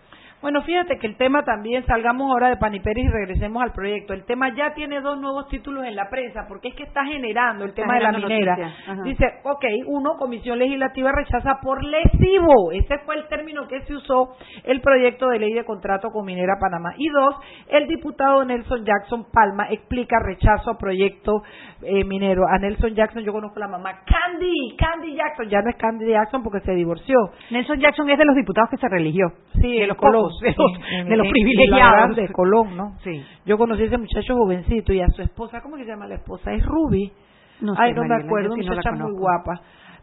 Bueno, 0.44 0.60
fíjate 0.60 0.98
que 0.98 1.06
el 1.06 1.16
tema 1.16 1.42
también, 1.42 1.86
salgamos 1.86 2.30
ahora 2.30 2.50
de 2.50 2.58
Paniperis 2.58 3.06
y 3.06 3.08
regresemos 3.08 3.62
al 3.62 3.72
proyecto. 3.72 4.12
El 4.12 4.26
tema 4.26 4.54
ya 4.54 4.74
tiene 4.74 5.00
dos 5.00 5.18
nuevos 5.18 5.48
títulos 5.48 5.86
en 5.86 5.96
la 5.96 6.10
prensa, 6.10 6.44
porque 6.46 6.68
es 6.68 6.74
que 6.74 6.82
está 6.82 7.02
generando 7.06 7.64
el 7.64 7.72
tema 7.72 7.94
de 7.94 8.00
la 8.00 8.12
minera. 8.12 8.74
Dice, 9.04 9.24
ok, 9.42 9.64
uno, 9.86 10.18
Comisión 10.18 10.58
Legislativa 10.58 11.12
rechaza 11.12 11.60
por 11.62 11.82
lesivo. 11.82 12.72
Ese 12.72 12.98
fue 13.06 13.14
el 13.14 13.26
término 13.28 13.66
que 13.66 13.80
se 13.86 13.94
usó 13.94 14.36
el 14.64 14.82
proyecto 14.82 15.30
de 15.30 15.38
ley 15.38 15.54
de 15.54 15.64
contrato 15.64 16.10
con 16.10 16.26
Minera 16.26 16.58
Panamá. 16.60 16.90
Y 16.98 17.08
dos, 17.08 17.36
el 17.68 17.88
diputado 17.88 18.44
Nelson 18.44 18.84
Jackson 18.84 19.24
Palma 19.32 19.68
explica 19.70 20.18
rechazo 20.22 20.72
a 20.72 20.76
proyecto 20.76 21.42
eh, 21.80 22.04
minero. 22.04 22.42
A 22.46 22.58
Nelson 22.58 22.94
Jackson 22.94 23.22
yo 23.22 23.32
conozco 23.32 23.56
a 23.56 23.60
la 23.60 23.68
mamá. 23.68 23.92
Candy, 24.04 24.76
Candy 24.76 25.14
Jackson. 25.14 25.48
Ya 25.48 25.62
no 25.62 25.70
es 25.70 25.76
Candy 25.76 26.10
Jackson 26.10 26.42
porque 26.42 26.60
se 26.60 26.72
divorció. 26.72 27.16
Nelson 27.50 27.80
Jackson 27.80 28.10
es 28.10 28.18
de 28.18 28.26
los 28.26 28.36
diputados 28.36 28.68
que 28.68 28.76
se 28.76 28.88
religió. 28.90 29.32
Sí, 29.60 29.78
de 29.78 29.86
los 29.86 29.96
De 30.40 31.16
los, 31.16 31.28
privilegiados 31.28 32.16
de 32.16 32.28
Colón, 32.28 32.76
¿no? 32.76 32.96
Sí. 33.02 33.22
Yo 33.46 33.58
conocí 33.58 33.82
a 33.82 33.86
ese 33.86 33.98
muchacho 33.98 34.34
jovencito 34.34 34.92
y 34.92 35.00
a 35.00 35.08
su 35.08 35.22
esposa, 35.22 35.60
¿cómo 35.60 35.76
se 35.76 35.84
llama 35.84 36.06
la 36.06 36.16
esposa? 36.16 36.52
Es 36.52 36.64
Ruby. 36.64 37.12
No 37.60 37.74
sé, 37.74 37.82
Ay, 37.82 37.92
no 37.94 38.04
me 38.04 38.14
acuerdo, 38.16 38.54
una 38.54 38.62
muchacha 38.62 38.92
muy 38.92 39.12
guapa. 39.12 39.60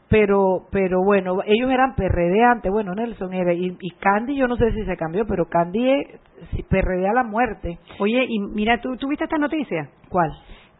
Pero, 0.10 0.68
pero 0.72 1.02
bueno, 1.06 1.38
ellos 1.46 1.72
eran 1.72 1.96
PRD 1.96 2.44
antes, 2.44 2.70
bueno, 2.70 2.94
Nelson 2.94 3.34
era, 3.34 3.54
y, 3.54 3.78
Candy, 3.98 4.36
yo 4.36 4.46
no 4.46 4.58
sé 4.58 4.74
si 4.74 4.84
se 4.84 4.98
cambió, 4.98 5.26
pero 5.26 5.46
Candy 5.46 5.90
es 5.90 6.20
si 6.54 6.64
PRD 6.64 7.08
a 7.08 7.14
la 7.14 7.24
muerte. 7.24 7.80
Oye, 7.98 8.26
y 8.28 8.40
mira, 8.40 8.82
¿tú, 8.82 8.98
¿tú 8.98 9.08
viste 9.08 9.24
esta 9.24 9.38
noticia? 9.38 9.90
¿Cuál? 10.10 10.32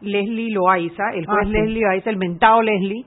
Leslie 0.02 0.52
Loaiza, 0.52 1.12
el 1.14 1.24
juez 1.24 1.46
ah, 1.46 1.48
Leslie 1.48 1.80
Loaiza, 1.80 2.10
el 2.10 2.18
mentado 2.18 2.60
Leslie, 2.60 3.06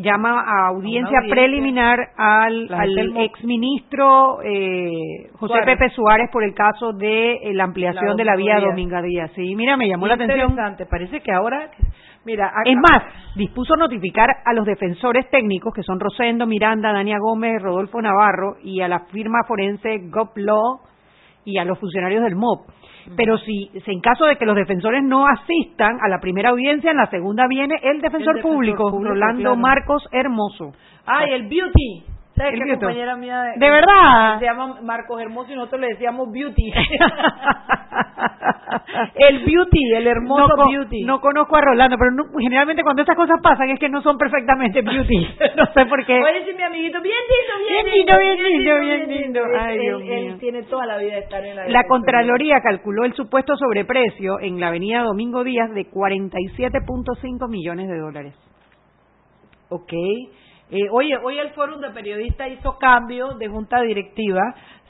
llama 0.00 0.40
a 0.40 0.68
audiencia, 0.68 1.20
preliminar 1.28 1.98
al, 2.16 2.68
al 2.72 3.16
exministro 3.18 4.42
eh, 4.42 5.30
José 5.34 5.60
Pepe 5.64 5.90
Suárez 5.90 6.30
por 6.32 6.44
el 6.44 6.54
caso 6.54 6.92
de 6.92 7.34
eh, 7.34 7.54
la 7.54 7.64
ampliación 7.64 8.16
de 8.16 8.24
la 8.24 8.36
vía 8.36 8.60
Dominga 8.60 9.02
Díaz. 9.02 9.30
Sí, 9.34 9.54
mira, 9.54 9.76
me 9.76 9.88
llamó 9.88 10.06
la 10.06 10.14
atención. 10.14 10.56
Parece 10.90 11.20
que 11.20 11.32
ahora, 11.32 11.70
mira, 12.24 12.52
es 12.64 12.76
más, 12.76 13.02
dispuso 13.36 13.76
notificar 13.76 14.28
a 14.44 14.52
los 14.52 14.66
defensores 14.66 15.28
técnicos 15.30 15.72
que 15.74 15.82
son 15.82 16.00
Rosendo 16.00 16.46
Miranda, 16.46 16.92
Dania 16.92 17.18
Gómez, 17.18 17.62
Rodolfo 17.62 18.00
Navarro 18.00 18.56
y 18.62 18.80
a 18.80 18.88
la 18.88 19.00
firma 19.06 19.44
forense 19.46 19.98
GovLaw 20.10 20.80
y 21.44 21.58
a 21.58 21.64
los 21.64 21.78
funcionarios 21.78 22.22
del 22.22 22.36
MOP 22.36 22.68
pero 23.16 23.38
si, 23.38 23.70
en 23.86 24.00
caso 24.00 24.24
de 24.26 24.36
que 24.36 24.46
los 24.46 24.56
defensores 24.56 25.02
no 25.02 25.26
asistan 25.26 25.98
a 26.00 26.08
la 26.08 26.20
primera 26.20 26.50
audiencia, 26.50 26.90
en 26.90 26.96
la 26.96 27.10
segunda 27.10 27.46
viene 27.48 27.76
el 27.82 28.00
defensor, 28.00 28.40
público, 28.40 28.90
Rolando 28.90 29.56
Marcos 29.56 30.06
Hermoso. 30.12 30.72
Ay, 31.06 31.32
el 31.32 31.48
Beauty. 31.48 32.09
¿Sabes 32.40 32.60
qué 32.64 32.70
compañera 32.70 33.16
mía 33.16 33.42
de, 33.56 33.70
verdad? 33.70 34.38
Se 34.38 34.46
llama 34.46 34.80
Marcos 34.82 35.20
Hermoso 35.20 35.52
y 35.52 35.56
nosotros 35.56 35.82
le 35.82 35.88
decíamos 35.88 36.32
Beauty. 36.32 36.72
el 39.14 39.44
Beauty, 39.44 39.92
el 39.94 40.06
hermoso 40.06 40.54
Beauty. 40.68 41.02
No 41.04 41.20
conozco 41.20 41.56
a 41.56 41.60
Rolando, 41.60 41.98
pero 41.98 42.12
generalmente 42.38 42.82
cuando 42.82 43.02
estas 43.02 43.16
cosas 43.16 43.38
pasan 43.42 43.68
es 43.70 43.78
que 43.78 43.90
no 43.90 44.00
son 44.00 44.16
perfectamente 44.16 44.80
Beauty. 44.80 45.28
no 45.56 45.66
sé 45.74 45.84
por 45.86 46.06
qué. 46.06 46.14
Oye, 46.14 46.46
sí, 46.46 46.52
mi 46.56 46.62
amiguito, 46.62 47.02
bien 47.02 47.18
lindo, 47.28 47.52
bien, 47.68 47.84
lindo, 47.94 48.18
bien 48.18 48.42
lindo, 48.42 48.80
bien 48.80 49.06
lindo. 49.08 49.42
Ay, 49.58 49.78
Dios 49.78 50.00
mío. 50.00 50.14
Él 50.14 50.38
tiene 50.38 50.62
toda 50.62 50.86
la 50.86 50.96
vida 50.96 51.12
de 51.14 51.20
estar 51.20 51.44
en 51.44 51.56
la 51.56 51.68
La 51.68 51.86
Contraloría 51.86 52.62
calculó 52.62 53.04
el 53.04 53.12
supuesto 53.14 53.54
sobreprecio 53.56 54.40
en 54.40 54.60
la 54.60 54.68
avenida 54.68 55.02
Domingo 55.02 55.44
Díaz 55.44 55.74
de 55.74 55.90
47.5 55.90 57.50
millones 57.50 57.88
de 57.88 57.98
dólares. 57.98 58.34
Ok. 59.68 59.92
Eh, 60.70 60.88
oye, 60.90 61.16
hoy 61.22 61.38
el 61.38 61.50
Fórum 61.50 61.80
de 61.80 61.90
Periodistas 61.90 62.48
hizo 62.48 62.78
cambio 62.78 63.34
de 63.34 63.48
junta 63.48 63.80
directiva. 63.82 64.40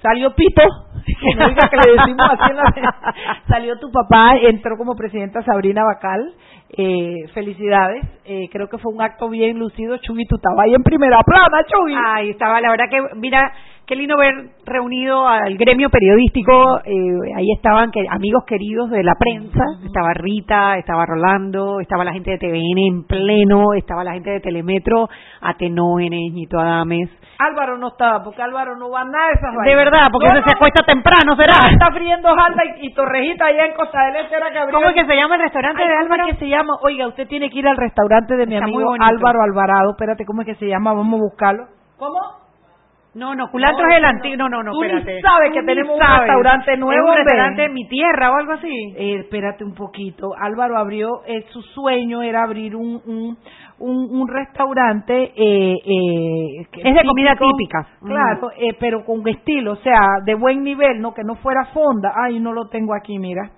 Salió 0.02 0.34
Pito, 0.34 0.62
que 1.06 1.34
no 1.36 1.48
diga 1.48 1.68
que 1.68 1.76
le 1.76 1.92
decimos 1.92 2.26
así 2.38 2.54
Salió 3.48 3.78
tu 3.78 3.90
papá, 3.90 4.36
entró 4.36 4.76
como 4.76 4.94
presidenta 4.94 5.42
Sabrina 5.42 5.82
Bacal. 5.84 6.34
Eh, 6.76 7.26
felicidades. 7.34 8.04
Eh, 8.24 8.48
creo 8.52 8.68
que 8.68 8.78
fue 8.78 8.92
un 8.92 9.02
acto 9.02 9.28
bien 9.28 9.58
lucido. 9.58 9.96
Chugui, 9.98 10.26
tú 10.26 10.36
estabas 10.36 10.66
ahí 10.66 10.74
en 10.74 10.82
primera 10.82 11.20
plana, 11.22 11.64
Chugui. 11.66 11.94
Ay, 11.96 12.30
estaba, 12.30 12.60
la 12.60 12.70
verdad 12.70 12.84
que, 12.90 13.16
mira, 13.16 13.52
qué 13.90 13.96
lindo 13.96 14.16
ver 14.16 14.32
reunido 14.64 15.26
al 15.26 15.56
gremio 15.56 15.90
periodístico. 15.90 16.78
Eh, 16.84 17.34
ahí 17.34 17.50
estaban 17.56 17.90
que, 17.90 18.06
amigos 18.08 18.44
queridos 18.46 18.88
de 18.88 19.02
la 19.02 19.16
prensa. 19.18 19.64
Estaba 19.84 20.14
Rita, 20.14 20.78
estaba 20.78 21.04
Rolando, 21.06 21.80
estaba 21.80 22.04
la 22.04 22.12
gente 22.12 22.30
de 22.30 22.38
TVN 22.38 22.78
en 22.86 23.02
pleno, 23.02 23.74
estaba 23.74 24.04
la 24.04 24.12
gente 24.12 24.30
de 24.30 24.38
Telemetro, 24.38 25.08
Atenógenes, 25.40 26.32
Ñito 26.32 26.60
Adames. 26.60 27.10
Álvaro 27.40 27.78
no 27.78 27.88
estaba, 27.88 28.22
porque 28.22 28.40
Álvaro 28.40 28.76
no 28.76 28.90
va 28.90 29.00
a 29.00 29.04
nada 29.06 29.26
de 29.26 29.32
esas 29.32 29.54
De 29.64 29.74
verdad, 29.74 30.06
porque 30.12 30.28
se 30.28 30.54
acuesta 30.54 30.84
temprano, 30.86 31.34
¿será? 31.34 31.72
está 31.72 31.90
friendo 31.90 32.28
jalda 32.28 32.62
y, 32.80 32.94
Torrejita 32.94 33.46
allá 33.46 33.66
en 33.66 33.74
Costa 33.74 34.04
del 34.04 34.24
Este 34.24 34.36
era 34.36 34.50
que 34.50 34.72
¿Cómo 34.72 34.86
es 34.86 34.94
que 34.94 35.06
se 35.06 35.16
llama 35.16 35.34
el 35.34 35.40
restaurante 35.40 35.82
de 35.82 35.94
Álvaro? 35.96 36.22
¿Cómo 36.22 36.28
es 36.28 36.38
que 36.38 36.44
se 36.44 36.48
llama? 36.48 36.74
Oiga, 36.82 37.08
usted 37.08 37.26
tiene 37.26 37.50
que 37.50 37.58
ir 37.58 37.66
al 37.66 37.76
restaurante 37.76 38.36
de 38.36 38.46
mi 38.46 38.56
amigo 38.56 38.94
Álvaro 39.00 39.42
Alvarado. 39.42 39.90
Espérate, 39.90 40.24
¿cómo 40.24 40.42
es 40.42 40.46
que 40.46 40.54
se 40.54 40.68
llama? 40.68 40.92
Vamos 40.92 41.18
a 41.18 41.22
buscarlo. 41.24 41.64
¿Cómo? 41.96 42.39
No, 43.12 43.34
no, 43.34 43.50
culantro 43.50 43.84
es 43.90 43.98
el 43.98 44.04
antiguo. 44.04 44.36
No, 44.36 44.48
no, 44.48 44.62
no, 44.62 44.70
Tú 44.72 44.84
espérate. 44.84 45.20
sabes 45.20 45.52
que 45.52 45.62
tenemos 45.64 45.96
un 45.96 46.00
restaurante 46.00 46.76
nuevo. 46.76 47.08
un 47.08 47.16
restaurante 47.16 47.64
en 47.64 47.72
mi 47.72 47.88
tierra 47.88 48.30
o 48.30 48.36
algo 48.36 48.52
así. 48.52 48.94
Eh, 48.96 49.16
espérate 49.20 49.64
un 49.64 49.74
poquito. 49.74 50.28
Álvaro 50.38 50.76
abrió, 50.78 51.22
eh, 51.26 51.44
su 51.50 51.60
sueño 51.60 52.22
era 52.22 52.44
abrir 52.44 52.76
un, 52.76 53.02
un, 53.04 53.36
un, 53.80 54.28
restaurante. 54.28 55.32
Eh, 55.34 55.74
eh, 55.84 56.66
es 56.72 56.94
de 56.94 57.04
comida 57.04 57.34
típica. 57.34 57.84
Claro, 58.00 58.52
eh, 58.56 58.76
pero 58.78 59.04
con 59.04 59.26
estilo, 59.26 59.72
o 59.72 59.76
sea, 59.76 60.20
de 60.24 60.34
buen 60.34 60.62
nivel, 60.62 61.00
no 61.00 61.12
que 61.12 61.24
no 61.24 61.34
fuera 61.36 61.64
fonda. 61.74 62.12
Ay, 62.14 62.38
no 62.38 62.52
lo 62.52 62.68
tengo 62.68 62.94
aquí, 62.94 63.18
mira. 63.18 63.50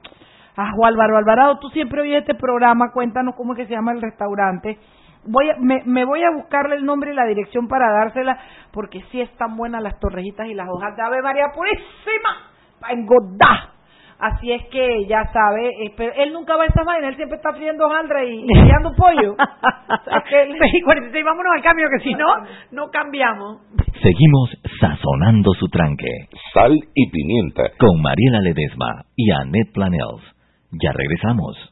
Ah, 0.57 0.71
Álvaro 0.83 1.17
Alvarado, 1.19 1.59
tú 1.59 1.69
siempre 1.71 2.01
oyes 2.03 2.21
este 2.21 2.35
programa, 2.35 2.91
cuéntanos 2.93 3.35
cómo 3.35 3.53
es 3.53 3.59
que 3.59 3.67
se 3.67 3.75
llama 3.75 3.93
el 3.93 4.03
restaurante 4.03 4.79
voy 5.27 5.47
me, 5.61 5.83
me, 5.85 6.05
voy 6.05 6.23
a 6.23 6.31
buscarle 6.35 6.77
el 6.77 6.85
nombre 6.85 7.13
y 7.13 7.15
la 7.15 7.27
dirección 7.27 7.69
para 7.69 7.91
dársela, 7.93 8.39
porque 8.73 9.03
sí 9.11 9.21
están 9.21 9.57
buenas 9.57 9.83
las 9.83 9.99
torrejitas 10.01 10.47
y 10.49 10.55
las 10.55 10.69
hojas 10.69 10.97
de 10.97 11.03
Ave 11.03 11.23
María 11.23 11.47
Purísima, 11.55 12.51
para 12.81 12.95
engordar. 12.95 13.73
Así 14.23 14.53
es 14.53 14.63
que 14.69 15.05
ya 15.09 15.25
sabe, 15.33 15.67
eh, 15.67 15.95
pero 15.97 16.13
él 16.15 16.33
nunca 16.33 16.57
va 16.57 16.63
a 16.63 16.67
esa 16.67 16.85
vaina, 16.85 17.09
él 17.09 17.17
siempre 17.17 17.39
está 17.39 17.53
friendo 17.55 17.87
hojaldra 17.87 18.25
y, 18.25 18.45
y 18.45 18.97
pollo. 18.97 19.35
y 21.13 21.23
vámonos 21.25 21.53
al 21.57 21.63
cambio, 21.63 21.89
que 21.91 22.05
si 22.05 22.15
no, 22.15 22.29
no 22.71 22.89
cambiamos. 22.93 23.63
Seguimos 24.01 24.51
sazonando 24.81 25.53
su 25.55 25.67
tranque. 25.69 26.29
Sal 26.55 26.73
y 26.95 27.11
pimienta. 27.11 27.65
Con 27.79 28.01
Mariela 28.01 28.41
Ledesma 28.41 29.05
y 29.17 29.33
Annette 29.33 29.73
Planels. 29.73 30.23
Ya 30.71 30.93
regresamos. 30.93 31.72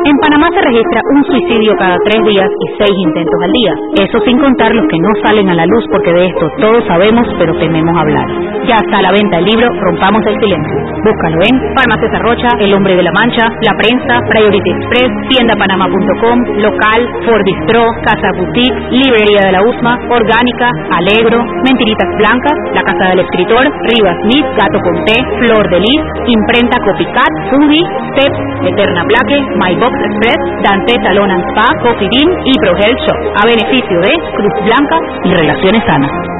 En 0.00 0.16
Panamá 0.16 0.48
se 0.48 0.62
registra 0.64 1.00
un 1.12 1.22
suicidio 1.24 1.76
cada 1.76 1.96
tres 2.08 2.24
días 2.24 2.48
y 2.48 2.66
seis 2.78 2.96
intentos 3.04 3.40
al 3.44 3.52
día. 3.52 3.74
Eso 4.00 4.18
sin 4.24 4.38
contar 4.38 4.72
los 4.72 4.86
que 4.88 4.96
no 4.96 5.10
salen 5.24 5.48
a 5.50 5.54
la 5.54 5.66
luz 5.66 5.84
porque 5.92 6.12
de 6.12 6.24
esto 6.24 6.48
todos 6.58 6.84
sabemos 6.88 7.28
pero 7.38 7.52
tememos 7.60 7.94
hablar. 7.94 8.24
Ya 8.64 8.76
está 8.80 8.98
a 8.98 9.02
la 9.02 9.12
venta 9.12 9.38
el 9.38 9.44
libro 9.44 9.68
Rompamos 9.68 10.24
el 10.24 10.40
Silencio. 10.40 10.76
Búscalo 11.04 11.36
en 11.44 11.54
Farmacia 11.76 12.18
Rocha, 12.20 12.48
El 12.60 12.72
Hombre 12.72 12.96
de 12.96 13.02
la 13.02 13.12
Mancha, 13.12 13.44
La 13.60 13.76
Prensa, 13.76 14.20
Priority 14.28 14.70
Express, 14.72 15.10
tiendapanama.com, 15.28 16.38
Local, 16.64 17.00
Ford 17.24 17.44
Bistro, 17.44 17.84
Casa 18.00 18.32
Boutique, 18.40 18.76
Librería 18.90 19.48
de 19.48 19.52
la 19.52 19.62
USMA, 19.62 19.92
Orgánica, 20.08 20.68
Alegro, 20.96 21.44
Mentiritas 21.44 22.08
Blancas, 22.16 22.56
La 22.72 22.82
Casa 22.88 23.04
del 23.10 23.20
Escritor, 23.20 23.68
Rivas 23.68 24.16
Smith, 24.24 24.46
Gato 24.56 24.78
con 24.80 24.96
Té, 25.04 25.16
Flor 25.44 25.64
de 25.68 25.80
Lis, 25.80 26.02
Imprenta 26.24 26.76
Copycat, 26.84 27.32
Foodie, 27.52 27.84
Steps, 28.16 28.40
Eterna 28.64 29.04
Blaque, 29.04 29.40
My 29.60 29.74
Box 29.76 29.89
Express, 29.94 30.40
Dante 30.62 30.94
Salon 31.02 31.30
and 31.30 31.44
Spa, 31.50 31.66
Bean 31.98 32.30
y 32.44 32.52
Pro 32.62 32.72
Health 32.76 33.00
Shop, 33.06 33.20
a 33.42 33.46
beneficio 33.46 34.00
de 34.00 34.12
Cruz 34.36 34.54
Blanca 34.64 34.98
y 35.24 35.34
Relaciones 35.34 35.82
Sanas. 35.86 36.39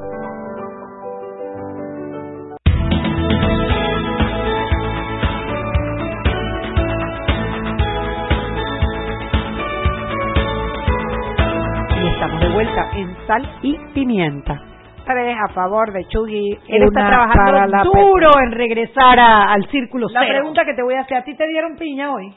Sal 13.31 13.49
y 13.61 13.77
Pimienta. 13.93 14.61
Tres 15.05 15.37
a 15.41 15.47
favor 15.53 15.93
de 15.93 16.03
Chugui. 16.09 16.51
Él 16.67 16.83
está 16.83 17.07
trabajando 17.07 17.89
duro 17.93 18.29
en 18.43 18.51
regresar 18.51 19.17
a- 19.19 19.53
al 19.53 19.65
círculo 19.69 20.07
La 20.11 20.19
cero. 20.19 20.33
pregunta 20.33 20.65
que 20.65 20.73
te 20.73 20.83
voy 20.83 20.95
a 20.95 21.01
hacer, 21.01 21.15
¿a 21.17 21.23
ti 21.23 21.33
te 21.37 21.47
dieron 21.47 21.77
piña 21.77 22.13
hoy? 22.13 22.33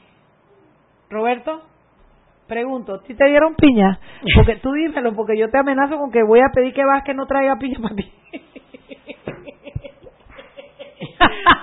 Roberto, 1.11 1.63
pregunto, 2.47 2.95
¿a 2.95 3.03
ti 3.03 3.13
te 3.15 3.25
dieron 3.27 3.57
piña? 3.57 3.99
Porque 4.37 4.55
tú 4.63 4.71
dímelo, 4.73 5.15
porque 5.17 5.37
yo 5.37 5.51
te 5.51 5.59
amenazo 5.59 5.99
con 5.99 6.13
que 6.13 6.23
voy 6.23 6.39
a 6.39 6.53
pedir 6.55 6.73
que 6.73 6.85
Vázquez 6.85 7.17
no 7.17 7.27
traiga 7.27 7.57
piña 7.57 7.79
para 7.83 7.97
ti. 7.97 8.13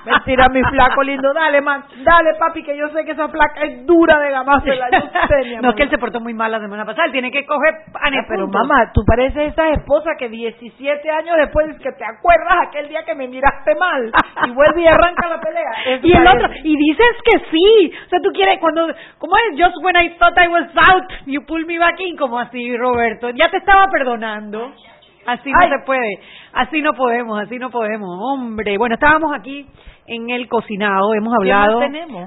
Mentira, 0.04 0.48
mi 0.48 0.62
flaco 0.62 1.02
lindo. 1.02 1.32
Dale, 1.32 1.60
man, 1.60 1.84
dale, 2.04 2.34
papi, 2.38 2.62
que 2.62 2.76
yo 2.76 2.88
sé 2.88 3.04
que 3.04 3.12
esa 3.12 3.28
flaca 3.28 3.62
es 3.62 3.86
dura 3.86 4.18
de 4.18 4.30
gamársela. 4.30 4.88
Yo 4.90 5.00
sé, 5.28 5.36
mi 5.48 5.56
no, 5.56 5.70
es 5.70 5.76
que 5.76 5.82
él 5.84 5.90
se 5.90 5.98
portó 5.98 6.20
muy 6.20 6.34
mal 6.34 6.50
la 6.50 6.60
semana 6.60 6.84
pasada. 6.84 7.06
Él 7.06 7.12
tiene 7.12 7.30
que 7.30 7.44
coger 7.46 7.74
panes 7.92 8.20
Ah, 8.22 8.26
pero 8.28 8.46
mamá, 8.48 8.90
tú 8.92 9.02
pareces 9.06 9.52
esa 9.52 9.68
esposa 9.70 10.10
que 10.18 10.28
17 10.28 11.10
años 11.10 11.36
después 11.38 11.66
que 11.78 11.92
te 11.92 12.04
acuerdas 12.04 12.68
aquel 12.68 12.88
día 12.88 13.04
que 13.04 13.14
me 13.14 13.28
miraste 13.28 13.74
mal 13.76 14.10
y 14.46 14.50
vuelve 14.50 14.82
y 14.82 14.86
arranca 14.86 15.28
la 15.28 15.40
pelea. 15.40 15.70
Eso 15.86 16.06
Y 16.06 16.12
el 16.12 16.24
parece. 16.24 16.44
otro, 16.44 16.56
y 16.64 16.76
dices 16.76 17.16
que 17.24 17.38
sí. 17.50 17.92
O 18.06 18.08
sea, 18.08 18.20
tú 18.20 18.30
quieres, 18.32 18.58
cuando, 18.60 18.86
¿cómo 19.18 19.34
es? 19.36 19.60
Just 19.62 19.76
when 19.84 19.96
I 19.96 20.10
thought 20.18 20.36
I 20.38 20.48
was 20.48 20.66
out, 20.88 21.04
you 21.26 21.44
pull 21.46 21.64
me 21.66 21.78
back 21.78 21.98
in, 22.00 22.16
como 22.16 22.38
así, 22.38 22.76
Roberto. 22.76 23.30
Ya 23.30 23.50
te 23.50 23.58
estaba 23.58 23.86
perdonando. 23.90 24.72
Así 25.26 25.50
no 25.50 25.58
Ay. 25.60 25.70
se 25.70 25.78
puede. 25.84 26.20
Así 26.52 26.82
no 26.82 26.94
podemos, 26.94 27.40
así 27.40 27.58
no 27.58 27.70
podemos. 27.70 28.08
Hombre, 28.20 28.76
bueno, 28.78 28.94
estábamos 28.94 29.32
aquí 29.34 29.66
en 30.14 30.30
el 30.30 30.48
cocinado 30.48 31.14
hemos 31.14 31.34
hablado. 31.34 31.80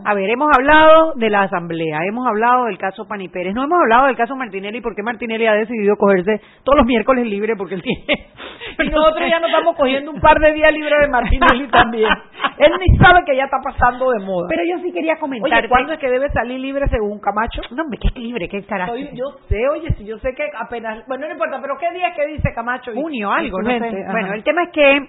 A 0.06 0.14
ver, 0.14 0.30
hemos 0.30 0.50
hablado 0.56 1.14
de 1.16 1.30
la 1.30 1.44
asamblea, 1.44 2.00
hemos 2.08 2.26
hablado 2.28 2.66
del 2.66 2.78
caso 2.78 3.08
Pani 3.08 3.30
Pérez, 3.30 3.54
no 3.54 3.64
hemos 3.64 3.80
hablado 3.80 4.08
del 4.08 4.16
caso 4.16 4.36
Martinelli 4.36 4.82
porque 4.82 5.04
Martinelli 5.04 5.46
ha 5.48 5.54
decidido 5.54 5.96
cogerse 5.98 6.42
todos 6.64 6.78
los 6.78 6.86
miércoles 6.86 7.26
libre 7.28 7.56
porque 7.56 7.76
él 7.76 7.82
tiene. 7.84 8.06
Y 8.78 8.90
nosotros 8.90 9.30
ya 9.30 9.40
nos 9.40 9.50
estamos 9.50 9.76
cogiendo 9.78 10.12
un 10.12 10.20
par 10.20 10.38
de 10.40 10.52
días 10.54 10.74
libres 10.74 11.00
de 11.02 11.08
Martinelli 11.08 11.68
también. 11.68 12.10
Él 12.58 12.72
ni 12.80 12.98
sabe 12.98 13.24
que 13.26 13.36
ya 13.36 13.46
está 13.46 13.58
pasando 13.64 14.12
de 14.12 14.20
moda. 14.26 14.48
Pero 14.50 14.64
yo 14.70 14.80
sí 14.84 14.92
quería 14.92 15.18
comentar. 15.18 15.60
Oye, 15.60 15.70
¿cuándo 15.70 15.94
es 15.94 16.00
que 16.00 16.10
debe 16.10 16.30
salir 16.32 16.60
libre 16.60 16.86
según 16.90 17.20
Camacho? 17.20 17.62
No, 17.72 17.84
hombre, 17.84 18.00
qué 18.02 18.20
libre, 18.20 18.50
qué 18.50 18.64
carajo. 18.66 18.94
Soy- 18.94 19.10
yo 19.14 19.26
sé, 19.48 19.58
oye, 19.70 19.94
si 19.98 20.06
yo 20.06 20.18
sé 20.20 20.34
que 20.36 20.44
apenas. 20.60 21.06
Bueno, 21.08 21.26
no 21.28 21.34
importa, 21.34 21.60
pero 21.62 21.78
¿qué 21.80 21.90
día 21.96 22.10
es 22.10 22.16
que 22.16 22.26
dice 22.28 22.54
Camacho? 22.54 22.92
junio, 22.94 23.32
algo, 23.32 23.62
no 23.62 23.70
sé. 23.70 23.80
Bueno, 24.12 24.34
el 24.34 24.44
tema 24.44 24.64
es 24.64 24.70
que 24.72 25.08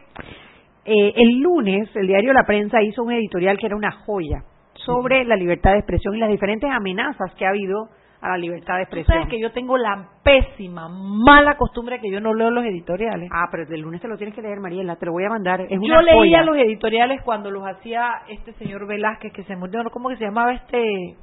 eh, 0.87 1.12
el 1.16 1.41
lunes 1.41 1.89
el 1.97 2.07
diario 2.07 2.32
La 2.32 2.45
Prensa 2.47 2.82
hizo 2.82 3.03
un 3.03 3.12
editorial 3.12 3.59
que 3.59 3.66
era 3.66 3.76
una 3.76 3.91
joya 3.93 4.43
sobre 4.74 5.24
la 5.24 5.37
libertad 5.37 5.72
de 5.72 5.78
expresión 5.78 6.14
y 6.14 6.18
las 6.18 6.30
diferentes 6.30 6.70
amenazas 6.70 7.34
que 7.34 7.45
ha 7.45 7.51
habido 7.51 7.89
a 8.20 8.30
la 8.30 8.39
libertad 8.39 8.78
de 8.78 8.87
Tú 8.87 8.97
expresión. 8.97 9.14
sabes 9.18 9.28
que 9.28 9.41
yo 9.41 9.53
tengo 9.53 9.76
la 9.76 10.09
pésima, 10.22 10.89
mala 10.89 11.57
costumbre 11.57 12.01
que 12.01 12.11
yo 12.11 12.20
no 12.20 12.32
leo 12.34 12.51
los 12.51 12.64
editoriales. 12.64 13.28
Ah, 13.32 13.49
pero 13.51 13.64
el 13.68 13.80
lunes 13.80 14.01
te 14.01 14.09
lo 14.09 14.16
tienes 14.16 14.34
que 14.34 14.43
leer, 14.43 14.59
Mariela, 14.59 14.97
te 14.97 15.07
lo 15.07 15.12
voy 15.12 15.24
a 15.24 15.28
mandar. 15.28 15.61
Es 15.61 15.70
yo 15.70 16.01
leía 16.01 16.14
joya. 16.14 16.43
los 16.43 16.57
editoriales 16.57 17.20
cuando 17.22 17.51
los 17.51 17.64
hacía 17.66 18.22
este 18.28 18.53
señor 18.55 18.87
Velázquez, 18.87 19.32
que 19.32 19.45
se 19.45 19.55
murió. 19.57 19.80
¿cómo 19.93 20.09
que 20.09 20.16
se 20.16 20.24
llamaba 20.24 20.53
este? 20.55 21.16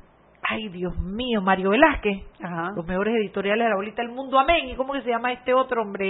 Ay, 0.48 0.70
Dios 0.70 0.98
mío, 1.00 1.42
Mario 1.42 1.72
Velázquez. 1.72 2.22
Ajá. 2.42 2.72
Los 2.76 2.86
mejores 2.86 3.16
editoriales 3.16 3.64
de 3.66 3.70
la 3.70 3.76
bolita 3.76 4.02
del 4.02 4.12
mundo, 4.12 4.38
amén. 4.38 4.70
¿Y 4.70 4.76
cómo 4.76 4.94
que 4.94 5.02
se 5.02 5.10
llama 5.10 5.32
este 5.32 5.54
otro 5.54 5.82
hombre? 5.82 6.10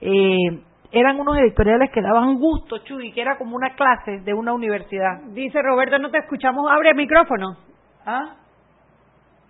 Eh, 0.00 0.60
eran 0.92 1.18
unos 1.18 1.36
editoriales 1.38 1.90
que 1.92 2.00
daban 2.00 2.38
gusto, 2.38 2.78
Chuy, 2.78 3.12
que 3.12 3.20
era 3.20 3.36
como 3.36 3.56
una 3.56 3.74
clase 3.74 4.20
de 4.20 4.34
una 4.34 4.52
universidad. 4.52 5.20
Dice 5.32 5.60
Roberto, 5.62 5.98
no 5.98 6.10
te 6.10 6.18
escuchamos. 6.18 6.70
Abre 6.70 6.90
el 6.90 6.96
micrófono. 6.96 7.56
¿Ah? 8.06 8.36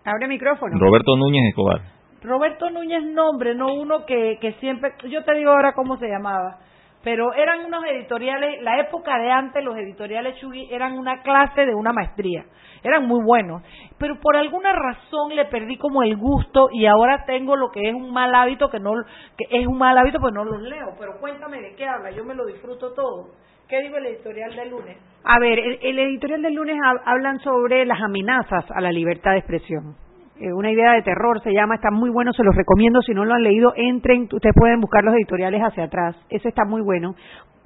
Abre 0.05 0.25
el 0.25 0.29
micrófono. 0.31 0.79
Roberto 0.79 1.17
Núñez 1.17 1.49
Escobar. 1.49 1.81
Roberto 2.23 2.71
Núñez 2.71 3.05
nombre, 3.05 3.55
no 3.55 3.75
uno 3.75 4.07
que, 4.07 4.39
que 4.41 4.53
siempre, 4.55 4.95
yo 5.11 5.23
te 5.25 5.35
digo 5.35 5.51
ahora 5.51 5.75
cómo 5.75 5.99
se 5.99 6.09
llamaba, 6.09 6.59
pero 7.05 7.33
eran 7.35 7.65
unos 7.67 7.85
editoriales, 7.85 8.63
la 8.63 8.81
época 8.81 9.19
de 9.19 9.31
antes 9.31 9.63
los 9.63 9.77
editoriales 9.77 10.37
Chugui 10.41 10.69
eran 10.73 10.99
una 10.99 11.23
clase 11.23 11.67
de 11.67 11.75
una 11.75 11.93
maestría, 11.93 12.45
eran 12.83 13.07
muy 13.07 13.23
buenos, 13.25 13.63
pero 13.99 14.19
por 14.21 14.37
alguna 14.37 14.73
razón 14.73 15.37
le 15.37 15.45
perdí 15.45 15.77
como 15.77 16.03
el 16.03 16.17
gusto 16.17 16.69
y 16.73 16.87
ahora 16.87 17.25
tengo 17.27 17.55
lo 17.57 17.71
que 17.71 17.89
es 17.89 17.95
un 17.95 18.13
mal 18.13 18.35
hábito 18.35 18.71
que 18.71 18.81
no, 18.81 18.93
que 19.37 19.45
es 19.61 19.67
un 19.67 19.79
mal 19.79 19.97
hábito 19.99 20.19
pues 20.19 20.33
no 20.35 20.45
los 20.45 20.61
leo, 20.63 20.95
pero 20.99 21.19
cuéntame 21.21 21.61
de 21.61 21.75
qué 21.77 21.87
habla, 21.87 22.11
yo 22.11 22.25
me 22.25 22.35
lo 22.35 22.47
disfruto 22.47 22.93
todo. 22.95 23.29
¿Qué 23.69 23.81
digo 23.81 23.97
el 23.97 24.05
editorial 24.07 24.55
del 24.55 24.69
lunes? 24.71 24.99
A 25.25 25.39
ver, 25.39 25.59
el, 25.59 25.99
editorial 25.99 26.43
del 26.43 26.53
lunes 26.55 26.77
hab- 26.77 27.01
hablan 27.07 27.39
sobre 27.41 27.87
las 27.87 27.99
amenazas 28.03 28.67
a 28.71 28.81
la 28.83 28.93
libertad 28.93 29.33
de 29.33 29.39
expresión. 29.39 29.97
Eh, 30.41 30.53
una 30.53 30.71
idea 30.71 30.93
de 30.93 31.03
terror 31.03 31.41
se 31.43 31.53
llama, 31.53 31.77
está 31.77 31.91
muy 31.93 32.11
bueno, 32.11 32.33
se 32.33 32.43
los 32.43 32.55
recomiendo, 32.57 33.01
si 33.03 33.13
no 33.15 33.25
lo 33.25 33.35
han 33.35 33.43
leído, 33.43 33.73
entren, 33.77 34.23
ustedes 34.33 34.55
pueden 34.57 34.81
buscar 34.81 35.05
los 35.05 35.15
editoriales 35.15 35.61
hacia 35.63 35.85
atrás, 35.85 36.17
ese 36.29 36.49
está 36.49 36.65
muy 36.65 36.83
bueno, 36.83 37.15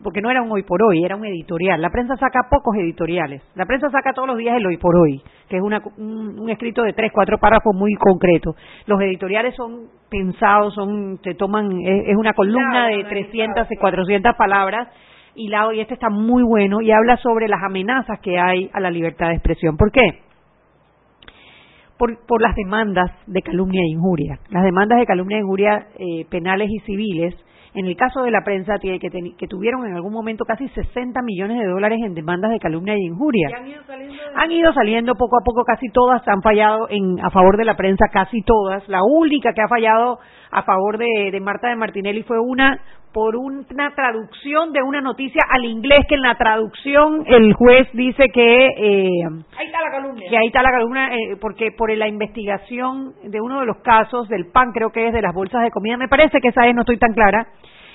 porque 0.05 0.21
no 0.21 0.31
era 0.31 0.43
un 0.43 0.53
hoy 0.53 0.62
por 0.64 0.81
hoy, 0.83 1.03
era 1.03 1.16
un 1.16 1.25
editorial. 1.25 1.81
La 1.81 1.89
prensa 1.91 2.16
saca 2.19 2.41
pocos 2.51 2.77
editoriales, 2.77 3.43
la 3.57 3.64
prensa 3.64 3.89
saca 3.91 4.12
todos 4.12 4.29
los 4.29 4.37
días 4.37 4.57
el 4.59 4.66
hoy 4.66 4.77
por 4.77 4.95
hoy, 4.97 5.21
que 5.49 5.57
es 5.57 5.62
una- 5.62 5.81
un, 5.97 6.39
un 6.39 6.51
escrito 6.51 6.83
de 6.83 6.93
tres, 6.93 7.11
cuatro 7.12 7.39
párrafos 7.39 7.75
muy 7.75 7.95
concreto. 7.95 8.55
Los 8.87 9.01
editoriales 9.01 9.55
son 9.57 9.87
pensados, 10.11 10.75
son, 10.75 11.19
se 11.25 11.35
toman, 11.35 11.73
es, 11.81 12.09
es 12.11 12.16
una 12.16 12.35
columna 12.35 12.89
de 12.89 13.03
no, 13.03 13.09
300 13.09 13.66
y 13.73 13.77
400 13.77 14.35
palabras, 14.37 14.89
y 15.35 15.49
la 15.49 15.73
y 15.73 15.81
este 15.81 15.95
está 15.95 16.11
muy 16.11 16.43
bueno 16.43 16.81
y 16.83 16.91
habla 16.93 17.16
sobre 17.16 17.49
las 17.49 17.62
amenazas 17.62 18.21
que 18.21 18.39
hay 18.39 18.69
a 18.75 18.81
la 18.81 18.91
libertad 18.91 19.29
de 19.29 19.35
expresión. 19.35 19.77
¿Por 19.77 19.91
qué? 19.91 20.01
Por, 21.99 22.24
por 22.26 22.40
las 22.40 22.55
demandas 22.55 23.11
de 23.26 23.42
calumnia 23.42 23.80
e 23.82 23.90
injuria. 23.92 24.38
Las 24.51 24.62
demandas 24.62 24.99
de 25.01 25.07
calumnia 25.07 25.36
e 25.38 25.40
injuria 25.40 25.86
eh, 25.99 26.24
penales 26.30 26.70
y 26.70 26.78
civiles, 26.80 27.34
en 27.74 27.86
el 27.86 27.96
caso 27.96 28.22
de 28.22 28.30
la 28.30 28.42
prensa, 28.44 28.78
que, 28.80 28.99
teni- 28.99 29.36
que 29.36 29.46
tuvieron 29.46 29.84
en 29.86 29.94
algún 29.94 30.12
momento 30.12 30.44
casi 30.44 30.68
60 30.68 31.20
millones 31.22 31.59
de 31.59 31.66
dólares 31.66 31.99
en 32.05 32.14
demandas 32.14 32.51
de 32.53 32.59
calumnia 32.61 32.94
e 32.94 33.03
injuria. 33.05 33.49
¿Y 33.51 33.55
han 33.55 33.66
ido 33.66 33.82
de- 33.82 34.09
Han 34.36 34.53
ido 34.53 34.72
saliendo 34.72 35.14
poco 35.16 35.36
a 35.40 35.44
poco, 35.44 35.64
casi 35.64 35.88
todas 35.90 36.22
han 36.28 36.40
fallado 36.40 36.86
en, 36.88 37.18
a 37.22 37.30
favor 37.30 37.57
de 37.57 37.64
la 37.64 37.76
prensa, 37.76 38.07
casi 38.12 38.42
todas. 38.42 38.88
La 38.88 39.01
única 39.05 39.53
que 39.53 39.61
ha 39.62 39.68
fallado 39.68 40.18
a 40.51 40.62
favor 40.62 40.99
de, 40.99 41.30
de 41.32 41.40
Marta 41.40 41.68
de 41.68 41.76
Martinelli 41.76 42.22
fue 42.22 42.38
una 42.38 42.78
por 43.12 43.36
una 43.36 43.94
traducción 43.94 44.72
de 44.72 44.82
una 44.82 45.01
noticia 45.01 45.40
al 45.51 45.64
inglés, 45.64 46.05
que 46.09 46.14
en 46.16 46.20
la 46.20 46.36
traducción 46.36 47.24
el 47.26 47.55
juez 47.55 47.88
dice 47.94 48.28
que, 48.32 48.66
eh, 48.66 49.11
Ahí 49.59 49.66
está 49.66 49.80
la 49.82 49.90
calumnia. 49.90 50.28
que 50.28 50.36
ahí 50.36 50.46
está 50.46 50.62
la 50.62 50.70
columna, 50.72 51.14
eh, 51.14 51.36
porque 51.40 51.72
por 51.72 51.90
la 51.90 52.07
investigación 52.07 53.14
de 53.24 53.40
uno 53.40 53.61
de 53.61 53.66
los 53.66 53.78
casos 53.78 54.28
del 54.28 54.46
PAN, 54.53 54.72
creo 54.72 54.90
que 54.92 55.07
es 55.09 55.12
de 55.14 55.22
las 55.22 55.34
bolsas 55.34 55.62
de 55.62 55.70
comida, 55.70 55.96
me 55.96 56.07
parece 56.09 56.40
que 56.40 56.49
esa 56.49 56.66
es, 56.68 56.74
no 56.74 56.82
estoy 56.82 56.99
tan 56.99 57.12
clara, 57.14 57.46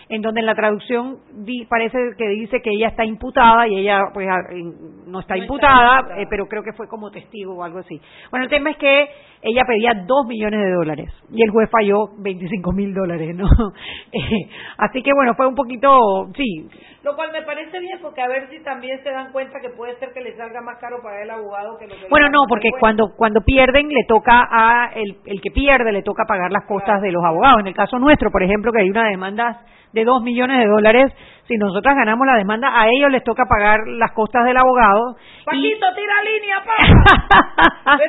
en 0.09 0.21
donde 0.21 0.41
en 0.41 0.45
la 0.47 0.55
traducción 0.55 1.17
di- 1.45 1.65
parece 1.65 1.97
que 2.17 2.27
dice 2.27 2.61
que 2.61 2.71
ella 2.71 2.87
está 2.89 3.05
imputada 3.05 3.67
y 3.67 3.77
ella 3.79 4.01
pues 4.13 4.27
no 4.27 4.33
está 4.41 5.05
No 5.07 5.19
está 5.19 5.37
imputada, 5.37 5.99
imputada. 5.99 6.21
eh, 6.21 6.27
pero 6.29 6.47
creo 6.47 6.63
que 6.63 6.73
fue 6.73 6.87
como 6.87 7.09
testigo 7.11 7.55
o 7.55 7.63
algo 7.63 7.79
así. 7.79 8.01
Bueno, 8.29 8.43
el 8.45 8.49
tema 8.49 8.71
es 8.71 8.77
que 8.77 9.07
ella 9.43 9.65
pedía 9.65 9.91
dos 10.05 10.25
millones 10.25 10.61
de 10.61 10.71
dólares 10.71 11.09
y 11.29 11.43
el 11.43 11.51
juez 11.51 11.69
falló 11.69 12.07
25 12.17 12.71
mil 12.71 12.93
dólares, 12.93 13.35
¿no? 13.35 13.45
Eh, 14.13 14.47
así 14.77 15.01
que 15.01 15.11
bueno, 15.13 15.33
fue 15.33 15.47
un 15.47 15.55
poquito, 15.55 16.29
sí, 16.35 16.69
Lo 17.03 17.15
cual 17.15 17.31
me 17.31 17.41
parece 17.41 17.79
bien 17.79 17.97
porque 17.99 18.21
a 18.21 18.27
ver 18.27 18.47
si 18.49 18.61
también 18.63 19.01
se 19.03 19.09
dan 19.09 19.31
cuenta 19.31 19.59
que 19.59 19.69
puede 19.69 19.97
ser 19.97 20.13
que 20.13 20.21
le 20.21 20.37
salga 20.37 20.61
más 20.61 20.77
caro 20.79 21.01
pagar 21.01 21.23
el 21.23 21.31
abogado 21.31 21.77
que 21.77 21.87
lo 21.87 21.95
que 21.95 22.07
Bueno, 22.09 22.29
no, 22.29 22.41
porque 22.47 22.69
cuando 22.79 23.09
cuando 23.17 23.41
pierden 23.41 23.87
le 23.87 24.03
toca 24.07 24.47
a 24.49 24.91
el, 24.93 25.17
el 25.25 25.41
que 25.41 25.51
pierde 25.51 25.91
le 25.91 26.03
toca 26.03 26.25
pagar 26.27 26.51
las 26.51 26.65
costas 26.65 27.01
de 27.01 27.11
los 27.11 27.23
abogados. 27.23 27.61
En 27.61 27.67
el 27.67 27.73
caso 27.73 27.97
nuestro, 27.97 28.29
por 28.31 28.43
ejemplo, 28.43 28.71
que 28.71 28.81
hay 28.81 28.89
una 28.89 29.09
demanda 29.09 29.61
de 29.93 30.03
dos 30.03 30.21
millones 30.23 30.59
de 30.59 30.67
dólares, 30.67 31.13
si 31.47 31.55
nosotras 31.57 31.95
ganamos 31.95 32.25
la 32.25 32.37
demanda, 32.37 32.69
a 32.73 32.87
ellos 32.87 33.11
les 33.11 33.23
toca 33.23 33.43
pagar 33.45 33.79
las 33.87 34.11
costas 34.13 34.45
del 34.45 34.55
abogado. 34.57 35.15
Y, 35.41 35.45
Paquito, 35.45 35.85
tira 35.95 36.13
línea, 36.23 36.55
papá. 36.63 37.97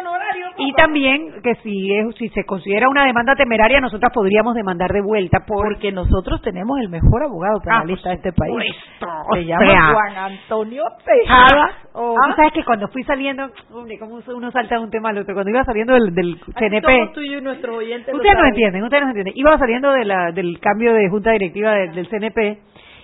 Honorario, 0.00 0.46
papá. 0.50 0.56
y 0.62 0.72
también 0.74 1.42
que 1.42 1.54
si 1.62 1.92
es, 1.94 2.14
si 2.16 2.28
se 2.30 2.44
considera 2.44 2.88
una 2.88 3.04
demanda 3.06 3.34
temeraria, 3.36 3.80
nosotras 3.80 4.12
podríamos 4.12 4.54
demandar 4.54 4.90
de 4.92 5.00
vuelta 5.02 5.38
por 5.46 5.64
Porque 5.68 5.92
nosotros 5.92 6.40
tenemos 6.42 6.78
el 6.80 6.88
mejor 6.88 7.22
abogado 7.24 7.60
penalista 7.60 8.10
de 8.10 8.14
este 8.16 8.32
país. 8.32 8.74
Se 8.98 9.06
o 9.06 9.36
llama 9.42 9.66
sea, 9.66 9.92
Juan 9.92 10.16
Antonio 10.16 10.84
Tejada. 11.04 11.70
Oh, 11.92 12.14
Ah. 12.20 12.34
Sabes 12.36 12.52
que 12.52 12.64
cuando 12.64 12.88
fui 12.88 13.02
saliendo, 13.04 13.48
hombre, 13.72 13.98
cómo 13.98 14.18
uno 14.34 14.50
salta 14.50 14.76
de 14.76 14.82
un 14.82 14.90
tema 14.90 15.10
al 15.10 15.18
otro, 15.18 15.34
cuando 15.34 15.50
iba 15.50 15.64
saliendo 15.64 15.94
del, 15.94 16.14
del 16.14 16.38
CNP, 16.58 17.10
tú 17.14 17.20
y 17.20 17.34
y 17.34 17.40
nuestro 17.40 17.76
oyente. 17.76 18.12
Ustedes 18.14 18.36
no 18.38 18.46
entienden, 18.46 18.82
ustedes 18.82 19.02
no 19.02 19.08
entienden. 19.08 19.32
Iba 19.36 19.58
saliendo 19.58 19.92
de 19.92 20.04
la, 20.04 20.32
del 20.32 20.58
cambio 20.60 20.92
de 20.92 21.08
junta 21.08 21.30
directiva 21.32 21.72
de- 21.72 21.88
del 21.88 22.08
CNP 22.08 22.58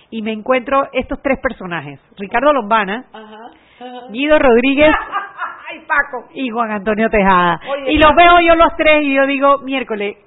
y 0.09 0.21
me 0.21 0.31
encuentro 0.31 0.87
estos 0.93 1.21
tres 1.21 1.39
personajes. 1.41 1.99
Ricardo 2.17 2.53
Lombana, 2.53 3.05
Ajá. 3.13 3.35
ajá. 3.79 4.07
Guido 4.11 4.39
Rodríguez 4.39 4.89
Ay, 5.69 5.81
Paco. 5.85 6.29
y 6.33 6.49
Juan 6.49 6.71
Antonio 6.71 7.09
Tejada. 7.09 7.59
Oye, 7.69 7.91
y 7.93 7.97
los 7.97 8.15
veo 8.15 8.39
yo 8.41 8.55
los 8.55 8.75
tres 8.77 9.03
y 9.03 9.13
yo 9.13 9.25
digo, 9.27 9.57
miércoles. 9.59 10.17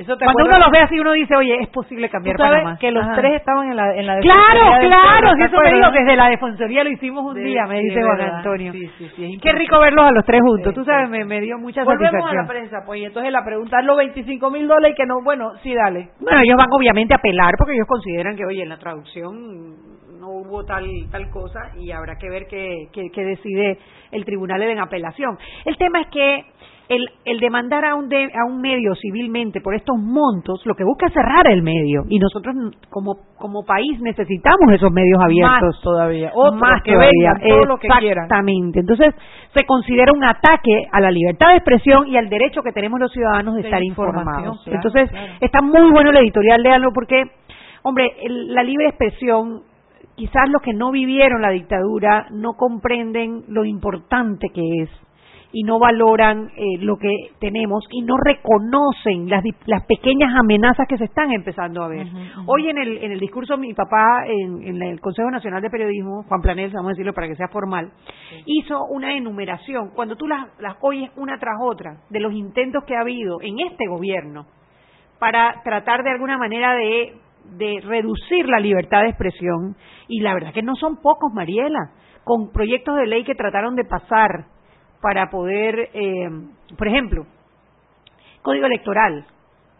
Eso 0.00 0.16
te 0.16 0.24
Cuando 0.24 0.44
uno 0.46 0.58
los 0.58 0.70
ve 0.70 0.78
así, 0.78 0.98
uno 0.98 1.12
dice, 1.12 1.36
oye, 1.36 1.58
es 1.60 1.68
posible 1.68 2.08
Tú 2.08 2.12
cambiar 2.12 2.36
sabes 2.38 2.58
Panamá. 2.62 2.78
que 2.80 2.90
los 2.90 3.04
Ajá. 3.04 3.14
tres 3.16 3.34
estaban 3.36 3.68
en 3.68 3.76
la 3.76 3.94
en 3.94 4.06
la 4.06 4.18
Claro, 4.20 4.78
claro, 4.80 5.32
si 5.34 5.38
¿te 5.40 5.44
eso 5.44 5.56
me 5.62 5.72
digo, 5.74 5.90
desde 5.92 6.16
la 6.16 6.28
defensoría 6.30 6.84
lo 6.84 6.90
hicimos 6.90 7.22
un 7.24 7.34
día, 7.44 7.66
me 7.66 7.80
dice 7.80 8.00
Juan. 8.02 8.20
Antonio. 8.20 8.72
Sí, 8.72 8.88
sí, 8.96 9.10
sí, 9.14 9.38
Qué 9.42 9.52
rico 9.52 9.78
verlos 9.78 10.06
a 10.06 10.10
los 10.12 10.24
tres 10.24 10.40
juntos, 10.40 10.72
tú 10.74 10.84
sabes, 10.84 11.10
me, 11.10 11.24
me 11.26 11.42
dio 11.42 11.58
mucha 11.58 11.84
Volvemos 11.84 12.06
a 12.06 12.10
satisfacción. 12.12 12.42
la 12.42 12.48
prensa, 12.48 12.76
pues, 12.86 13.00
y 13.00 13.04
entonces 13.04 13.30
la 13.30 13.44
pregunta 13.44 13.78
es 13.80 13.84
los 13.84 13.96
25 13.98 14.50
mil 14.50 14.66
dólares 14.66 14.94
y 14.94 15.00
que 15.02 15.06
no, 15.06 15.22
bueno, 15.22 15.52
sí, 15.62 15.74
dale. 15.74 16.08
Bueno, 16.18 16.40
ellos 16.40 16.56
van 16.56 16.68
obviamente 16.72 17.12
a 17.12 17.18
apelar 17.18 17.52
porque 17.58 17.74
ellos 17.74 17.86
consideran 17.86 18.34
que, 18.36 18.46
oye, 18.46 18.62
en 18.62 18.70
la 18.70 18.78
traducción 18.78 19.90
no 20.20 20.28
hubo 20.28 20.64
tal 20.66 20.84
tal 21.10 21.30
cosa 21.30 21.70
y 21.78 21.90
habrá 21.92 22.16
que 22.16 22.28
ver 22.28 22.46
qué, 22.46 22.88
qué- 22.92 23.08
qué 23.10 23.24
decide 23.24 23.78
el 24.12 24.24
tribunal 24.26 24.60
en 24.62 24.78
apelación. 24.78 25.38
El 25.64 25.76
tema 25.78 26.00
es 26.02 26.08
que 26.08 26.44
el, 26.90 27.06
el 27.24 27.38
demandar 27.38 27.84
a 27.84 27.94
un, 27.94 28.08
de- 28.08 28.30
a 28.34 28.44
un 28.46 28.60
medio 28.60 28.94
civilmente 29.00 29.60
por 29.60 29.74
estos 29.76 29.96
montos, 29.96 30.60
lo 30.66 30.74
que 30.74 30.84
busca 30.84 31.06
es 31.06 31.12
cerrar 31.14 31.46
el 31.48 31.62
medio 31.62 32.02
y 32.08 32.18
nosotros 32.18 32.54
como, 32.90 33.14
como 33.38 33.64
país 33.64 33.98
necesitamos 34.00 34.72
esos 34.74 34.90
medios 34.92 35.18
abiertos. 35.22 35.74
Más 35.76 35.80
todavía. 35.82 36.32
Otros 36.34 36.60
más 36.60 36.82
que 36.82 36.92
todavía. 36.92 37.10
vengan, 37.34 37.48
todo 37.48 37.64
lo 37.64 37.76
que 37.78 37.88
quieran. 37.88 38.24
Exactamente. 38.24 38.80
Entonces, 38.80 39.14
se 39.56 39.64
considera 39.66 40.12
un 40.12 40.24
ataque 40.24 40.82
a 40.92 41.00
la 41.00 41.10
libertad 41.12 41.50
de 41.50 41.56
expresión 41.58 42.08
y 42.08 42.16
al 42.16 42.28
derecho 42.28 42.60
que 42.62 42.72
tenemos 42.72 42.98
los 42.98 43.12
ciudadanos 43.12 43.54
de, 43.54 43.62
De 43.62 43.68
estar 43.68 43.82
informados. 43.84 44.60
claro, 44.64 44.76
Entonces, 44.76 45.10
claro. 45.10 45.32
está 45.40 45.62
muy 45.62 45.90
bueno 45.92 46.10
el 46.10 46.16
editorial, 46.18 46.60
léanlo 46.60 46.90
porque, 46.92 47.22
hombre, 47.84 48.10
el- 48.22 48.52
la 48.52 48.64
libre 48.64 48.88
expresión, 48.88 49.62
quizás 50.16 50.48
los 50.50 50.60
que 50.60 50.74
no 50.74 50.90
vivieron 50.90 51.40
la 51.40 51.50
dictadura 51.50 52.26
no 52.32 52.54
comprenden 52.54 53.44
lo 53.48 53.64
importante 53.64 54.48
que 54.52 54.82
es. 54.82 54.90
Y 55.52 55.64
no 55.64 55.78
valoran 55.78 56.50
eh, 56.56 56.78
lo 56.80 56.96
que 56.96 57.32
tenemos 57.40 57.84
y 57.90 58.02
no 58.02 58.14
reconocen 58.16 59.28
las, 59.28 59.42
las 59.66 59.84
pequeñas 59.86 60.34
amenazas 60.38 60.86
que 60.88 60.96
se 60.96 61.04
están 61.04 61.32
empezando 61.32 61.82
a 61.82 61.88
ver. 61.88 62.06
Hoy 62.46 62.68
en 62.68 62.78
el, 62.78 62.98
en 62.98 63.12
el 63.12 63.20
discurso 63.20 63.56
mi 63.56 63.74
papá 63.74 64.24
en, 64.26 64.62
en, 64.62 64.82
el 64.82 65.00
Consejo 65.00 65.30
Nacional 65.30 65.62
de 65.62 65.70
Periodismo, 65.70 66.24
Juan 66.28 66.40
Planel, 66.40 66.70
vamos 66.72 66.90
a 66.90 66.92
decirlo 66.92 67.12
para 67.12 67.28
que 67.28 67.36
sea 67.36 67.48
formal, 67.48 67.90
hizo 68.46 68.84
una 68.86 69.14
enumeración, 69.14 69.90
cuando 69.94 70.16
tú 70.16 70.28
las, 70.28 70.46
las 70.60 70.76
oyes 70.80 71.10
una 71.16 71.38
tras 71.38 71.56
otra, 71.60 71.98
de 72.10 72.20
los 72.20 72.32
intentos 72.32 72.84
que 72.84 72.96
ha 72.96 73.00
habido 73.00 73.40
en 73.42 73.58
este 73.60 73.86
gobierno 73.88 74.46
para 75.18 75.62
tratar 75.64 76.02
de 76.02 76.10
alguna 76.10 76.38
manera 76.38 76.74
de, 76.74 77.14
de 77.56 77.80
reducir 77.84 78.48
la 78.48 78.60
libertad 78.60 79.02
de 79.02 79.08
expresión, 79.08 79.76
y 80.08 80.20
la 80.20 80.32
verdad 80.34 80.52
que 80.52 80.62
no 80.62 80.76
son 80.76 80.96
pocos, 81.02 81.32
Mariela, 81.34 81.90
con 82.24 82.52
proyectos 82.52 82.96
de 82.96 83.06
ley 83.06 83.24
que 83.24 83.34
trataron 83.34 83.74
de 83.74 83.84
pasar 83.84 84.46
para 85.00 85.30
poder, 85.30 85.90
eh, 85.94 86.28
por 86.76 86.88
ejemplo, 86.88 87.26
código 88.42 88.66
electoral, 88.66 89.26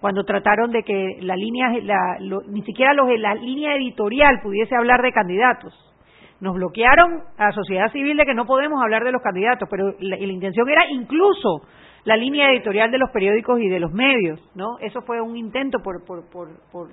cuando 0.00 0.24
trataron 0.24 0.70
de 0.70 0.82
que 0.82 1.18
la 1.20 1.36
línea, 1.36 1.70
la, 1.82 2.16
ni 2.48 2.62
siquiera 2.62 2.94
los, 2.94 3.06
la 3.18 3.34
línea 3.34 3.76
editorial 3.76 4.40
pudiese 4.42 4.74
hablar 4.74 5.02
de 5.02 5.12
candidatos. 5.12 5.74
Nos 6.40 6.54
bloquearon 6.54 7.22
a 7.36 7.52
sociedad 7.52 7.92
civil 7.92 8.16
de 8.16 8.24
que 8.24 8.34
no 8.34 8.46
podemos 8.46 8.82
hablar 8.82 9.04
de 9.04 9.12
los 9.12 9.20
candidatos, 9.20 9.68
pero 9.70 9.94
la, 10.00 10.16
la 10.16 10.32
intención 10.32 10.66
era 10.70 10.84
incluso 10.90 11.66
la 12.04 12.16
línea 12.16 12.50
editorial 12.50 12.90
de 12.90 12.96
los 12.96 13.10
periódicos 13.10 13.60
y 13.60 13.68
de 13.68 13.78
los 13.78 13.92
medios, 13.92 14.40
¿no? 14.54 14.78
Eso 14.80 15.02
fue 15.02 15.20
un 15.20 15.36
intento 15.36 15.80
por, 15.82 16.02
por, 16.06 16.24
por, 16.30 16.48
por 16.72 16.88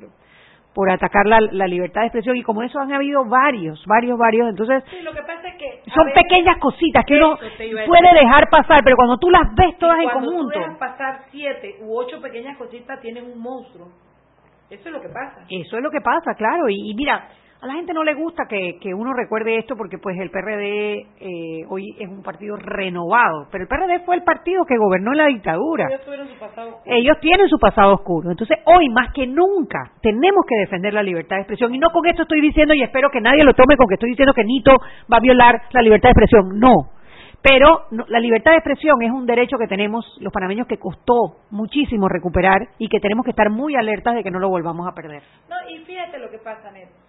por 0.78 0.92
atacar 0.92 1.26
la, 1.26 1.40
la, 1.54 1.66
libertad 1.66 2.02
de 2.02 2.08
expresión 2.08 2.38
y 2.38 2.44
como 2.44 2.62
eso 2.62 2.78
han 2.78 2.94
habido 2.94 3.26
varios, 3.26 3.84
varios, 3.88 4.16
varios, 4.16 4.48
entonces 4.48 4.84
lo 5.02 5.12
que 5.12 5.24
pasa 5.24 5.48
es 5.48 5.56
que, 5.56 5.82
son 5.90 6.06
pequeñas 6.14 6.60
cositas 6.60 7.04
que 7.04 7.16
uno 7.16 7.36
puede 7.36 8.14
dejar 8.14 8.48
pasar, 8.52 8.82
pero 8.84 8.96
cuando 8.96 9.18
tú 9.18 9.28
las 9.32 9.56
ves 9.56 9.76
todas 9.80 9.98
en 9.98 10.10
conjunto, 10.10 10.60
dejas 10.60 10.78
pasar 10.78 11.22
siete 11.32 11.78
u 11.82 11.98
ocho 11.98 12.22
pequeñas 12.22 12.56
cositas 12.60 13.02
tienen 13.02 13.26
un 13.26 13.40
monstruo, 13.40 13.88
eso 14.70 14.90
es 14.90 14.94
lo 14.94 15.02
que 15.02 15.10
pasa. 15.10 15.48
Eso 15.50 15.78
es 15.78 15.82
lo 15.82 15.90
que 15.90 16.02
pasa, 16.02 16.36
claro, 16.36 16.70
y, 16.70 16.92
y 16.92 16.94
mira, 16.94 17.28
a 17.60 17.66
la 17.66 17.74
gente 17.74 17.94
no 17.94 18.04
le 18.04 18.14
gusta 18.14 18.44
que, 18.48 18.78
que 18.80 18.94
uno 18.94 19.14
recuerde 19.14 19.58
esto 19.58 19.76
porque 19.76 19.98
pues 19.98 20.16
el 20.20 20.30
PRD 20.30 21.08
eh, 21.20 21.66
hoy 21.70 21.96
es 22.00 22.08
un 22.08 22.22
partido 22.22 22.56
renovado, 22.56 23.48
pero 23.52 23.64
el 23.64 23.68
PRD 23.68 24.06
fue 24.06 24.16
el 24.16 24.24
partido 24.24 24.64
que 24.66 24.78
gobernó 24.78 25.12
en 25.12 25.18
la 25.18 25.28
dictadura. 25.28 25.88
Ellos 25.88 26.02
tuvieron 26.06 26.28
su 26.28 26.38
pasado 26.38 26.70
oscuro. 26.70 26.96
Ellos 26.96 27.18
tienen 27.20 27.50
su 27.50 27.58
pasado 27.58 27.94
oscuro. 27.96 28.32
Entonces 28.32 28.60
hoy 28.66 28.90
más 28.90 29.12
que 29.12 29.26
nunca 29.26 29.92
tenemos 30.02 30.46
que 30.48 30.56
defender 30.56 30.94
la 30.94 31.02
libertad 31.02 31.38
de 31.38 31.42
expresión 31.42 31.74
y 31.74 31.80
no 31.80 31.90
con 31.90 32.06
esto 32.06 32.24
estoy 32.24 32.42
diciendo 32.42 32.76
y 32.76 32.84
espero 32.84 33.10
que 33.10 33.22
nadie 33.22 33.44
lo 33.44 33.54
tome 33.54 33.76
con 33.76 33.88
que 33.88 33.96
estoy 33.96 34.12
diciendo 34.12 34.34
que 34.34 34.44
Nito 34.44 34.78
va 35.12 35.18
a 35.18 35.22
violar 35.22 35.62
la 35.72 35.82
libertad 35.82 36.10
de 36.10 36.12
expresión. 36.12 36.60
No, 36.60 36.92
pero 37.42 37.86
la 38.08 38.20
libertad 38.20 38.52
de 38.52 38.58
expresión 38.58 39.02
es 39.02 39.12
un 39.12 39.26
derecho 39.26 39.58
que 39.58 39.68
tenemos 39.68 40.06
los 40.22 40.32
panameños 40.32 40.68
que 40.68 40.78
costó 40.78 41.38
muchísimo 41.50 42.08
recuperar 42.08 42.68
y 42.78 42.88
que 42.88 43.00
tenemos 43.00 43.26
que 43.26 43.32
estar 43.32 43.50
muy 43.50 43.76
alertas 43.76 44.14
de 44.14 44.24
que 44.24 44.30
no 44.30 44.38
lo 44.38 44.50
volvamos 44.50 44.88
a 44.88 44.94
perder. 44.94 45.24
No, 45.50 45.56
y 45.70 45.80
fíjate 45.80 46.20
lo 46.20 46.30
que 46.30 46.38
pasa, 46.38 46.70
Neto 46.72 47.07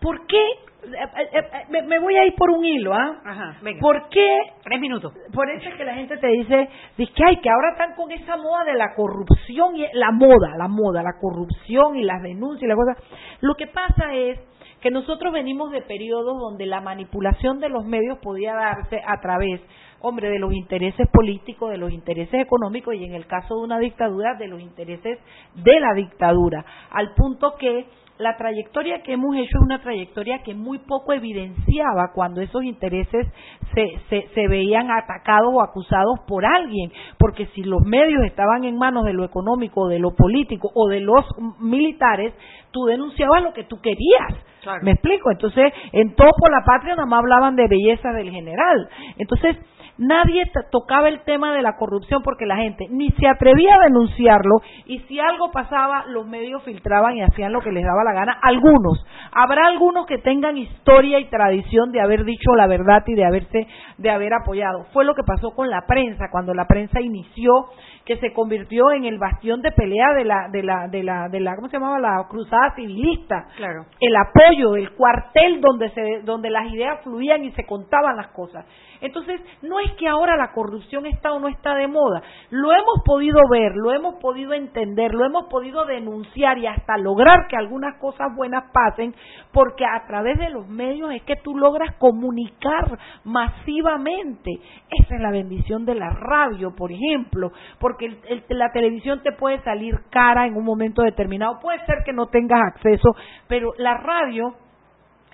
¿Por 0.00 0.26
qué? 0.26 0.42
Eh, 0.82 1.28
eh, 1.34 1.48
eh, 1.52 1.82
me, 1.82 1.98
voy 1.98 2.16
a 2.16 2.24
ir 2.24 2.34
por 2.34 2.50
un 2.50 2.64
hilo, 2.64 2.94
¿ah? 2.94 3.20
Ajá, 3.24 3.58
venga. 3.62 3.80
¿Por 3.80 4.08
qué? 4.08 4.38
Tres 4.64 4.80
minutos. 4.80 5.12
Por 5.32 5.50
eso 5.50 5.68
es 5.68 5.74
que 5.74 5.84
la 5.84 5.94
gente 5.94 6.16
te 6.16 6.26
dice, 6.28 6.68
dice 6.96 7.12
que, 7.12 7.24
ay, 7.24 7.36
que 7.36 7.50
ahora 7.50 7.72
están 7.72 7.94
con 7.94 8.10
esa 8.10 8.36
moda 8.36 8.64
de 8.64 8.74
la 8.74 8.94
corrupción, 8.94 9.76
y 9.76 9.86
la 9.92 10.10
moda, 10.10 10.56
la 10.56 10.68
moda, 10.68 11.02
la 11.02 11.18
corrupción 11.20 11.96
y 11.96 12.04
las 12.04 12.22
denuncias 12.22 12.62
y 12.62 12.66
la 12.66 12.76
cosa. 12.76 12.96
Lo 13.40 13.54
que 13.56 13.66
pasa 13.66 14.14
es 14.14 14.40
que 14.80 14.90
nosotros 14.90 15.32
venimos 15.34 15.70
de 15.70 15.82
periodos 15.82 16.38
donde 16.38 16.64
la 16.64 16.80
manipulación 16.80 17.60
de 17.60 17.68
los 17.68 17.84
medios 17.84 18.18
podía 18.22 18.54
darse 18.54 19.02
a 19.06 19.20
través 19.20 19.60
hombre, 20.00 20.30
de 20.30 20.38
los 20.38 20.52
intereses 20.52 21.06
políticos, 21.12 21.70
de 21.70 21.76
los 21.76 21.92
intereses 21.92 22.40
económicos 22.40 22.94
y 22.94 23.04
en 23.04 23.14
el 23.14 23.26
caso 23.26 23.56
de 23.56 23.60
una 23.62 23.78
dictadura, 23.78 24.34
de 24.34 24.48
los 24.48 24.60
intereses 24.60 25.18
de 25.54 25.80
la 25.80 25.94
dictadura, 25.94 26.64
al 26.90 27.14
punto 27.14 27.54
que 27.58 27.86
la 28.20 28.36
trayectoria 28.36 29.02
que 29.02 29.14
hemos 29.14 29.34
hecho 29.34 29.58
es 29.58 29.64
una 29.64 29.80
trayectoria 29.80 30.42
que 30.42 30.54
muy 30.54 30.78
poco 30.78 31.12
evidenciaba 31.12 32.12
cuando 32.14 32.42
esos 32.42 32.62
intereses 32.62 33.26
se, 33.74 33.98
se, 34.10 34.28
se, 34.34 34.48
veían 34.48 34.90
atacados 34.90 35.50
o 35.52 35.62
acusados 35.62 36.20
por 36.28 36.44
alguien, 36.44 36.92
porque 37.18 37.46
si 37.54 37.62
los 37.62 37.82
medios 37.82 38.22
estaban 38.24 38.64
en 38.64 38.76
manos 38.76 39.04
de 39.04 39.14
lo 39.14 39.24
económico, 39.24 39.88
de 39.88 39.98
lo 39.98 40.14
político 40.14 40.70
o 40.74 40.88
de 40.88 41.00
los 41.00 41.24
militares, 41.60 42.34
tú 42.70 42.84
denunciabas 42.84 43.42
lo 43.42 43.54
que 43.54 43.64
tú 43.64 43.80
querías. 43.80 44.44
¿Me 44.82 44.92
explico? 44.92 45.30
Entonces, 45.30 45.72
en 45.92 46.14
todo 46.14 46.30
por 46.38 46.50
la 46.50 46.62
patria 46.66 46.94
nada 46.94 47.06
más 47.06 47.20
hablaban 47.20 47.56
de 47.56 47.66
belleza 47.66 48.12
del 48.12 48.30
general. 48.30 48.88
Entonces, 49.16 49.56
Nadie 50.00 50.50
tocaba 50.70 51.10
el 51.10 51.20
tema 51.24 51.52
de 51.52 51.60
la 51.60 51.76
corrupción 51.76 52.22
porque 52.22 52.46
la 52.46 52.56
gente 52.56 52.86
ni 52.88 53.10
se 53.10 53.28
atrevía 53.28 53.74
a 53.74 53.84
denunciarlo 53.84 54.62
y 54.86 55.00
si 55.00 55.20
algo 55.20 55.50
pasaba, 55.52 56.06
los 56.06 56.26
medios 56.26 56.62
filtraban 56.62 57.18
y 57.18 57.22
hacían 57.22 57.52
lo 57.52 57.60
que 57.60 57.70
les 57.70 57.84
daba 57.84 58.02
la 58.02 58.14
gana. 58.14 58.38
Algunos. 58.40 59.04
Habrá 59.30 59.66
algunos 59.66 60.06
que 60.06 60.16
tengan 60.16 60.56
historia 60.56 61.20
y 61.20 61.26
tradición 61.26 61.92
de 61.92 62.00
haber 62.00 62.24
dicho 62.24 62.54
la 62.56 62.66
verdad 62.66 63.02
y 63.08 63.14
de 63.14 63.26
haberse, 63.26 63.66
de 63.98 64.10
haber 64.10 64.32
apoyado. 64.32 64.86
Fue 64.94 65.04
lo 65.04 65.14
que 65.14 65.22
pasó 65.22 65.50
con 65.50 65.68
la 65.68 65.82
prensa, 65.86 66.30
cuando 66.32 66.54
la 66.54 66.64
prensa 66.64 67.02
inició, 67.02 67.66
que 68.04 68.16
se 68.18 68.32
convirtió 68.32 68.92
en 68.92 69.04
el 69.04 69.18
bastión 69.18 69.62
de 69.62 69.72
pelea 69.72 70.14
de 70.14 70.24
la, 70.24 70.48
de 70.50 70.62
la, 70.62 70.88
de 70.88 71.02
la, 71.02 71.28
de 71.28 71.40
la, 71.40 71.56
¿cómo 71.56 71.68
se 71.68 71.76
llamaba? 71.76 71.98
La 71.98 72.26
cruzada 72.28 72.74
civilista. 72.74 73.46
Claro. 73.56 73.86
El 74.00 74.16
apoyo, 74.16 74.76
el 74.76 74.92
cuartel 74.92 75.60
donde 75.60 75.90
se, 75.90 76.22
donde 76.24 76.50
las 76.50 76.72
ideas 76.72 77.00
fluían 77.02 77.44
y 77.44 77.52
se 77.52 77.64
contaban 77.66 78.16
las 78.16 78.28
cosas. 78.28 78.64
Entonces, 79.00 79.40
no 79.62 79.80
es 79.80 79.92
que 79.92 80.06
ahora 80.08 80.36
la 80.36 80.52
corrupción 80.52 81.06
está 81.06 81.32
o 81.32 81.40
no 81.40 81.48
está 81.48 81.74
de 81.74 81.88
moda. 81.88 82.22
Lo 82.50 82.72
hemos 82.72 83.02
podido 83.04 83.40
ver, 83.50 83.72
lo 83.74 83.92
hemos 83.92 84.16
podido 84.16 84.52
entender, 84.52 85.14
lo 85.14 85.24
hemos 85.24 85.46
podido 85.46 85.86
denunciar 85.86 86.58
y 86.58 86.66
hasta 86.66 86.98
lograr 86.98 87.46
que 87.48 87.56
algunas 87.56 87.98
cosas 87.98 88.34
buenas 88.36 88.64
pasen, 88.72 89.14
porque 89.52 89.84
a 89.86 90.06
través 90.06 90.38
de 90.38 90.50
los 90.50 90.68
medios 90.68 91.12
es 91.12 91.22
que 91.22 91.36
tú 91.36 91.56
logras 91.56 91.94
comunicar 91.96 92.98
masivamente. 93.24 94.50
Esa 94.90 95.14
es 95.14 95.20
la 95.20 95.30
bendición 95.30 95.86
de 95.86 95.94
la 95.94 96.10
radio, 96.10 96.74
por 96.76 96.92
ejemplo, 96.92 97.52
porque 97.90 98.16
la 98.50 98.70
televisión 98.70 99.20
te 99.22 99.32
puede 99.32 99.60
salir 99.62 99.98
cara 100.10 100.46
en 100.46 100.56
un 100.56 100.64
momento 100.64 101.02
determinado. 101.02 101.58
Puede 101.60 101.84
ser 101.86 102.04
que 102.04 102.12
no 102.12 102.26
tengas 102.26 102.60
acceso, 102.74 103.16
pero 103.48 103.72
la 103.78 103.96
radio 103.96 104.54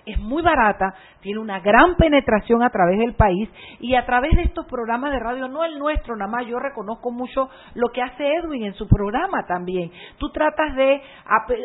es 0.07 0.19
muy 0.21 0.43
barata, 0.43 0.95
tiene 1.21 1.41
una 1.41 1.59
gran 1.59 1.97
penetración 1.97 2.63
a 2.63 2.71
través 2.71 2.99
del 2.99 3.15
país 3.15 3.51
y 3.81 3.97
a 3.97 4.07
través 4.07 4.37
de 4.37 4.43
estos 4.43 4.65
programas 4.67 5.13
de 5.13 5.19
radio, 5.19 5.49
no 5.49 5.65
el 5.65 5.79
nuestro, 5.79 6.15
nada 6.17 6.31
más 6.31 6.47
yo 6.47 6.61
reconozco 6.61 7.11
mucho 7.11 7.51
lo 7.75 7.89
que 7.89 8.01
hace 8.01 8.37
Edwin 8.37 8.65
en 8.65 8.75
su 8.75 8.87
programa 8.87 9.45
también. 9.47 9.91
Tú 10.19 10.31
tratas 10.31 10.77
de, 10.77 11.03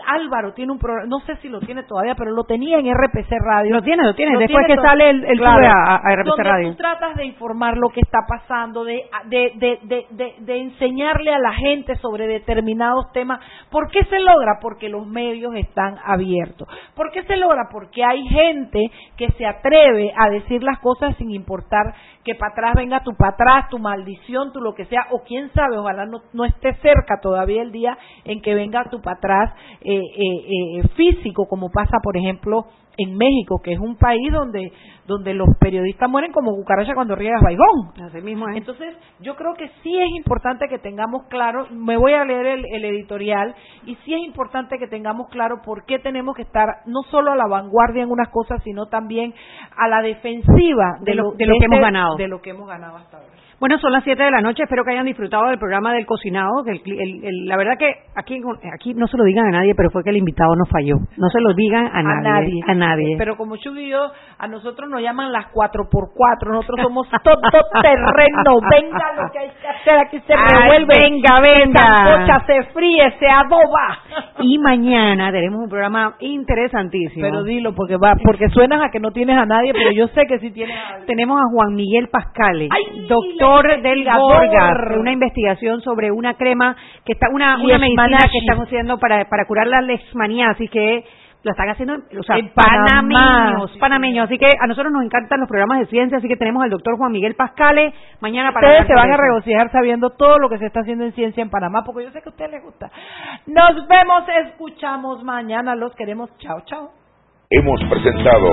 Álvaro 0.08 0.54
tiene 0.54 0.72
un 0.72 0.80
programa, 0.80 1.08
no 1.08 1.20
sé 1.20 1.36
si 1.38 1.50
lo 1.50 1.60
tiene 1.60 1.84
todavía, 1.84 2.16
pero 2.16 2.32
lo 2.32 2.44
tenía 2.44 2.80
en 2.80 2.92
RPC 2.92 3.30
Radio. 3.46 3.76
Lo 3.76 3.84
tiene, 3.84 4.04
lo 4.04 4.16
tiene, 4.16 4.38
después 4.40 4.66
que 4.66 4.76
sale 4.76 5.10
el, 5.12 5.24
el 5.24 5.46
a, 5.46 6.02
RPC 6.16 6.26
donde 6.26 6.44
Radio. 6.44 6.70
Tú 6.72 6.78
tratas 6.78 7.16
de 7.16 7.26
informar 7.26 7.78
lo 7.78 7.90
que 7.90 8.02
está 8.02 8.20
pasando, 8.28 8.84
de, 8.84 9.04
de, 9.26 9.52
de, 9.56 10.06
de, 10.10 10.36
de 10.40 10.58
enseñarle 10.58 11.32
a 11.32 11.40
la 11.40 11.54
gente 11.54 11.96
sobre 11.98 12.26
determinados 12.26 13.12
temas. 13.12 13.40
¿Por 13.70 13.92
qué 13.92 14.04
se 14.06 14.20
logra? 14.20 14.58
Porque 14.60 14.90
los 14.90 15.06
medios 15.06 15.54
están 15.56 16.00
abiertos. 16.04 16.68
¿Por 16.96 17.12
qué 17.12 17.24
se 17.24 17.38
logra? 17.38 17.70
Porque 17.72 18.04
hay 18.04 18.31
gente 18.32 18.92
que 19.18 19.30
se 19.38 19.46
atreve 19.46 20.14
a 20.18 20.30
decir 20.30 20.64
las 20.64 20.80
cosas 20.80 21.16
sin 21.18 21.32
importar 21.32 21.94
que 22.24 22.36
para 22.36 22.52
atrás 22.52 22.74
venga 22.76 23.04
tu 23.04 23.16
para 23.16 23.34
atrás, 23.34 23.70
tu 23.70 23.80
maldición, 23.80 24.52
tu 24.52 24.62
lo 24.62 24.74
que 24.74 24.86
sea, 24.86 25.08
o 25.12 25.24
quién 25.24 25.52
sabe, 25.54 25.78
ojalá 25.78 26.06
no, 26.06 26.22
no 26.34 26.46
esté 26.46 26.74
cerca 26.76 27.20
todavía 27.22 27.62
el 27.62 27.72
día 27.72 27.98
en 28.26 28.42
que 28.42 28.54
venga 28.54 28.86
tu 28.90 29.02
para 29.02 29.18
atrás 29.18 29.54
eh, 29.82 29.96
eh, 29.96 30.80
eh, 30.80 30.88
físico, 30.96 31.48
como 31.48 31.70
pasa, 31.72 31.98
por 32.04 32.18
ejemplo, 32.18 32.66
en 32.98 33.18
México, 33.18 33.62
que 33.64 33.74
es 33.74 33.80
un 33.80 33.96
país 33.98 34.32
donde 34.32 34.72
donde 35.12 35.34
los 35.34 35.50
periodistas 35.60 36.10
mueren 36.10 36.32
como 36.32 36.52
cucaracha 36.52 36.94
cuando 36.94 37.16
riegas 37.16 37.42
baigón. 37.42 37.92
Así 38.02 38.22
mismo 38.22 38.48
Entonces, 38.50 38.96
yo 39.20 39.36
creo 39.36 39.54
que 39.56 39.68
sí 39.84 40.00
es 40.00 40.10
importante 40.16 40.68
que 40.68 40.80
tengamos 40.80 41.24
claro, 41.28 41.68
me 41.72 41.98
voy 41.98 42.14
a 42.14 42.24
leer 42.24 42.66
el, 42.72 42.86
editorial, 42.86 43.54
y 43.86 43.96
sí 44.06 44.14
es 44.14 44.22
importante 44.22 44.78
que 44.78 44.88
tengamos 44.88 45.28
claro 45.30 45.62
por 45.64 45.86
qué 45.86 46.00
tenemos 46.00 46.36
que 46.36 46.44
estar 46.44 46.68
no 46.86 47.04
solo 47.10 47.32
a 47.32 47.36
la 47.36 47.48
vanguardia 47.48 48.04
en 48.04 48.12
unas 48.12 48.30
cosas, 48.30 48.62
sino 48.64 48.88
también 48.88 49.34
a 49.78 49.88
la 49.88 50.02
defensiva 50.02 50.98
de, 51.02 51.16
lo, 51.16 51.32
de, 51.32 51.46
lo 51.46 51.56
que 51.60 51.66
hemos 51.66 51.80
ganado. 51.80 52.16
De 52.16 52.28
lo 52.28 52.42
que 52.42 52.52
hemos 52.52 52.68
ganado 52.68 52.98
hasta 52.98 53.18
ahora. 53.18 53.41
Bueno, 53.62 53.78
son 53.78 53.92
las 53.92 54.04
7 54.04 54.24
de 54.24 54.32
la 54.32 54.42
noche. 54.42 54.64
Espero 54.64 54.84
que 54.84 54.90
hayan 54.90 55.06
disfrutado 55.06 55.46
del 55.50 55.60
programa 55.60 55.94
del 55.94 56.08
cocinado. 56.08 56.64
Que 56.66 56.82
la 57.46 57.56
verdad 57.58 57.78
que 57.78 57.94
aquí, 58.16 58.42
aquí 58.74 58.96
no 58.96 59.06
se 59.06 59.18
lo 59.18 59.24
digan 59.24 59.46
a 59.46 59.60
nadie, 59.60 59.76
pero 59.76 59.92
fue 59.92 60.04
que 60.04 60.10
el 60.10 60.18
invitado 60.18 60.56
no 60.56 60.66
falló. 60.66 60.96
No 61.16 61.30
se 61.30 61.40
lo 61.40 61.54
digan 61.54 61.86
a, 61.86 62.02
nadie, 62.02 62.60
A 62.66 62.74
nadie. 62.74 63.18
Pero 63.20 63.38
como 63.38 63.58
yo 63.58 63.72
a 64.40 64.48
nosotros 64.48 64.90
nos 64.90 65.00
llaman 65.00 65.32
las 65.32 65.46
4 65.54 65.90
por 65.92 66.10
4 66.12 66.52
Nosotros 66.52 66.80
somos 66.82 67.08
todo 67.24 67.36
terreno. 67.84 68.60
Venga 68.68 69.14
lo 69.16 69.32
que 69.32 69.38
hay 69.38 69.52
que 69.62 69.68
hacer. 69.68 70.00
Aquí 70.00 70.20
se 70.26 70.34
revuelve. 70.36 70.96
Venga, 71.00 71.40
venga. 71.40 72.44
Se, 72.48 72.54
se 72.54 72.64
fríe, 72.74 73.14
se 73.20 73.28
adoba. 73.28 74.34
Y 74.40 74.58
mañana 74.58 75.32
tenemos 75.32 75.60
un 75.60 75.70
programa 75.70 76.16
interesantísimo. 76.20 77.28
Pero 77.28 77.44
dilo, 77.44 77.76
porque 77.76 77.96
va 77.98 78.16
porque 78.26 78.50
suenas 78.50 78.82
a 78.84 78.90
que 78.90 79.00
no 79.00 79.12
tienes 79.12 79.38
a 79.38 79.46
nadie, 79.46 79.72
pero 79.72 79.92
yo 79.92 80.08
sé 80.08 80.26
que 80.26 80.40
sí 80.40 80.50
tienes 80.50 80.76
a 80.76 81.06
Tenemos 81.06 81.40
a 81.40 81.44
Juan 81.54 81.76
Miguel 81.76 82.10
Pascale, 82.12 82.68
doctor 83.08 83.51
doctor 83.52 83.82
del 83.82 84.08
una 85.00 85.12
investigación 85.12 85.82
sobre 85.82 86.12
una 86.12 86.36
crema 86.36 86.76
que 87.06 87.14
está, 87.14 87.28
una, 87.32 87.58
una 87.62 87.78
medicina 87.78 88.20
que 88.32 88.38
estamos 88.40 88.68
haciendo 88.68 88.98
para, 89.00 89.26
para 89.26 89.46
curar 89.46 89.68
la 89.68 89.82
leishmaniasis, 89.82 90.70
que 90.70 91.04
lo 91.44 91.52
están 91.52 91.70
haciendo, 91.70 91.96
o 91.96 92.24
sea, 92.24 92.38
En 92.38 92.50
Panamá. 92.50 92.84
panameños, 92.86 93.78
panameños. 93.80 94.26
Así 94.26 94.38
que 94.38 94.48
a 94.60 94.68
nosotros 94.68 94.94
nos 94.94 95.04
encantan 95.04 95.40
los 95.40 95.50
programas 95.50 95.80
de 95.80 95.88
ciencia, 95.88 96.20
así 96.20 96.28
que 96.28 96.38
tenemos 96.38 96.64
al 96.64 96.70
doctor 96.70 96.98
Juan 96.98 97.12
Miguel 97.12 97.34
Pascale 97.36 97.94
mañana 98.20 98.52
para 98.52 98.68
Ustedes 98.68 98.88
se 98.88 98.94
van 98.94 99.12
a 99.12 99.18
regocijar 99.18 99.72
sabiendo 99.72 100.12
todo 100.12 100.38
lo 100.38 100.50
que 100.50 100.60
se 100.60 100.68
está 100.68 100.82
haciendo 100.82 101.04
en 101.04 101.14
ciencia 101.14 101.42
en 101.42 101.50
Panamá, 101.50 101.84
porque 101.84 102.04
yo 102.04 102.12
sé 102.12 102.22
que 102.22 102.30
a 102.30 102.32
ustedes 102.32 102.52
les 102.52 102.64
gusta. 102.64 102.92
Nos 103.48 103.88
vemos, 103.88 104.24
escuchamos 104.46 105.24
mañana, 105.24 105.76
los 105.76 105.96
queremos. 105.96 106.30
Chao, 106.38 106.62
chao. 106.66 106.90
Hemos 107.50 107.84
presentado 107.90 108.48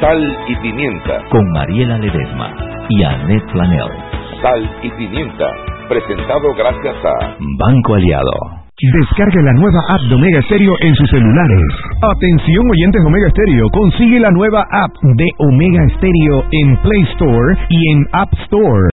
Sal 0.00 0.38
y 0.48 0.56
Pimienta. 0.56 1.22
Con 1.30 1.50
Mariela 1.52 1.98
Ledesma 1.98 2.52
y 2.90 3.02
Annette 3.02 3.50
Planel. 3.52 4.23
Sal 4.44 4.60
y 4.82 4.90
Pimienta. 4.90 5.48
Presentado 5.88 6.52
gracias 6.54 6.96
a 7.02 7.36
Banco 7.56 7.94
Aliado. 7.94 8.64
Descargue 8.76 9.40
la 9.42 9.54
nueva 9.54 9.80
app 9.88 10.02
de 10.02 10.14
Omega 10.14 10.42
Stereo 10.42 10.74
en 10.82 10.94
sus 10.96 11.08
celulares. 11.08 11.64
Atención 12.02 12.68
oyentes 12.70 13.00
de 13.00 13.08
Omega 13.08 13.30
Stereo, 13.30 13.66
consigue 13.72 14.20
la 14.20 14.30
nueva 14.32 14.66
app 14.70 14.92
de 15.16 15.26
Omega 15.38 15.88
Stereo 15.96 16.44
en 16.50 16.76
Play 16.82 17.02
Store 17.12 17.56
y 17.70 17.92
en 17.92 18.06
App 18.12 18.28
Store. 18.44 18.90